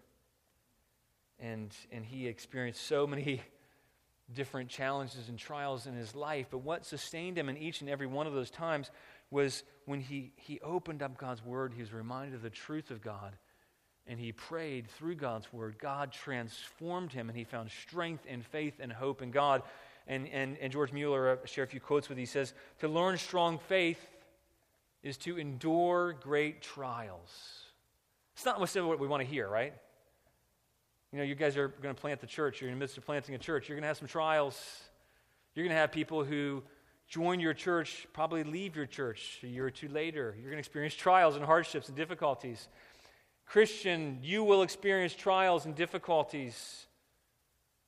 And, 1.40 1.74
and 1.92 2.06
he 2.06 2.28
experienced 2.28 2.86
so 2.86 3.08
many 3.08 3.42
different 4.34 4.70
challenges 4.70 5.30
and 5.30 5.40
trials 5.40 5.88
in 5.88 5.94
his 5.94 6.14
life. 6.14 6.48
But 6.52 6.60
what 6.60 6.86
sustained 6.86 7.38
him 7.38 7.48
in 7.48 7.58
each 7.58 7.82
and 7.82 7.90
every 7.90 8.08
one 8.08 8.28
of 8.28 8.34
those 8.34 8.52
times 8.52 8.92
was 9.32 9.64
when 9.86 10.02
he, 10.02 10.34
he 10.36 10.60
opened 10.62 11.02
up 11.02 11.18
God's 11.18 11.44
word, 11.46 11.74
he 11.74 11.82
was 11.82 11.94
reminded 11.94 12.36
of 12.36 12.42
the 12.42 12.50
truth 12.50 12.92
of 12.92 13.02
God. 13.02 13.38
And 14.06 14.20
he 14.20 14.32
prayed 14.32 14.90
through 14.90 15.16
God's 15.16 15.52
word. 15.52 15.78
God 15.80 16.12
transformed 16.12 17.12
him, 17.12 17.30
and 17.30 17.38
he 17.38 17.44
found 17.44 17.70
strength 17.72 18.26
and 18.28 18.46
faith 18.46 18.76
and 18.80 18.92
hope 18.92 19.22
in 19.22 19.32
God. 19.32 19.64
And, 20.08 20.28
and, 20.30 20.58
and 20.60 20.72
George 20.72 20.94
Mueller, 20.94 21.32
uh, 21.32 21.46
share 21.46 21.66
a 21.66 21.68
few 21.68 21.82
quotes 21.82 22.08
with 22.08 22.18
you, 22.18 22.22
he 22.22 22.26
says, 22.26 22.54
To 22.80 22.88
learn 22.88 23.18
strong 23.18 23.60
faith 23.60 24.00
is 25.04 25.18
to 25.18 25.38
endure 25.38 26.14
great 26.14 26.62
trials. 26.62 27.64
It's 28.36 28.46
not 28.46 28.60
necessarily 28.60 28.90
what 28.90 29.00
we 29.00 29.08
want 29.08 29.24
to 29.24 29.28
hear, 29.28 29.48
right? 29.48 29.74
You 31.12 31.20
know, 31.20 31.24
you 31.24 31.36
guys 31.36 31.56
are 31.58 31.70
going 31.70 31.96
to 31.96 32.00
plant 32.00 32.20
the 32.20 32.28
church. 32.28 32.62
You're 32.62 32.70
in 32.70 32.76
the 32.76 32.80
midst 32.80 32.98
of 32.98 33.06
planting 33.06 33.34
a 33.34 33.38
church. 33.38 33.70
You're 33.70 33.76
going 33.76 33.84
to 33.84 33.88
have 33.88 33.98
some 33.98 34.08
trials. 34.08 34.62
You're 35.56 35.64
going 35.64 35.76
to 35.76 35.80
have 35.80 35.92
people 35.92 36.24
who 36.24 36.64
join 37.08 37.40
your 37.40 37.54
church, 37.54 38.06
probably 38.14 38.44
leave 38.44 38.76
your 38.76 38.86
church 38.86 39.40
a 39.44 39.48
year 39.48 39.68
or 39.68 39.72
two 39.72 39.88
later. 39.88 40.36
You're 40.36 40.52
going 40.52 40.58
to 40.58 40.60
experience 40.60 40.94
trials 40.94 41.36
and 41.36 41.46
hardships 41.46 41.88
and 41.88 41.96
difficulties. 41.96 42.68
Christian, 43.46 44.20
you 44.22 44.44
will 44.44 44.62
experience 44.62 45.16
trials 45.16 45.66
and 45.66 45.74
difficulties. 45.74 46.86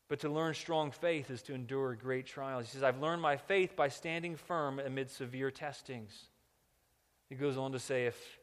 But 0.08 0.22
to 0.22 0.30
learn 0.30 0.56
strong 0.56 0.90
faith 0.90 1.30
is 1.30 1.44
to 1.44 1.54
endure 1.54 1.94
great 1.96 2.26
trials. 2.26 2.66
He 2.66 2.72
says, 2.72 2.82
I've 2.82 3.00
learned 3.00 3.22
my 3.22 3.38
faith 3.38 3.76
by 3.76 3.90
standing 3.90 4.38
firm 4.38 4.80
amid 4.80 5.12
severe 5.12 5.52
testings. 5.52 6.30
He 7.30 7.36
goes 7.36 7.58
on 7.58 7.72
to 7.74 7.80
say, 7.80 8.08
if, 8.08 8.40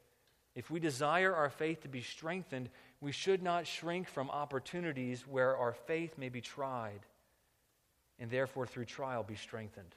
if 0.54 0.70
we 0.70 0.80
desire 0.80 1.34
our 1.34 1.50
faith 1.50 1.82
to 1.82 1.88
be 1.88 2.00
strengthened, 2.00 2.70
we 3.00 3.12
should 3.12 3.42
not 3.42 3.66
shrink 3.66 4.08
from 4.08 4.30
opportunities 4.30 5.26
where 5.26 5.56
our 5.56 5.72
faith 5.72 6.16
may 6.16 6.28
be 6.28 6.40
tried, 6.40 7.00
and 8.18 8.30
therefore 8.30 8.66
through 8.66 8.86
trial 8.86 9.22
be 9.22 9.34
strengthened. 9.34 9.94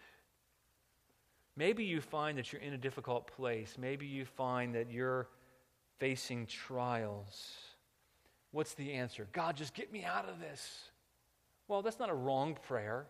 Maybe 1.55 1.83
you 1.83 2.01
find 2.01 2.37
that 2.37 2.51
you're 2.51 2.61
in 2.61 2.73
a 2.73 2.77
difficult 2.77 3.27
place. 3.27 3.75
Maybe 3.77 4.05
you 4.05 4.25
find 4.25 4.75
that 4.75 4.91
you're 4.91 5.27
facing 5.99 6.45
trials. 6.45 7.57
What's 8.51 8.73
the 8.73 8.93
answer? 8.93 9.27
God, 9.33 9.57
just 9.57 9.73
get 9.73 9.91
me 9.91 10.03
out 10.03 10.27
of 10.27 10.39
this. 10.39 10.89
Well, 11.67 11.81
that's 11.81 11.99
not 11.99 12.09
a 12.09 12.13
wrong 12.13 12.57
prayer. 12.67 13.05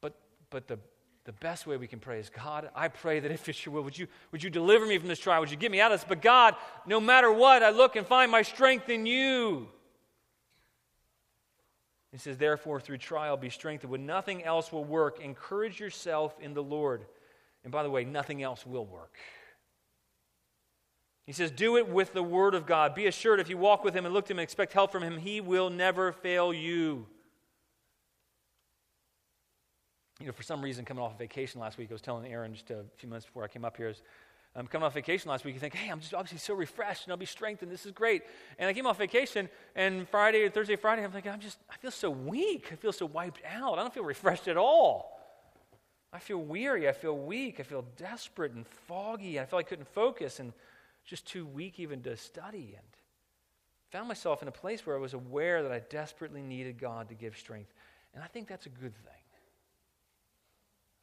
But, 0.00 0.14
but 0.50 0.68
the, 0.68 0.78
the 1.28 1.32
best 1.32 1.66
way 1.66 1.76
we 1.76 1.86
can 1.86 1.98
pray 1.98 2.18
is 2.18 2.30
God, 2.30 2.70
I 2.74 2.88
pray 2.88 3.20
that 3.20 3.30
if 3.30 3.50
it's 3.50 3.66
your 3.66 3.74
will, 3.74 3.82
would 3.82 3.98
you, 3.98 4.06
would 4.32 4.42
you 4.42 4.48
deliver 4.48 4.86
me 4.86 4.96
from 4.96 5.08
this 5.08 5.18
trial? 5.18 5.40
Would 5.40 5.50
you 5.50 5.58
get 5.58 5.70
me 5.70 5.78
out 5.78 5.92
of 5.92 6.00
this? 6.00 6.08
But 6.08 6.22
God, 6.22 6.56
no 6.86 7.00
matter 7.00 7.30
what, 7.30 7.62
I 7.62 7.68
look 7.68 7.96
and 7.96 8.06
find 8.06 8.32
my 8.32 8.40
strength 8.40 8.88
in 8.88 9.04
you. 9.04 9.68
He 12.12 12.16
says, 12.16 12.38
Therefore, 12.38 12.80
through 12.80 12.96
trial, 12.96 13.36
be 13.36 13.50
strengthened. 13.50 13.92
When 13.92 14.06
nothing 14.06 14.42
else 14.42 14.72
will 14.72 14.86
work, 14.86 15.20
encourage 15.20 15.78
yourself 15.78 16.34
in 16.40 16.54
the 16.54 16.62
Lord. 16.62 17.04
And 17.62 17.70
by 17.70 17.82
the 17.82 17.90
way, 17.90 18.06
nothing 18.06 18.42
else 18.42 18.64
will 18.64 18.86
work. 18.86 19.18
He 21.26 21.32
says, 21.32 21.50
Do 21.50 21.76
it 21.76 21.90
with 21.90 22.14
the 22.14 22.22
word 22.22 22.54
of 22.54 22.64
God. 22.64 22.94
Be 22.94 23.06
assured 23.06 23.38
if 23.38 23.50
you 23.50 23.58
walk 23.58 23.84
with 23.84 23.92
him 23.92 24.06
and 24.06 24.14
look 24.14 24.24
to 24.28 24.32
him 24.32 24.38
and 24.38 24.44
expect 24.44 24.72
help 24.72 24.92
from 24.92 25.02
him, 25.02 25.18
he 25.18 25.42
will 25.42 25.68
never 25.68 26.10
fail 26.10 26.54
you. 26.54 27.04
You 30.20 30.26
know, 30.26 30.32
for 30.32 30.42
some 30.42 30.62
reason, 30.62 30.84
coming 30.84 31.02
off 31.02 31.12
of 31.12 31.18
vacation 31.18 31.60
last 31.60 31.78
week, 31.78 31.90
I 31.90 31.94
was 31.94 32.02
telling 32.02 32.30
Aaron 32.30 32.52
just 32.52 32.70
a 32.70 32.84
few 32.96 33.08
minutes 33.08 33.26
before 33.26 33.44
I 33.44 33.48
came 33.48 33.64
up 33.64 33.76
here, 33.76 33.94
I'm 34.54 34.62
um, 34.62 34.66
coming 34.66 34.84
off 34.84 34.94
vacation 34.94 35.30
last 35.30 35.44
week. 35.44 35.54
You 35.54 35.60
think, 35.60 35.74
hey, 35.74 35.90
I'm 35.90 36.00
just 36.00 36.14
obviously 36.14 36.38
so 36.38 36.54
refreshed 36.54 37.04
and 37.04 37.12
I'll 37.12 37.18
be 37.18 37.26
strengthened. 37.26 37.70
This 37.70 37.86
is 37.86 37.92
great. 37.92 38.22
And 38.58 38.68
I 38.68 38.72
came 38.72 38.86
off 38.86 38.98
vacation, 38.98 39.48
and 39.76 40.08
Friday 40.08 40.48
Thursday, 40.48 40.74
Friday, 40.74 41.04
I'm 41.04 41.12
thinking, 41.12 41.30
I'm 41.30 41.38
just, 41.38 41.58
I 41.70 41.76
feel 41.76 41.92
so 41.92 42.10
weak. 42.10 42.70
I 42.72 42.76
feel 42.76 42.92
so 42.92 43.06
wiped 43.06 43.42
out. 43.46 43.78
I 43.78 43.82
don't 43.82 43.94
feel 43.94 44.04
refreshed 44.04 44.48
at 44.48 44.56
all. 44.56 45.20
I 46.12 46.18
feel 46.18 46.38
weary. 46.38 46.88
I 46.88 46.92
feel 46.92 47.16
weak. 47.16 47.60
I 47.60 47.62
feel 47.62 47.84
desperate 47.96 48.52
and 48.52 48.66
foggy. 48.66 49.38
I 49.38 49.44
feel 49.44 49.58
like 49.58 49.66
I 49.66 49.68
couldn't 49.68 49.88
focus 49.88 50.40
and 50.40 50.52
just 51.04 51.26
too 51.26 51.46
weak 51.46 51.78
even 51.78 52.02
to 52.02 52.16
study. 52.16 52.74
And 52.76 52.86
found 53.90 54.08
myself 54.08 54.42
in 54.42 54.48
a 54.48 54.52
place 54.52 54.84
where 54.84 54.96
I 54.96 54.98
was 54.98 55.14
aware 55.14 55.62
that 55.62 55.70
I 55.70 55.80
desperately 55.90 56.42
needed 56.42 56.78
God 56.78 57.08
to 57.10 57.14
give 57.14 57.36
strength. 57.36 57.72
And 58.14 58.24
I 58.24 58.26
think 58.26 58.48
that's 58.48 58.66
a 58.66 58.70
good 58.70 58.96
thing. 59.04 59.17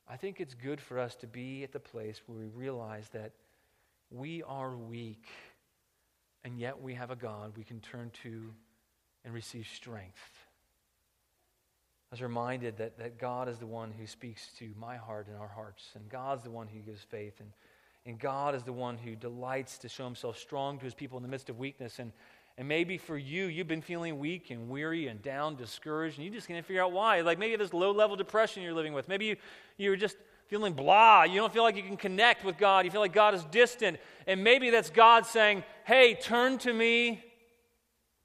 I 0.08 0.18
think 0.18 0.40
it's 0.40 0.54
good 0.54 0.80
for 0.80 1.00
us 1.00 1.16
to 1.18 1.28
be 1.28 1.64
at 1.64 1.72
the 1.72 1.80
place 1.80 2.22
where 2.26 2.38
we 2.38 2.46
realize 2.46 3.10
that 3.14 3.32
we 4.12 4.44
are 4.44 4.76
weak, 4.76 5.26
and 6.44 6.60
yet 6.60 6.80
we 6.80 6.94
have 6.94 7.10
a 7.10 7.16
God 7.16 7.54
we 7.58 7.64
can 7.64 7.80
turn 7.80 8.12
to 8.24 8.54
and 9.24 9.34
receive 9.34 9.68
strength. 9.68 10.46
I 12.12 12.16
was 12.16 12.22
reminded 12.22 12.78
that, 12.78 13.00
that 13.00 13.18
God 13.18 13.50
is 13.50 13.58
the 13.58 13.66
one 13.66 13.92
who 13.92 14.06
speaks 14.06 14.50
to 14.60 14.70
my 14.80 14.96
heart 14.96 15.28
and 15.28 15.38
our 15.38 15.48
hearts, 15.48 15.90
and 15.96 16.08
God's 16.08 16.44
the 16.44 16.52
one 16.52 16.68
who 16.68 16.80
gives 16.80 17.02
faith, 17.02 17.40
and, 17.40 17.52
and 18.06 18.20
God 18.20 18.54
is 18.54 18.62
the 18.62 18.74
one 18.74 18.98
who 18.98 19.16
delights 19.16 19.80
to 19.80 19.90
show 19.90 20.06
himself 20.06 20.38
strong 20.38 20.78
to 20.78 20.86
his 20.86 20.94
people 20.94 21.18
in 21.18 21.24
the 21.24 21.30
midst 21.30 21.50
of 21.50 21.58
weakness. 21.58 21.98
And, 21.98 22.12
and 22.58 22.68
maybe 22.68 22.98
for 22.98 23.18
you, 23.18 23.46
you've 23.46 23.68
been 23.68 23.82
feeling 23.82 24.18
weak 24.18 24.50
and 24.50 24.70
weary 24.70 25.08
and 25.08 25.22
down, 25.22 25.56
discouraged, 25.56 26.18
and 26.18 26.26
you 26.26 26.32
just 26.32 26.48
can't 26.48 26.66
figure 26.66 26.82
out 26.82 26.94
why. 26.94 27.20
Like 27.22 27.38
maybe 27.38 27.56
this 27.58 27.74
low 27.74 27.92
level 27.92 28.16
depression 28.16 28.64
you're 28.64 28.74
living 28.74 28.94
with. 28.94 29.10
Maybe 29.10 29.26
you, 29.26 29.36
you're 29.78 29.98
just 29.98 30.16
feeling 30.48 30.74
blah. 30.74 31.24
You 31.24 31.40
don't 31.40 31.52
feel 31.52 31.64
like 31.64 31.76
you 31.76 31.84
can 31.84 31.98
connect 31.98 32.46
with 32.46 32.58
God. 32.58 32.86
You 32.86 32.92
feel 32.92 33.02
like 33.02 33.14
God 33.14 33.34
is 33.34 33.44
distant. 33.46 33.98
And 34.26 34.44
maybe 34.44 34.70
that's 34.70 34.90
God 34.90 35.26
saying, 35.26 35.64
hey, 35.84 36.16
turn 36.16 36.58
to 36.60 36.72
me. 36.72 37.24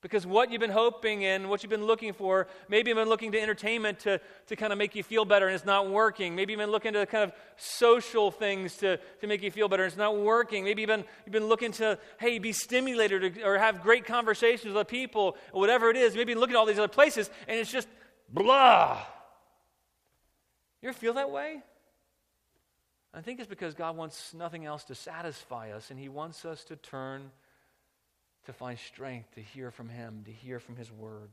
Because 0.02 0.26
what 0.26 0.50
you've 0.50 0.60
been 0.60 0.70
hoping 0.70 1.26
and 1.26 1.50
what 1.50 1.62
you've 1.62 1.70
been 1.70 1.84
looking 1.84 2.14
for, 2.14 2.46
maybe 2.70 2.88
you've 2.88 2.96
been 2.96 3.08
looking 3.08 3.32
to 3.32 3.40
entertainment 3.40 3.98
to, 4.00 4.18
to 4.46 4.56
kind 4.56 4.72
of 4.72 4.78
make 4.78 4.94
you 4.94 5.02
feel 5.02 5.26
better 5.26 5.46
and 5.46 5.54
it's 5.54 5.66
not 5.66 5.90
working. 5.90 6.34
Maybe 6.34 6.52
you've 6.52 6.60
been 6.60 6.70
looking 6.70 6.94
to 6.94 7.04
kind 7.04 7.24
of 7.24 7.32
social 7.56 8.30
things 8.30 8.76
to, 8.78 8.98
to 9.20 9.26
make 9.26 9.42
you 9.42 9.50
feel 9.50 9.68
better 9.68 9.82
and 9.82 9.90
it's 9.90 9.98
not 9.98 10.18
working. 10.18 10.64
Maybe 10.64 10.80
you've 10.82 10.88
been, 10.88 11.04
you've 11.26 11.32
been 11.32 11.48
looking 11.48 11.72
to, 11.72 11.98
hey, 12.18 12.38
be 12.38 12.52
stimulated 12.52 13.38
or, 13.38 13.54
or 13.54 13.58
have 13.58 13.82
great 13.82 14.06
conversations 14.06 14.64
with 14.64 14.76
other 14.76 14.84
people 14.84 15.36
or 15.52 15.60
whatever 15.60 15.90
it 15.90 15.96
is. 15.96 16.14
Maybe 16.14 16.32
you're 16.32 16.40
looking 16.40 16.56
at 16.56 16.58
all 16.58 16.66
these 16.66 16.78
other 16.78 16.88
places 16.88 17.28
and 17.46 17.60
it's 17.60 17.70
just 17.70 17.88
blah. 18.30 19.02
You 20.80 20.88
ever 20.88 20.98
feel 20.98 21.14
that 21.14 21.30
way? 21.30 21.62
I 23.12 23.20
think 23.20 23.40
it's 23.40 23.48
because 23.48 23.74
God 23.74 23.96
wants 23.96 24.32
nothing 24.32 24.64
else 24.64 24.84
to 24.84 24.94
satisfy 24.94 25.72
us, 25.72 25.90
and 25.90 25.98
He 25.98 26.08
wants 26.08 26.44
us 26.44 26.62
to 26.64 26.76
turn 26.76 27.30
to 28.46 28.52
find 28.52 28.78
strength 28.78 29.34
to 29.34 29.40
hear 29.40 29.70
from 29.70 29.88
Him, 29.88 30.22
to 30.24 30.32
hear 30.32 30.58
from 30.58 30.76
His 30.76 30.90
Word. 30.90 31.30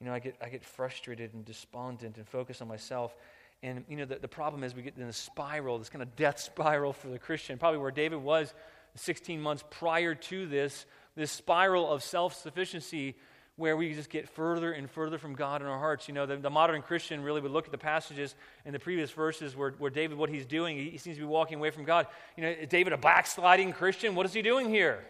You 0.00 0.06
know, 0.06 0.14
I 0.14 0.18
get, 0.18 0.36
I 0.42 0.48
get 0.48 0.64
frustrated 0.64 1.34
and 1.34 1.44
despondent 1.44 2.16
and 2.16 2.28
focused 2.28 2.60
on 2.60 2.68
myself. 2.68 3.16
And, 3.62 3.84
you 3.88 3.96
know, 3.96 4.04
the, 4.04 4.16
the 4.16 4.28
problem 4.28 4.62
is 4.62 4.74
we 4.74 4.82
get 4.82 4.96
in 4.96 5.02
a 5.04 5.12
spiral, 5.12 5.78
this 5.78 5.88
kind 5.88 6.02
of 6.02 6.16
death 6.16 6.38
spiral 6.38 6.92
for 6.92 7.08
the 7.08 7.18
Christian, 7.18 7.58
probably 7.58 7.78
where 7.78 7.90
David 7.90 8.22
was 8.22 8.52
16 8.96 9.40
months 9.40 9.64
prior 9.70 10.14
to 10.14 10.46
this, 10.46 10.86
this 11.16 11.30
spiral 11.30 11.90
of 11.90 12.02
self 12.02 12.34
sufficiency 12.34 13.16
where 13.56 13.76
we 13.76 13.94
just 13.94 14.10
get 14.10 14.28
further 14.28 14.72
and 14.72 14.90
further 14.90 15.16
from 15.16 15.34
God 15.34 15.62
in 15.62 15.68
our 15.68 15.78
hearts. 15.78 16.08
You 16.08 16.14
know, 16.14 16.26
the, 16.26 16.36
the, 16.36 16.50
modern 16.50 16.82
Christian 16.82 17.22
really 17.22 17.40
would 17.40 17.52
look 17.52 17.66
at 17.66 17.72
the 17.72 17.78
passages 17.78 18.34
in 18.64 18.72
the 18.72 18.80
previous 18.80 19.12
verses 19.12 19.54
where, 19.56 19.70
where 19.78 19.90
David, 19.90 20.18
what 20.18 20.28
he's 20.28 20.44
doing, 20.44 20.76
he, 20.76 20.98
seems 20.98 21.16
to 21.16 21.22
be 21.22 21.26
walking 21.26 21.58
away 21.58 21.70
from 21.70 21.84
God. 21.84 22.08
You 22.36 22.42
know, 22.42 22.50
is 22.50 22.68
David 22.68 22.92
a 22.92 22.98
backsliding 22.98 23.72
Christian? 23.72 24.16
What 24.16 24.26
is 24.26 24.32
he 24.32 24.42
doing 24.42 24.68
here? 24.68 25.04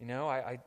You 0.00 0.06
know, 0.06 0.26
I, 0.26 0.36
I, 0.36 0.58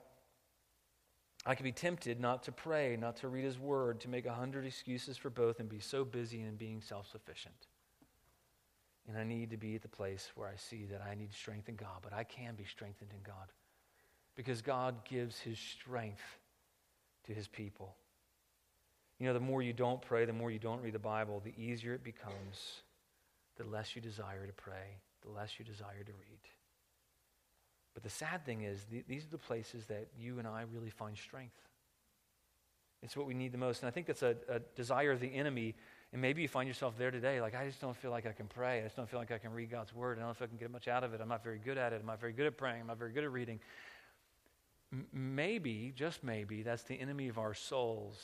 I 1.45 1.55
could 1.55 1.63
be 1.63 1.71
tempted 1.71 2.19
not 2.19 2.43
to 2.43 2.51
pray, 2.51 2.95
not 2.97 3.17
to 3.17 3.27
read 3.27 3.45
his 3.45 3.59
word, 3.59 3.99
to 4.01 4.09
make 4.09 4.27
a 4.27 4.33
hundred 4.33 4.65
excuses 4.65 5.17
for 5.17 5.29
both 5.31 5.59
and 5.59 5.67
be 5.67 5.79
so 5.79 6.05
busy 6.05 6.41
in 6.41 6.55
being 6.55 6.81
self 6.81 7.09
sufficient. 7.11 7.67
And 9.07 9.17
I 9.17 9.23
need 9.23 9.51
to 9.51 9.57
be 9.57 9.75
at 9.75 9.81
the 9.81 9.87
place 9.87 10.31
where 10.35 10.47
I 10.47 10.55
see 10.55 10.85
that 10.85 11.01
I 11.01 11.13
need 11.15 11.33
strength 11.33 11.69
in 11.69 11.75
God, 11.75 11.99
but 12.01 12.11
I 12.11 12.23
can 12.23 12.55
be 12.55 12.65
strengthened 12.65 13.11
in 13.13 13.21
God 13.23 13.51
because 14.35 14.61
God 14.61 15.05
gives 15.05 15.39
his 15.39 15.59
strength 15.59 16.23
to 17.25 17.33
his 17.33 17.47
people. 17.47 17.95
You 19.19 19.27
know, 19.27 19.33
the 19.33 19.39
more 19.39 19.61
you 19.61 19.73
don't 19.73 20.01
pray, 20.01 20.25
the 20.25 20.33
more 20.33 20.51
you 20.51 20.59
don't 20.59 20.81
read 20.81 20.93
the 20.93 20.99
Bible, 20.99 21.41
the 21.43 21.53
easier 21.57 21.93
it 21.93 22.03
becomes, 22.03 22.81
the 23.57 23.63
less 23.63 23.95
you 23.95 24.01
desire 24.01 24.45
to 24.45 24.53
pray, 24.53 24.99
the 25.21 25.31
less 25.31 25.57
you 25.57 25.65
desire 25.65 26.03
to 26.03 26.11
read. 26.11 26.39
But 27.93 28.03
the 28.03 28.09
sad 28.09 28.45
thing 28.45 28.63
is, 28.63 28.85
th- 28.91 29.05
these 29.07 29.23
are 29.23 29.29
the 29.29 29.37
places 29.37 29.85
that 29.85 30.07
you 30.19 30.37
and 30.37 30.47
I 30.47 30.63
really 30.73 30.89
find 30.89 31.17
strength. 31.17 31.55
It's 33.01 33.15
what 33.15 33.25
we 33.25 33.33
need 33.33 33.53
the 33.53 33.57
most. 33.57 33.81
And 33.81 33.87
I 33.87 33.91
think 33.91 34.07
that's 34.07 34.23
a, 34.23 34.35
a 34.49 34.59
desire 34.75 35.11
of 35.11 35.21
the 35.21 35.33
enemy 35.33 35.75
and 36.15 36.21
maybe 36.21 36.41
you 36.41 36.47
find 36.47 36.65
yourself 36.65 36.97
there 36.97 37.11
today, 37.11 37.41
like, 37.41 37.55
I 37.55 37.65
just 37.65 37.81
don't 37.81 37.97
feel 37.97 38.09
like 38.09 38.25
I 38.25 38.31
can 38.31 38.47
pray. 38.47 38.79
I 38.79 38.83
just 38.83 38.95
don't 38.95 39.09
feel 39.09 39.19
like 39.19 39.31
I 39.31 39.37
can 39.37 39.51
read 39.51 39.69
God's 39.69 39.93
word. 39.93 40.17
I 40.17 40.21
don't 40.21 40.29
know 40.29 40.31
if 40.31 40.41
I 40.41 40.45
can 40.45 40.55
get 40.55 40.71
much 40.71 40.87
out 40.87 41.03
of 41.03 41.13
it. 41.13 41.19
I'm 41.19 41.27
not 41.27 41.43
very 41.43 41.59
good 41.59 41.77
at 41.77 41.91
it. 41.91 41.99
I'm 41.99 42.07
not 42.07 42.21
very 42.21 42.31
good 42.31 42.45
at 42.45 42.57
praying. 42.57 42.79
I'm 42.79 42.87
not 42.87 42.97
very 42.97 43.11
good 43.11 43.25
at 43.25 43.33
reading. 43.33 43.59
M- 44.93 45.07
maybe, 45.11 45.91
just 45.93 46.23
maybe, 46.23 46.63
that's 46.63 46.83
the 46.83 46.95
enemy 46.95 47.27
of 47.27 47.37
our 47.37 47.53
souls 47.53 48.15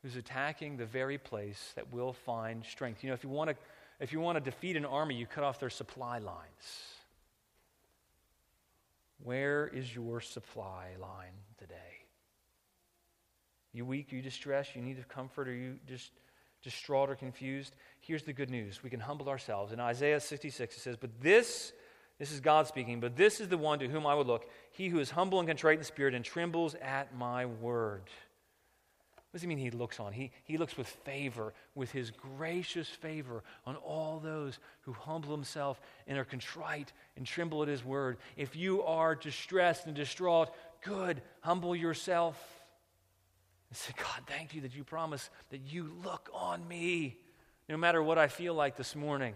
who's 0.00 0.14
attacking 0.14 0.76
the 0.76 0.86
very 0.86 1.18
place 1.18 1.72
that 1.74 1.92
will 1.92 2.12
find 2.12 2.64
strength. 2.64 3.02
You 3.02 3.08
know, 3.08 3.14
if 3.14 3.24
you 3.24 3.30
want 3.30 3.50
to, 3.50 3.56
if 3.98 4.12
you 4.12 4.20
want 4.20 4.36
to 4.36 4.40
defeat 4.40 4.76
an 4.76 4.84
army, 4.84 5.16
you 5.16 5.26
cut 5.26 5.42
off 5.42 5.58
their 5.58 5.70
supply 5.70 6.20
lines. 6.20 6.84
Where 9.24 9.66
is 9.66 9.92
your 9.92 10.20
supply 10.20 10.90
line 11.00 11.34
today? 11.58 11.74
You 13.72 13.84
weak? 13.84 14.12
You 14.12 14.22
distressed? 14.22 14.76
You 14.76 14.82
need 14.82 15.04
comfort? 15.08 15.48
or 15.48 15.52
you 15.52 15.80
just 15.88 16.12
distraught 16.62 17.10
or 17.10 17.16
confused, 17.16 17.74
here's 18.00 18.22
the 18.22 18.32
good 18.32 18.50
news. 18.50 18.82
We 18.82 18.90
can 18.90 19.00
humble 19.00 19.28
ourselves. 19.28 19.72
In 19.72 19.80
Isaiah 19.80 20.20
66, 20.20 20.76
it 20.76 20.80
says, 20.80 20.96
But 20.96 21.20
this, 21.20 21.72
this 22.18 22.32
is 22.32 22.40
God 22.40 22.66
speaking, 22.66 23.00
but 23.00 23.16
this 23.16 23.40
is 23.40 23.48
the 23.48 23.58
one 23.58 23.78
to 23.80 23.88
whom 23.88 24.06
I 24.06 24.14
would 24.14 24.26
look, 24.26 24.48
he 24.70 24.88
who 24.88 25.00
is 25.00 25.10
humble 25.10 25.38
and 25.38 25.48
contrite 25.48 25.78
in 25.78 25.84
spirit 25.84 26.14
and 26.14 26.24
trembles 26.24 26.74
at 26.76 27.14
my 27.16 27.46
word. 27.46 28.02
What 29.32 29.38
does 29.38 29.42
he 29.42 29.48
mean 29.48 29.56
he 29.56 29.70
looks 29.70 29.98
on? 29.98 30.12
He, 30.12 30.30
he 30.44 30.58
looks 30.58 30.76
with 30.76 30.86
favor, 30.86 31.54
with 31.74 31.90
his 31.90 32.10
gracious 32.10 32.86
favor 32.88 33.42
on 33.64 33.76
all 33.76 34.20
those 34.20 34.58
who 34.82 34.92
humble 34.92 35.30
himself 35.30 35.80
and 36.06 36.18
are 36.18 36.24
contrite 36.24 36.92
and 37.16 37.26
tremble 37.26 37.62
at 37.62 37.68
his 37.68 37.82
word. 37.82 38.18
If 38.36 38.54
you 38.54 38.82
are 38.82 39.14
distressed 39.14 39.86
and 39.86 39.96
distraught, 39.96 40.50
good, 40.82 41.22
humble 41.40 41.74
yourself 41.74 42.61
and 43.72 43.76
say, 43.78 43.94
God, 43.96 44.24
thank 44.26 44.54
you 44.54 44.60
that 44.60 44.76
you 44.76 44.84
promise 44.84 45.30
that 45.48 45.62
you 45.62 45.90
look 46.04 46.28
on 46.34 46.68
me 46.68 47.16
no 47.70 47.78
matter 47.78 48.02
what 48.02 48.18
I 48.18 48.28
feel 48.28 48.52
like 48.52 48.76
this 48.76 48.94
morning. 48.94 49.32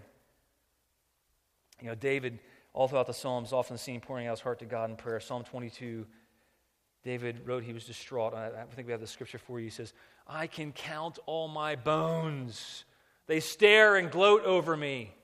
You 1.81 1.89
know, 1.89 1.95
David, 1.95 2.39
all 2.75 2.87
throughout 2.87 3.07
the 3.07 3.15
Psalms, 3.15 3.55
often 3.55 3.79
seen 3.79 3.99
pouring 3.99 4.27
out 4.27 4.33
his 4.33 4.41
heart 4.41 4.59
to 4.59 4.67
God 4.67 4.91
in 4.91 4.97
prayer. 4.97 5.21
Psalm 5.21 5.43
22, 5.43 6.05
David 7.03 7.47
wrote 7.47 7.63
he 7.63 7.73
was 7.73 7.87
distraught. 7.87 8.35
I, 8.35 8.49
I 8.49 8.65
think 8.75 8.87
we 8.87 8.93
have 8.93 9.01
the 9.01 9.07
scripture 9.07 9.39
for 9.39 9.59
you. 9.59 9.65
He 9.65 9.71
says, 9.71 9.95
I 10.27 10.49
can 10.49 10.73
count 10.73 11.19
all 11.25 11.49
my 11.49 11.75
bones. 11.75 12.85
They 13.29 13.41
stare 13.41 13.97
and 13.97 14.11
gloat 14.11 14.45
over 14.45 14.77
me. 14.77 15.15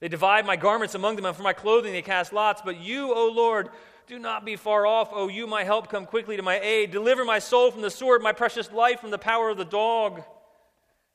They 0.00 0.08
divide 0.08 0.44
my 0.44 0.56
garments 0.56 0.94
among 0.94 1.16
them, 1.16 1.24
and 1.24 1.36
for 1.36 1.42
my 1.42 1.52
clothing 1.52 1.92
they 1.92 2.02
cast 2.02 2.32
lots. 2.32 2.62
But 2.62 2.80
you, 2.80 3.14
O 3.14 3.28
Lord, 3.28 3.70
do 4.06 4.18
not 4.18 4.44
be 4.44 4.56
far 4.56 4.86
off. 4.86 5.08
O 5.12 5.28
you, 5.28 5.46
my 5.46 5.64
help, 5.64 5.88
come 5.88 6.06
quickly 6.06 6.36
to 6.36 6.42
my 6.42 6.60
aid. 6.60 6.90
Deliver 6.90 7.24
my 7.24 7.38
soul 7.38 7.70
from 7.70 7.82
the 7.82 7.90
sword, 7.90 8.22
my 8.22 8.32
precious 8.32 8.70
life 8.70 9.00
from 9.00 9.10
the 9.10 9.18
power 9.18 9.50
of 9.50 9.56
the 9.56 9.64
dog. 9.64 10.22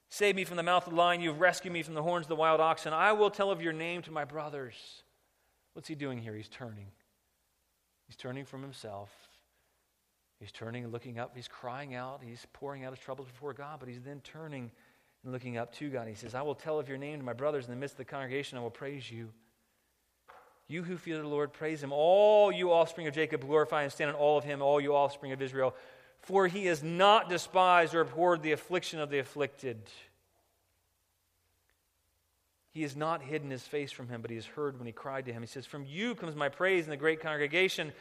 Save 0.10 0.36
me 0.36 0.44
from 0.44 0.58
the 0.58 0.64
mouth 0.64 0.86
of 0.88 0.94
the 0.94 0.98
lion. 0.98 1.22
You 1.22 1.30
have 1.30 1.40
rescued 1.40 1.74
me 1.74 1.84
from 1.84 1.94
the 1.94 2.04
horns 2.04 2.26
of 2.26 2.30
the 2.30 2.36
wild 2.36 2.60
oxen. 2.60 2.92
I 2.92 3.14
will 3.14 3.30
tell 3.30 3.50
of 3.52 3.62
your 3.62 3.72
name 3.72 4.02
to 4.04 4.12
my 4.12 4.26
brothers. 4.26 4.76
What's 5.74 5.88
he 5.88 5.96
doing 5.96 6.18
here? 6.18 6.36
He's 6.36 6.50
turning. 6.50 6.88
He's 8.08 8.18
turning 8.18 8.44
from 8.44 8.62
himself. 8.62 9.10
He's 10.42 10.52
turning 10.52 10.84
and 10.84 10.92
looking 10.92 11.18
up. 11.18 11.32
He's 11.34 11.48
crying 11.48 11.96
out. 11.96 12.22
He's 12.22 12.46
pouring 12.52 12.84
out 12.84 12.92
his 12.92 13.00
troubles 13.00 13.28
before 13.28 13.54
God, 13.54 13.80
but 13.80 13.88
he's 13.88 14.02
then 14.02 14.20
turning 14.22 14.72
and 15.24 15.32
looking 15.32 15.58
up 15.58 15.74
to 15.76 15.90
God. 15.90 16.08
He 16.08 16.16
says, 16.16 16.36
I 16.36 16.42
will 16.42 16.56
tell 16.56 16.80
of 16.80 16.90
your 16.90 16.98
name 16.98 17.20
to 17.20 17.26
my 17.26 17.34
brothers 17.34 17.66
in 17.66 17.72
the 17.72 17.80
midst 17.80 17.94
of 17.94 17.98
the 18.00 18.06
congregation. 18.06 18.58
I 18.58 18.62
will 18.62 18.70
praise 18.70 19.10
you. 19.10 19.30
You 20.68 20.84
who 20.84 20.98
fear 20.98 21.18
the 21.18 21.28
Lord, 21.28 21.52
praise 21.52 21.84
him. 21.84 21.92
All 21.92 22.52
you 22.52 22.72
offspring 22.72 23.08
of 23.08 23.14
Jacob, 23.14 23.42
glorify 23.42 23.84
and 23.84 23.92
stand 23.92 24.10
in 24.10 24.16
all 24.16 24.38
of 24.38 24.44
him, 24.44 24.62
all 24.62 24.80
you 24.80 24.96
offspring 24.96 25.34
of 25.34 25.42
Israel. 25.42 25.76
For 26.22 26.48
he 26.48 26.68
has 26.68 26.82
not 26.82 27.30
despised 27.30 27.94
or 27.94 28.02
abhorred 28.02 28.42
the 28.42 28.54
affliction 28.54 29.00
of 29.00 29.10
the 29.10 29.20
afflicted. 29.20 29.82
He 32.70 32.84
has 32.84 32.96
not 32.96 33.22
hidden 33.22 33.52
his 33.52 33.64
face 33.64 33.92
from 33.92 34.08
him, 34.08 34.22
but 34.22 34.32
he 34.32 34.38
has 34.38 34.46
heard 34.46 34.78
when 34.78 34.88
he 34.88 34.94
cried 34.94 35.26
to 35.26 35.34
him. 35.34 35.42
He 35.42 35.48
says, 35.48 35.66
From 35.66 35.86
you 35.86 36.16
comes 36.16 36.36
my 36.36 36.48
praise 36.48 36.86
in 36.86 36.90
the 36.90 36.98
great 36.98 37.20
congregation. 37.20 37.92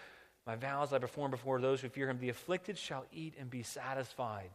My 0.46 0.54
vows 0.54 0.92
I 0.92 0.98
perform 0.98 1.32
before 1.32 1.60
those 1.60 1.80
who 1.80 1.88
fear 1.88 2.08
him. 2.08 2.18
The 2.20 2.28
afflicted 2.28 2.78
shall 2.78 3.04
eat 3.12 3.34
and 3.38 3.50
be 3.50 3.64
satisfied. 3.64 4.50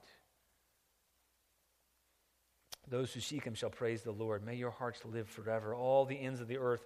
Those 2.87 3.13
who 3.13 3.19
seek 3.19 3.43
him 3.43 3.55
shall 3.55 3.69
praise 3.69 4.03
the 4.03 4.11
Lord. 4.11 4.45
May 4.45 4.55
your 4.55 4.71
hearts 4.71 5.01
live 5.05 5.27
forever. 5.27 5.73
All 5.73 6.05
the 6.05 6.19
ends 6.19 6.39
of 6.39 6.47
the 6.47 6.57
earth 6.57 6.85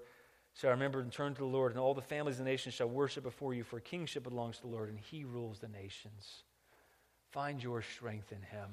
shall 0.54 0.72
remember 0.72 1.02
and 1.02 1.12
turn 1.12 1.34
to 1.34 1.40
the 1.40 1.46
Lord, 1.46 1.72
and 1.72 1.80
all 1.80 1.94
the 1.94 2.02
families 2.02 2.40
of 2.40 2.46
the 2.46 2.52
nations 2.52 2.76
shall 2.76 2.88
worship 2.88 3.24
before 3.24 3.54
you, 3.54 3.64
for 3.64 3.80
kingship 3.80 4.24
belongs 4.24 4.58
to 4.58 4.62
the 4.64 4.70
Lord, 4.70 4.90
and 4.90 5.00
he 5.00 5.24
rules 5.24 5.60
the 5.60 5.68
nations. 5.68 6.44
Find 7.32 7.62
your 7.62 7.82
strength 7.82 8.32
in 8.32 8.42
him, 8.42 8.70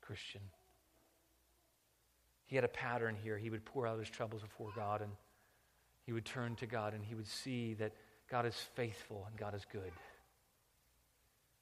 Christian. 0.00 0.40
He 2.46 2.56
had 2.56 2.64
a 2.64 2.68
pattern 2.68 3.16
here. 3.22 3.38
He 3.38 3.50
would 3.50 3.64
pour 3.64 3.86
out 3.86 3.98
his 3.98 4.10
troubles 4.10 4.42
before 4.42 4.70
God, 4.74 5.02
and 5.02 5.12
he 6.04 6.12
would 6.12 6.24
turn 6.24 6.56
to 6.56 6.66
God, 6.66 6.94
and 6.94 7.04
he 7.04 7.14
would 7.14 7.28
see 7.28 7.74
that 7.74 7.92
God 8.30 8.46
is 8.46 8.54
faithful 8.74 9.26
and 9.28 9.36
God 9.36 9.54
is 9.54 9.64
good. 9.70 9.92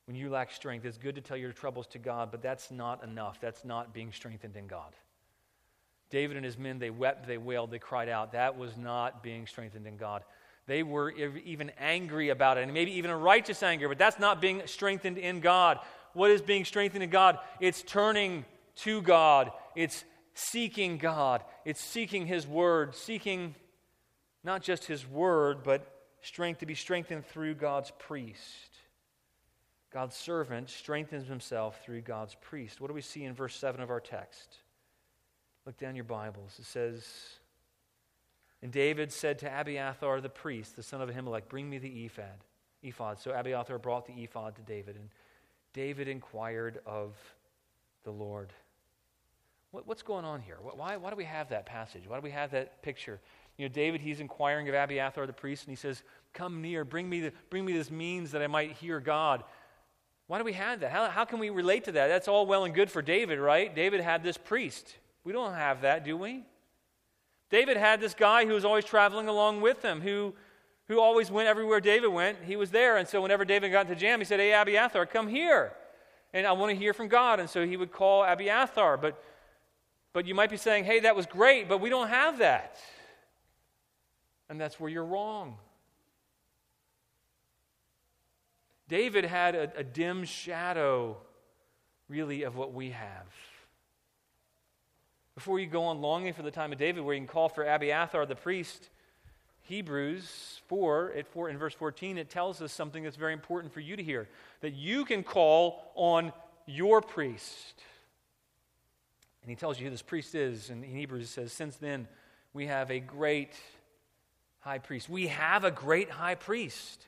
When 0.08 0.16
you 0.16 0.30
lack 0.30 0.50
strength, 0.50 0.86
it's 0.86 0.96
good 0.96 1.16
to 1.16 1.20
tell 1.20 1.36
your 1.36 1.52
troubles 1.52 1.86
to 1.88 1.98
God, 1.98 2.30
but 2.30 2.40
that's 2.40 2.70
not 2.70 3.04
enough. 3.04 3.42
That's 3.42 3.62
not 3.62 3.92
being 3.92 4.10
strengthened 4.10 4.56
in 4.56 4.66
God. 4.66 4.96
David 6.08 6.38
and 6.38 6.46
his 6.46 6.56
men, 6.56 6.78
they 6.78 6.88
wept, 6.88 7.26
they 7.26 7.36
wailed, 7.36 7.70
they 7.70 7.78
cried 7.78 8.08
out. 8.08 8.32
That 8.32 8.56
was 8.56 8.74
not 8.78 9.22
being 9.22 9.46
strengthened 9.46 9.86
in 9.86 9.98
God. 9.98 10.24
They 10.66 10.82
were 10.82 11.10
even 11.10 11.70
angry 11.78 12.30
about 12.30 12.56
it, 12.56 12.62
and 12.62 12.72
maybe 12.72 12.92
even 12.92 13.10
a 13.10 13.18
righteous 13.18 13.62
anger, 13.62 13.86
but 13.86 13.98
that's 13.98 14.18
not 14.18 14.40
being 14.40 14.62
strengthened 14.64 15.18
in 15.18 15.40
God. 15.40 15.78
What 16.14 16.30
is 16.30 16.40
being 16.40 16.64
strengthened 16.64 17.02
in 17.02 17.10
God? 17.10 17.38
It's 17.60 17.82
turning 17.82 18.46
to 18.76 19.02
God, 19.02 19.52
it's 19.76 20.04
seeking 20.32 20.96
God, 20.96 21.44
it's 21.66 21.82
seeking 21.82 22.26
His 22.26 22.46
Word, 22.46 22.94
seeking 22.94 23.54
not 24.42 24.62
just 24.62 24.86
His 24.86 25.06
Word, 25.06 25.62
but 25.64 25.86
strength 26.22 26.60
to 26.60 26.66
be 26.66 26.74
strengthened 26.74 27.26
through 27.26 27.56
God's 27.56 27.92
priest. 27.98 28.78
God's 29.90 30.16
servant 30.16 30.68
strengthens 30.68 31.28
himself 31.28 31.82
through 31.84 32.02
God's 32.02 32.34
priest. 32.34 32.80
What 32.80 32.88
do 32.88 32.94
we 32.94 33.00
see 33.00 33.24
in 33.24 33.34
verse 33.34 33.56
7 33.56 33.80
of 33.80 33.90
our 33.90 34.00
text? 34.00 34.58
Look 35.64 35.78
down 35.78 35.94
your 35.94 36.04
Bibles. 36.04 36.56
It 36.58 36.66
says, 36.66 37.06
And 38.62 38.70
David 38.70 39.12
said 39.12 39.38
to 39.40 39.60
Abiathar 39.60 40.20
the 40.20 40.28
priest, 40.28 40.76
the 40.76 40.82
son 40.82 41.00
of 41.00 41.08
Ahimelech, 41.08 41.48
Bring 41.48 41.68
me 41.70 41.78
the 41.78 42.04
ephod. 42.04 42.44
ephod. 42.82 43.18
So 43.18 43.32
Abiathar 43.32 43.78
brought 43.78 44.06
the 44.06 44.22
ephod 44.22 44.56
to 44.56 44.62
David, 44.62 44.96
and 44.96 45.08
David 45.72 46.08
inquired 46.08 46.80
of 46.84 47.16
the 48.04 48.10
Lord. 48.10 48.52
What, 49.70 49.86
what's 49.86 50.02
going 50.02 50.24
on 50.24 50.40
here? 50.40 50.56
Why, 50.60 50.96
why 50.96 51.10
do 51.10 51.16
we 51.16 51.24
have 51.24 51.48
that 51.50 51.66
passage? 51.66 52.02
Why 52.06 52.16
do 52.16 52.22
we 52.22 52.30
have 52.30 52.50
that 52.52 52.82
picture? 52.82 53.20
You 53.58 53.68
know, 53.68 53.74
David, 53.74 54.00
he's 54.00 54.20
inquiring 54.20 54.68
of 54.68 54.74
Abiathar 54.74 55.26
the 55.26 55.32
priest, 55.32 55.64
and 55.64 55.70
he 55.70 55.76
says, 55.76 56.02
Come 56.32 56.62
near, 56.62 56.84
bring 56.84 57.08
me, 57.08 57.20
the, 57.20 57.32
bring 57.50 57.64
me 57.64 57.72
this 57.72 57.90
means 57.90 58.30
that 58.30 58.42
I 58.42 58.46
might 58.46 58.72
hear 58.72 59.00
God. 59.00 59.44
Why 60.28 60.36
do 60.36 60.44
we 60.44 60.52
have 60.52 60.80
that? 60.80 60.92
How, 60.92 61.08
how 61.08 61.24
can 61.24 61.38
we 61.38 61.50
relate 61.50 61.84
to 61.84 61.92
that? 61.92 62.08
That's 62.08 62.28
all 62.28 62.46
well 62.46 62.64
and 62.64 62.74
good 62.74 62.90
for 62.90 63.02
David, 63.02 63.38
right? 63.38 63.74
David 63.74 64.02
had 64.02 64.22
this 64.22 64.36
priest. 64.36 64.96
We 65.24 65.32
don't 65.32 65.54
have 65.54 65.80
that, 65.80 66.04
do 66.04 66.16
we? 66.16 66.44
David 67.50 67.78
had 67.78 67.98
this 67.98 68.12
guy 68.12 68.44
who 68.44 68.52
was 68.52 68.64
always 68.64 68.84
traveling 68.84 69.28
along 69.28 69.62
with 69.62 69.82
him, 69.82 70.02
who, 70.02 70.34
who 70.86 71.00
always 71.00 71.30
went 71.30 71.48
everywhere 71.48 71.80
David 71.80 72.08
went. 72.08 72.38
He 72.44 72.56
was 72.56 72.70
there. 72.70 72.98
And 72.98 73.08
so 73.08 73.22
whenever 73.22 73.46
David 73.46 73.72
got 73.72 73.86
into 73.86 73.98
jam, 73.98 74.18
he 74.18 74.26
said, 74.26 74.38
Hey, 74.38 74.52
Abiathar, 74.52 75.06
come 75.06 75.28
here. 75.28 75.72
And 76.34 76.46
I 76.46 76.52
want 76.52 76.70
to 76.72 76.76
hear 76.76 76.92
from 76.92 77.08
God. 77.08 77.40
And 77.40 77.48
so 77.48 77.66
he 77.66 77.78
would 77.78 77.90
call 77.90 78.22
Abiathar. 78.22 78.98
But, 78.98 79.22
but 80.12 80.26
you 80.26 80.34
might 80.34 80.50
be 80.50 80.58
saying, 80.58 80.84
Hey, 80.84 81.00
that 81.00 81.16
was 81.16 81.24
great, 81.24 81.70
but 81.70 81.80
we 81.80 81.88
don't 81.88 82.08
have 82.08 82.38
that. 82.38 82.76
And 84.50 84.60
that's 84.60 84.78
where 84.78 84.90
you're 84.90 85.06
wrong. 85.06 85.56
David 88.88 89.24
had 89.24 89.54
a, 89.54 89.70
a 89.76 89.84
dim 89.84 90.24
shadow, 90.24 91.18
really, 92.08 92.42
of 92.42 92.56
what 92.56 92.72
we 92.72 92.90
have. 92.90 93.26
Before 95.34 95.60
you 95.60 95.66
go 95.66 95.84
on 95.84 96.00
longing 96.00 96.32
for 96.32 96.42
the 96.42 96.50
time 96.50 96.72
of 96.72 96.78
David, 96.78 97.04
where 97.04 97.14
you 97.14 97.20
can 97.20 97.28
call 97.28 97.48
for 97.48 97.64
Abiathar 97.64 98.26
the 98.26 98.34
priest, 98.34 98.88
Hebrews 99.62 100.60
4, 100.66 101.12
at 101.16 101.28
4 101.28 101.50
in 101.50 101.58
verse 101.58 101.74
14, 101.74 102.16
it 102.16 102.30
tells 102.30 102.62
us 102.62 102.72
something 102.72 103.04
that's 103.04 103.16
very 103.16 103.34
important 103.34 103.72
for 103.72 103.80
you 103.80 103.94
to 103.96 104.02
hear 104.02 104.26
that 104.62 104.72
you 104.72 105.04
can 105.04 105.22
call 105.22 105.92
on 105.94 106.32
your 106.66 107.02
priest. 107.02 107.74
And 109.42 109.50
he 109.50 109.56
tells 109.56 109.78
you 109.78 109.84
who 109.84 109.90
this 109.90 110.02
priest 110.02 110.34
is. 110.34 110.70
And 110.70 110.82
in 110.82 110.90
Hebrews, 110.90 111.24
it 111.24 111.28
says, 111.28 111.52
Since 111.52 111.76
then, 111.76 112.08
we 112.54 112.66
have 112.66 112.90
a 112.90 112.98
great 112.98 113.52
high 114.60 114.78
priest. 114.78 115.08
We 115.08 115.28
have 115.28 115.64
a 115.64 115.70
great 115.70 116.10
high 116.10 116.34
priest 116.34 117.06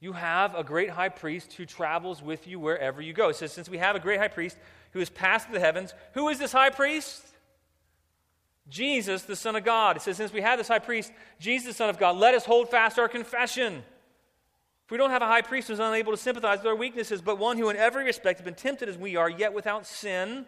you 0.00 0.12
have 0.12 0.54
a 0.54 0.62
great 0.62 0.90
high 0.90 1.08
priest 1.08 1.54
who 1.54 1.64
travels 1.64 2.22
with 2.22 2.46
you 2.46 2.60
wherever 2.60 3.00
you 3.00 3.12
go. 3.12 3.30
It 3.30 3.36
says, 3.36 3.52
Since 3.52 3.68
we 3.68 3.78
have 3.78 3.96
a 3.96 4.00
great 4.00 4.18
high 4.18 4.28
priest 4.28 4.56
who 4.92 4.98
has 4.98 5.08
passed 5.08 5.50
the 5.50 5.60
heavens, 5.60 5.94
who 6.12 6.28
is 6.28 6.38
this 6.38 6.52
high 6.52 6.70
priest? 6.70 7.24
Jesus, 8.68 9.22
the 9.22 9.36
Son 9.36 9.56
of 9.56 9.64
God. 9.64 9.96
It 9.96 10.02
says, 10.02 10.16
Since 10.16 10.32
we 10.32 10.42
have 10.42 10.58
this 10.58 10.68
high 10.68 10.80
priest, 10.80 11.12
Jesus, 11.40 11.68
the 11.68 11.74
Son 11.74 11.88
of 11.88 11.98
God, 11.98 12.16
let 12.16 12.34
us 12.34 12.44
hold 12.44 12.70
fast 12.70 12.98
our 12.98 13.08
confession. 13.08 13.82
If 14.84 14.90
we 14.90 14.98
don't 14.98 15.10
have 15.10 15.22
a 15.22 15.26
high 15.26 15.42
priest 15.42 15.68
who's 15.68 15.80
unable 15.80 16.12
to 16.12 16.18
sympathize 16.18 16.58
with 16.58 16.66
our 16.66 16.76
weaknesses, 16.76 17.22
but 17.22 17.38
one 17.38 17.56
who 17.56 17.70
in 17.70 17.76
every 17.76 18.04
respect 18.04 18.38
has 18.38 18.44
been 18.44 18.54
tempted 18.54 18.88
as 18.88 18.98
we 18.98 19.16
are, 19.16 19.30
yet 19.30 19.52
without 19.52 19.86
sin, 19.86 20.46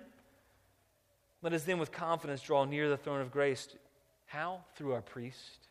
let 1.42 1.52
us 1.52 1.64
then 1.64 1.78
with 1.78 1.90
confidence 1.90 2.42
draw 2.42 2.64
near 2.64 2.88
the 2.88 2.96
throne 2.96 3.20
of 3.20 3.32
grace. 3.32 3.68
How? 4.26 4.60
Through 4.76 4.92
our 4.92 5.02
priest 5.02 5.67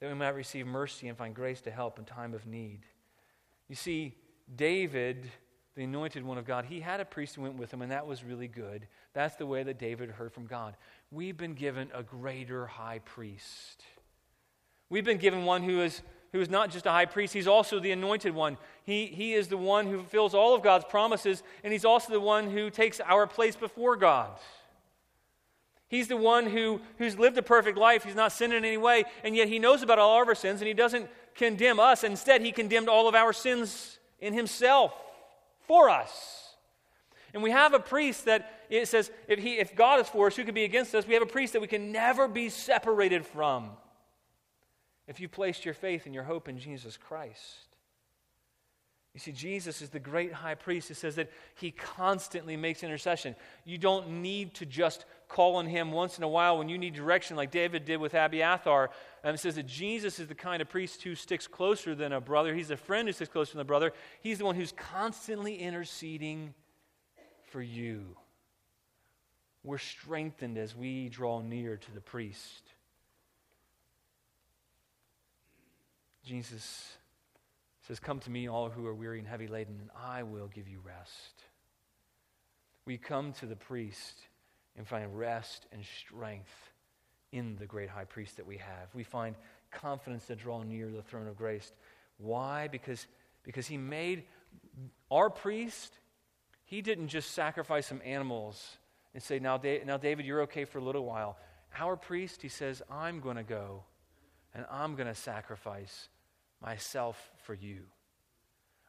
that 0.00 0.08
we 0.08 0.14
might 0.14 0.30
receive 0.30 0.66
mercy 0.66 1.08
and 1.08 1.16
find 1.16 1.34
grace 1.34 1.60
to 1.62 1.70
help 1.70 1.98
in 1.98 2.04
time 2.04 2.34
of 2.34 2.46
need. 2.46 2.80
You 3.68 3.76
see, 3.76 4.16
David, 4.56 5.30
the 5.76 5.84
anointed 5.84 6.24
one 6.24 6.38
of 6.38 6.46
God, 6.46 6.64
he 6.64 6.80
had 6.80 7.00
a 7.00 7.04
priest 7.04 7.36
who 7.36 7.42
went 7.42 7.56
with 7.56 7.72
him, 7.72 7.82
and 7.82 7.92
that 7.92 8.06
was 8.06 8.24
really 8.24 8.48
good. 8.48 8.86
That's 9.12 9.36
the 9.36 9.46
way 9.46 9.62
that 9.62 9.78
David 9.78 10.10
heard 10.10 10.32
from 10.32 10.46
God. 10.46 10.74
We've 11.10 11.36
been 11.36 11.54
given 11.54 11.90
a 11.94 12.02
greater 12.02 12.66
high 12.66 13.00
priest. 13.00 13.84
We've 14.88 15.04
been 15.04 15.18
given 15.18 15.44
one 15.44 15.62
who 15.62 15.82
is, 15.82 16.02
who 16.32 16.40
is 16.40 16.50
not 16.50 16.70
just 16.70 16.86
a 16.86 16.90
high 16.90 17.06
priest, 17.06 17.34
he's 17.34 17.46
also 17.46 17.78
the 17.78 17.92
anointed 17.92 18.34
one. 18.34 18.56
He, 18.82 19.06
he 19.06 19.34
is 19.34 19.48
the 19.48 19.56
one 19.56 19.86
who 19.86 19.98
fulfills 19.98 20.34
all 20.34 20.54
of 20.54 20.62
God's 20.62 20.84
promises, 20.86 21.42
and 21.62 21.72
he's 21.72 21.84
also 21.84 22.12
the 22.12 22.20
one 22.20 22.50
who 22.50 22.70
takes 22.70 23.00
our 23.00 23.26
place 23.26 23.54
before 23.54 23.96
God. 23.96 24.30
He's 25.90 26.06
the 26.06 26.16
one 26.16 26.46
who, 26.46 26.80
who's 26.98 27.18
lived 27.18 27.36
a 27.36 27.42
perfect 27.42 27.76
life. 27.76 28.04
He's 28.04 28.14
not 28.14 28.30
sinned 28.30 28.52
in 28.52 28.64
any 28.64 28.76
way, 28.76 29.04
and 29.24 29.34
yet 29.34 29.48
he 29.48 29.58
knows 29.58 29.82
about 29.82 29.98
all 29.98 30.22
of 30.22 30.28
our 30.28 30.36
sins, 30.36 30.60
and 30.60 30.68
he 30.68 30.72
doesn't 30.72 31.10
condemn 31.34 31.80
us. 31.80 32.04
Instead, 32.04 32.42
he 32.42 32.52
condemned 32.52 32.88
all 32.88 33.08
of 33.08 33.16
our 33.16 33.32
sins 33.32 33.98
in 34.20 34.32
himself 34.32 34.94
for 35.66 35.90
us. 35.90 36.54
And 37.34 37.42
we 37.42 37.50
have 37.50 37.74
a 37.74 37.80
priest 37.80 38.26
that 38.26 38.60
it 38.70 38.86
says, 38.86 39.10
if, 39.26 39.40
he, 39.40 39.58
if 39.58 39.74
God 39.74 39.98
is 39.98 40.08
for 40.08 40.28
us, 40.28 40.36
who 40.36 40.44
can 40.44 40.54
be 40.54 40.62
against 40.62 40.94
us? 40.94 41.08
We 41.08 41.14
have 41.14 41.24
a 41.24 41.26
priest 41.26 41.54
that 41.54 41.60
we 41.60 41.66
can 41.66 41.90
never 41.90 42.28
be 42.28 42.50
separated 42.50 43.26
from 43.26 43.70
if 45.08 45.18
you 45.18 45.28
placed 45.28 45.64
your 45.64 45.74
faith 45.74 46.06
and 46.06 46.14
your 46.14 46.22
hope 46.22 46.48
in 46.48 46.56
Jesus 46.56 46.96
Christ. 46.96 47.66
You 49.12 49.18
see, 49.18 49.32
Jesus 49.32 49.82
is 49.82 49.88
the 49.88 49.98
great 49.98 50.32
high 50.32 50.54
priest. 50.54 50.90
It 50.90 50.96
says 50.96 51.16
that 51.16 51.30
he 51.56 51.72
constantly 51.72 52.56
makes 52.56 52.84
intercession. 52.84 53.34
You 53.64 53.76
don't 53.76 54.22
need 54.22 54.54
to 54.54 54.66
just 54.66 55.04
call 55.28 55.56
on 55.56 55.66
him 55.66 55.90
once 55.90 56.16
in 56.16 56.22
a 56.22 56.28
while 56.28 56.58
when 56.58 56.68
you 56.68 56.78
need 56.78 56.94
direction, 56.94 57.36
like 57.36 57.50
David 57.50 57.84
did 57.84 57.96
with 57.96 58.14
Abiathar. 58.14 58.90
And 59.24 59.34
it 59.34 59.38
says 59.38 59.56
that 59.56 59.66
Jesus 59.66 60.20
is 60.20 60.28
the 60.28 60.34
kind 60.36 60.62
of 60.62 60.68
priest 60.68 61.02
who 61.02 61.16
sticks 61.16 61.48
closer 61.48 61.96
than 61.96 62.12
a 62.12 62.20
brother. 62.20 62.54
He's 62.54 62.70
a 62.70 62.76
friend 62.76 63.08
who 63.08 63.12
sticks 63.12 63.32
closer 63.32 63.54
than 63.54 63.62
a 63.62 63.64
brother. 63.64 63.92
He's 64.20 64.38
the 64.38 64.44
one 64.44 64.54
who's 64.54 64.72
constantly 64.72 65.56
interceding 65.56 66.54
for 67.50 67.60
you. 67.60 68.16
We're 69.64 69.78
strengthened 69.78 70.56
as 70.56 70.76
we 70.76 71.08
draw 71.08 71.42
near 71.42 71.76
to 71.76 71.92
the 71.92 72.00
priest. 72.00 72.62
Jesus 76.24 76.92
says, 77.90 77.98
Come 77.98 78.20
to 78.20 78.30
me, 78.30 78.48
all 78.48 78.70
who 78.70 78.86
are 78.86 78.94
weary 78.94 79.18
and 79.18 79.26
heavy 79.26 79.48
laden, 79.48 79.76
and 79.80 79.90
I 79.96 80.22
will 80.22 80.46
give 80.46 80.68
you 80.68 80.78
rest. 80.84 81.42
We 82.86 82.96
come 82.96 83.32
to 83.34 83.46
the 83.46 83.56
priest 83.56 84.14
and 84.76 84.86
find 84.86 85.18
rest 85.18 85.66
and 85.72 85.84
strength 85.84 86.70
in 87.32 87.56
the 87.56 87.66
great 87.66 87.90
high 87.90 88.04
priest 88.04 88.36
that 88.36 88.46
we 88.46 88.58
have. 88.58 88.94
We 88.94 89.02
find 89.02 89.34
confidence 89.72 90.26
to 90.26 90.36
draw 90.36 90.62
near 90.62 90.88
the 90.88 91.02
throne 91.02 91.26
of 91.26 91.36
grace. 91.36 91.72
Why? 92.18 92.68
Because, 92.68 93.08
because 93.42 93.66
he 93.66 93.76
made 93.76 94.22
our 95.10 95.28
priest, 95.28 95.98
he 96.64 96.82
didn't 96.82 97.08
just 97.08 97.32
sacrifice 97.32 97.88
some 97.88 98.00
animals 98.04 98.76
and 99.14 99.22
say, 99.22 99.40
now, 99.40 99.58
da- 99.58 99.82
now 99.82 99.96
David, 99.96 100.26
you're 100.26 100.42
okay 100.42 100.64
for 100.64 100.78
a 100.78 100.84
little 100.84 101.04
while. 101.04 101.38
Our 101.76 101.96
priest, 101.96 102.40
he 102.40 102.48
says, 102.48 102.82
I'm 102.88 103.18
going 103.18 103.36
to 103.36 103.42
go 103.42 103.82
and 104.54 104.64
I'm 104.70 104.94
going 104.94 105.08
to 105.08 105.14
sacrifice 105.14 106.08
myself 106.62 107.30
for 107.44 107.54
you. 107.54 107.82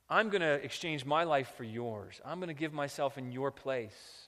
I'm 0.09 0.29
going 0.29 0.41
to 0.41 0.63
exchange 0.63 1.05
my 1.05 1.23
life 1.23 1.53
for 1.55 1.63
yours. 1.63 2.19
I'm 2.25 2.39
going 2.39 2.49
to 2.49 2.53
give 2.53 2.73
myself 2.73 3.17
in 3.17 3.31
your 3.31 3.49
place. 3.49 4.27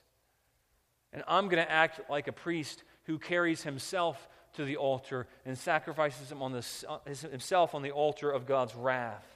And 1.12 1.22
I'm 1.28 1.48
going 1.48 1.62
to 1.62 1.70
act 1.70 2.00
like 2.08 2.26
a 2.26 2.32
priest 2.32 2.82
who 3.04 3.18
carries 3.18 3.62
himself 3.62 4.28
to 4.54 4.64
the 4.64 4.76
altar 4.76 5.26
and 5.44 5.58
sacrifices 5.58 6.32
him 6.32 6.42
on 6.42 6.52
the, 6.52 6.66
uh, 6.88 6.98
himself 7.30 7.74
on 7.74 7.82
the 7.82 7.90
altar 7.90 8.30
of 8.30 8.46
God's 8.46 8.74
wrath. 8.74 9.26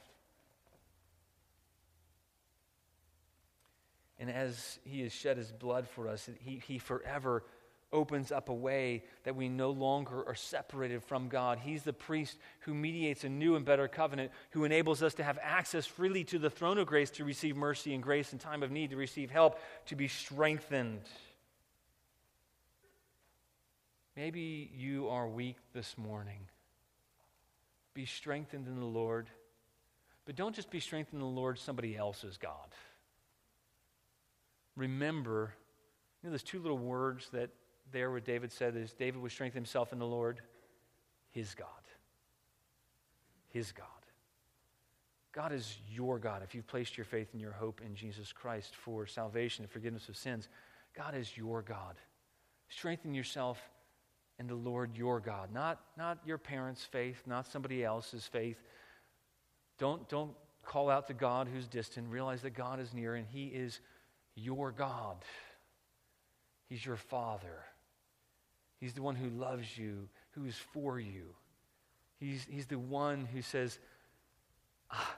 And 4.18 4.30
as 4.30 4.78
he 4.84 5.02
has 5.02 5.12
shed 5.12 5.36
his 5.36 5.52
blood 5.52 5.86
for 5.88 6.08
us, 6.08 6.28
he, 6.40 6.60
he 6.66 6.78
forever 6.78 7.44
opens 7.92 8.30
up 8.30 8.48
a 8.48 8.54
way 8.54 9.02
that 9.24 9.34
we 9.34 9.48
no 9.48 9.70
longer 9.70 10.26
are 10.26 10.34
separated 10.34 11.02
from 11.02 11.28
God. 11.28 11.58
He's 11.58 11.82
the 11.82 11.92
priest 11.92 12.36
who 12.60 12.74
mediates 12.74 13.24
a 13.24 13.28
new 13.28 13.56
and 13.56 13.64
better 13.64 13.88
covenant, 13.88 14.30
who 14.50 14.64
enables 14.64 15.02
us 15.02 15.14
to 15.14 15.24
have 15.24 15.38
access 15.42 15.86
freely 15.86 16.24
to 16.24 16.38
the 16.38 16.50
throne 16.50 16.78
of 16.78 16.86
grace 16.86 17.10
to 17.12 17.24
receive 17.24 17.56
mercy 17.56 17.94
and 17.94 18.02
grace 18.02 18.32
in 18.32 18.38
time 18.38 18.62
of 18.62 18.70
need, 18.70 18.90
to 18.90 18.96
receive 18.96 19.30
help, 19.30 19.58
to 19.86 19.96
be 19.96 20.08
strengthened. 20.08 21.00
Maybe 24.16 24.70
you 24.76 25.08
are 25.08 25.28
weak 25.28 25.56
this 25.72 25.96
morning. 25.96 26.40
Be 27.94 28.04
strengthened 28.04 28.66
in 28.66 28.78
the 28.78 28.86
Lord. 28.86 29.28
But 30.26 30.36
don't 30.36 30.54
just 30.54 30.70
be 30.70 30.80
strengthened 30.80 31.22
in 31.22 31.26
the 31.26 31.40
Lord, 31.40 31.58
somebody 31.58 31.96
else's 31.96 32.36
God. 32.36 32.74
Remember, 34.76 35.54
you 36.22 36.26
know, 36.26 36.32
there's 36.32 36.42
two 36.42 36.60
little 36.60 36.78
words 36.78 37.30
that 37.32 37.50
there 37.92 38.10
where 38.10 38.20
David 38.20 38.52
said 38.52 38.76
is 38.76 38.92
David 38.92 39.20
would 39.22 39.32
strengthen 39.32 39.58
himself 39.58 39.92
in 39.92 39.98
the 39.98 40.06
Lord, 40.06 40.40
his 41.30 41.54
God. 41.54 41.66
His 43.48 43.72
God. 43.72 43.86
God 45.32 45.52
is 45.52 45.78
your 45.88 46.18
God. 46.18 46.42
If 46.42 46.54
you've 46.54 46.66
placed 46.66 46.96
your 46.96 47.04
faith 47.04 47.28
and 47.32 47.40
your 47.40 47.52
hope 47.52 47.80
in 47.84 47.94
Jesus 47.94 48.32
Christ 48.32 48.74
for 48.74 49.06
salvation 49.06 49.64
and 49.64 49.70
forgiveness 49.70 50.08
of 50.08 50.16
sins, 50.16 50.48
God 50.96 51.14
is 51.14 51.36
your 51.36 51.62
God. 51.62 51.96
Strengthen 52.68 53.14
yourself 53.14 53.58
in 54.38 54.46
the 54.46 54.54
Lord 54.54 54.96
your 54.96 55.20
God, 55.20 55.52
not, 55.52 55.80
not 55.96 56.18
your 56.24 56.38
parents' 56.38 56.84
faith, 56.84 57.22
not 57.26 57.46
somebody 57.46 57.84
else's 57.84 58.26
faith. 58.26 58.60
Don't, 59.78 60.08
don't 60.08 60.32
call 60.64 60.90
out 60.90 61.06
to 61.08 61.14
God 61.14 61.48
who's 61.52 61.66
distant. 61.66 62.08
Realize 62.08 62.42
that 62.42 62.54
God 62.54 62.80
is 62.80 62.92
near 62.92 63.14
and 63.14 63.26
He 63.26 63.46
is 63.46 63.80
your 64.34 64.70
God. 64.70 65.16
He's 66.68 66.84
your 66.84 66.96
Father. 66.96 67.64
He's 68.80 68.94
the 68.94 69.02
one 69.02 69.16
who 69.16 69.28
loves 69.28 69.76
you, 69.76 70.08
who 70.32 70.44
is 70.44 70.56
for 70.72 70.98
you. 71.00 71.34
He's, 72.20 72.46
he's 72.48 72.66
the 72.66 72.78
one 72.78 73.26
who 73.26 73.42
says, 73.42 73.78
ah, 74.90 75.16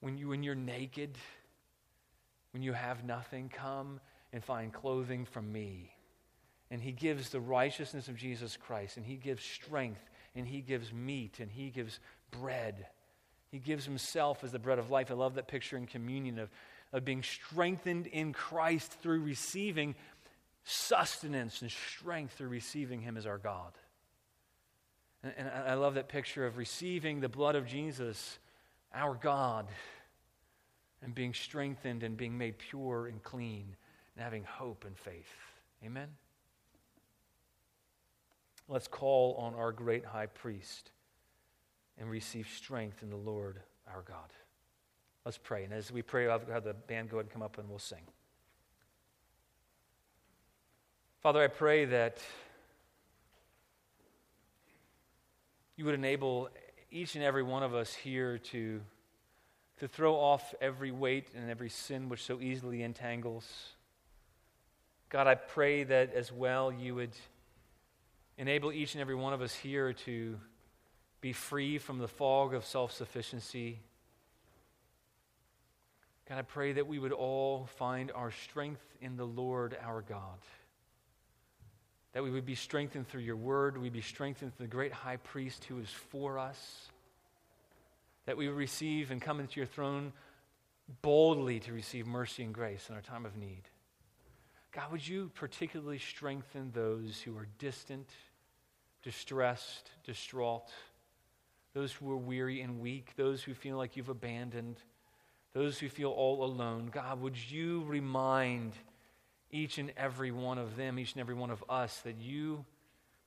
when, 0.00 0.18
you, 0.18 0.28
when 0.28 0.42
you're 0.42 0.54
naked, 0.54 1.16
when 2.52 2.62
you 2.62 2.72
have 2.72 3.04
nothing, 3.04 3.48
come 3.48 4.00
and 4.32 4.42
find 4.42 4.72
clothing 4.72 5.24
from 5.24 5.52
me. 5.52 5.94
And 6.70 6.80
he 6.80 6.92
gives 6.92 7.30
the 7.30 7.40
righteousness 7.40 8.08
of 8.08 8.16
Jesus 8.16 8.56
Christ, 8.56 8.96
and 8.96 9.04
he 9.04 9.16
gives 9.16 9.42
strength, 9.42 10.08
and 10.34 10.46
he 10.46 10.60
gives 10.60 10.92
meat, 10.92 11.40
and 11.40 11.50
he 11.50 11.70
gives 11.70 11.98
bread. 12.30 12.86
He 13.50 13.58
gives 13.58 13.84
himself 13.84 14.44
as 14.44 14.52
the 14.52 14.58
bread 14.58 14.78
of 14.78 14.90
life. 14.90 15.10
I 15.10 15.14
love 15.14 15.34
that 15.34 15.48
picture 15.48 15.76
in 15.76 15.86
communion 15.86 16.38
of, 16.38 16.48
of 16.92 17.04
being 17.04 17.22
strengthened 17.22 18.06
in 18.06 18.32
Christ 18.32 18.92
through 19.02 19.22
receiving 19.22 19.96
sustenance 20.70 21.62
and 21.62 21.70
strength 21.70 22.34
through 22.34 22.48
receiving 22.48 23.00
Him 23.00 23.16
as 23.16 23.26
our 23.26 23.38
God. 23.38 23.72
And, 25.22 25.34
and 25.36 25.48
I 25.48 25.74
love 25.74 25.94
that 25.94 26.08
picture 26.08 26.46
of 26.46 26.56
receiving 26.56 27.20
the 27.20 27.28
blood 27.28 27.56
of 27.56 27.66
Jesus, 27.66 28.38
our 28.94 29.14
God, 29.14 29.66
and 31.02 31.14
being 31.14 31.34
strengthened 31.34 32.02
and 32.02 32.16
being 32.16 32.36
made 32.36 32.58
pure 32.58 33.06
and 33.06 33.22
clean 33.22 33.76
and 34.14 34.24
having 34.24 34.44
hope 34.44 34.84
and 34.86 34.96
faith. 34.96 35.32
Amen? 35.84 36.08
Let's 38.68 38.86
call 38.86 39.34
on 39.34 39.54
our 39.54 39.72
great 39.72 40.04
high 40.04 40.26
priest 40.26 40.92
and 41.98 42.08
receive 42.08 42.48
strength 42.56 43.02
in 43.02 43.10
the 43.10 43.16
Lord 43.16 43.60
our 43.92 44.02
God. 44.02 44.30
Let's 45.24 45.38
pray. 45.38 45.64
And 45.64 45.72
as 45.72 45.90
we 45.90 46.02
pray, 46.02 46.28
I'll 46.28 46.40
have 46.52 46.64
the 46.64 46.74
band 46.74 47.10
go 47.10 47.16
ahead 47.16 47.26
and 47.26 47.32
come 47.32 47.42
up 47.42 47.58
and 47.58 47.68
we'll 47.68 47.78
sing. 47.78 48.02
Father, 51.20 51.42
I 51.42 51.48
pray 51.48 51.84
that 51.84 52.16
you 55.76 55.84
would 55.84 55.94
enable 55.94 56.48
each 56.90 57.14
and 57.14 57.22
every 57.22 57.42
one 57.42 57.62
of 57.62 57.74
us 57.74 57.92
here 57.92 58.38
to, 58.38 58.80
to 59.80 59.88
throw 59.88 60.14
off 60.14 60.54
every 60.62 60.90
weight 60.90 61.28
and 61.36 61.50
every 61.50 61.68
sin 61.68 62.08
which 62.08 62.22
so 62.22 62.40
easily 62.40 62.82
entangles. 62.82 63.46
God, 65.10 65.26
I 65.26 65.34
pray 65.34 65.84
that 65.84 66.14
as 66.14 66.32
well 66.32 66.72
you 66.72 66.94
would 66.94 67.12
enable 68.38 68.72
each 68.72 68.94
and 68.94 69.02
every 69.02 69.14
one 69.14 69.34
of 69.34 69.42
us 69.42 69.52
here 69.52 69.92
to 69.92 70.40
be 71.20 71.34
free 71.34 71.76
from 71.76 71.98
the 71.98 72.08
fog 72.08 72.54
of 72.54 72.64
self 72.64 72.92
sufficiency. 72.92 73.78
God, 76.26 76.38
I 76.38 76.42
pray 76.42 76.72
that 76.72 76.86
we 76.86 76.98
would 76.98 77.12
all 77.12 77.68
find 77.76 78.10
our 78.10 78.30
strength 78.30 78.86
in 79.02 79.18
the 79.18 79.26
Lord 79.26 79.76
our 79.84 80.00
God 80.00 80.38
that 82.12 82.22
we 82.22 82.30
would 82.30 82.46
be 82.46 82.54
strengthened 82.54 83.08
through 83.08 83.20
your 83.20 83.36
word, 83.36 83.78
we'd 83.78 83.92
be 83.92 84.00
strengthened 84.00 84.56
through 84.56 84.66
the 84.66 84.70
great 84.70 84.92
high 84.92 85.16
priest 85.16 85.64
who 85.64 85.78
is 85.78 85.88
for 85.88 86.38
us, 86.38 86.88
that 88.26 88.36
we 88.36 88.48
would 88.48 88.56
receive 88.56 89.10
and 89.10 89.22
come 89.22 89.40
into 89.40 89.60
your 89.60 89.66
throne 89.66 90.12
boldly 91.02 91.60
to 91.60 91.72
receive 91.72 92.06
mercy 92.06 92.42
and 92.42 92.52
grace 92.52 92.88
in 92.88 92.94
our 92.94 93.00
time 93.00 93.24
of 93.24 93.36
need. 93.36 93.62
God, 94.72 94.90
would 94.92 95.06
you 95.06 95.30
particularly 95.34 95.98
strengthen 95.98 96.70
those 96.72 97.20
who 97.20 97.36
are 97.36 97.46
distant, 97.58 98.08
distressed, 99.02 99.90
distraught, 100.04 100.68
those 101.74 101.92
who 101.92 102.10
are 102.10 102.16
weary 102.16 102.60
and 102.60 102.80
weak, 102.80 103.12
those 103.16 103.42
who 103.42 103.54
feel 103.54 103.76
like 103.76 103.96
you've 103.96 104.08
abandoned, 104.08 104.76
those 105.54 105.78
who 105.78 105.88
feel 105.88 106.10
all 106.10 106.44
alone? 106.44 106.88
God, 106.92 107.20
would 107.20 107.36
you 107.50 107.84
remind 107.86 108.72
each 109.50 109.78
and 109.78 109.92
every 109.96 110.30
one 110.30 110.58
of 110.58 110.76
them, 110.76 110.98
each 110.98 111.12
and 111.12 111.20
every 111.20 111.34
one 111.34 111.50
of 111.50 111.64
us, 111.68 111.98
that 112.00 112.20
you 112.20 112.64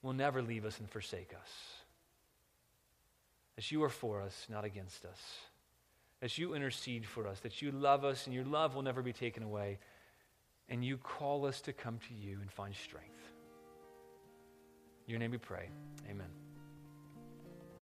will 0.01 0.13
never 0.13 0.41
leave 0.41 0.65
us 0.65 0.79
and 0.79 0.89
forsake 0.89 1.33
us. 1.33 1.49
That 3.55 3.71
you 3.71 3.83
are 3.83 3.89
for 3.89 4.21
us, 4.21 4.47
not 4.49 4.65
against 4.65 5.05
us. 5.05 5.19
That 6.21 6.37
you 6.37 6.55
intercede 6.55 7.05
for 7.05 7.27
us, 7.27 7.39
that 7.41 7.61
you 7.61 7.71
love 7.71 8.05
us, 8.05 8.25
and 8.25 8.33
your 8.33 8.45
love 8.45 8.75
will 8.75 8.81
never 8.81 9.01
be 9.01 9.13
taken 9.13 9.43
away. 9.43 9.79
And 10.69 10.83
you 10.83 10.97
call 10.97 11.45
us 11.45 11.61
to 11.61 11.73
come 11.73 11.99
to 12.07 12.13
you 12.13 12.39
and 12.41 12.51
find 12.51 12.73
strength. 12.73 13.09
In 15.05 15.11
your 15.11 15.19
name 15.19 15.31
we 15.31 15.37
pray. 15.37 15.67
Amen. 16.09 16.52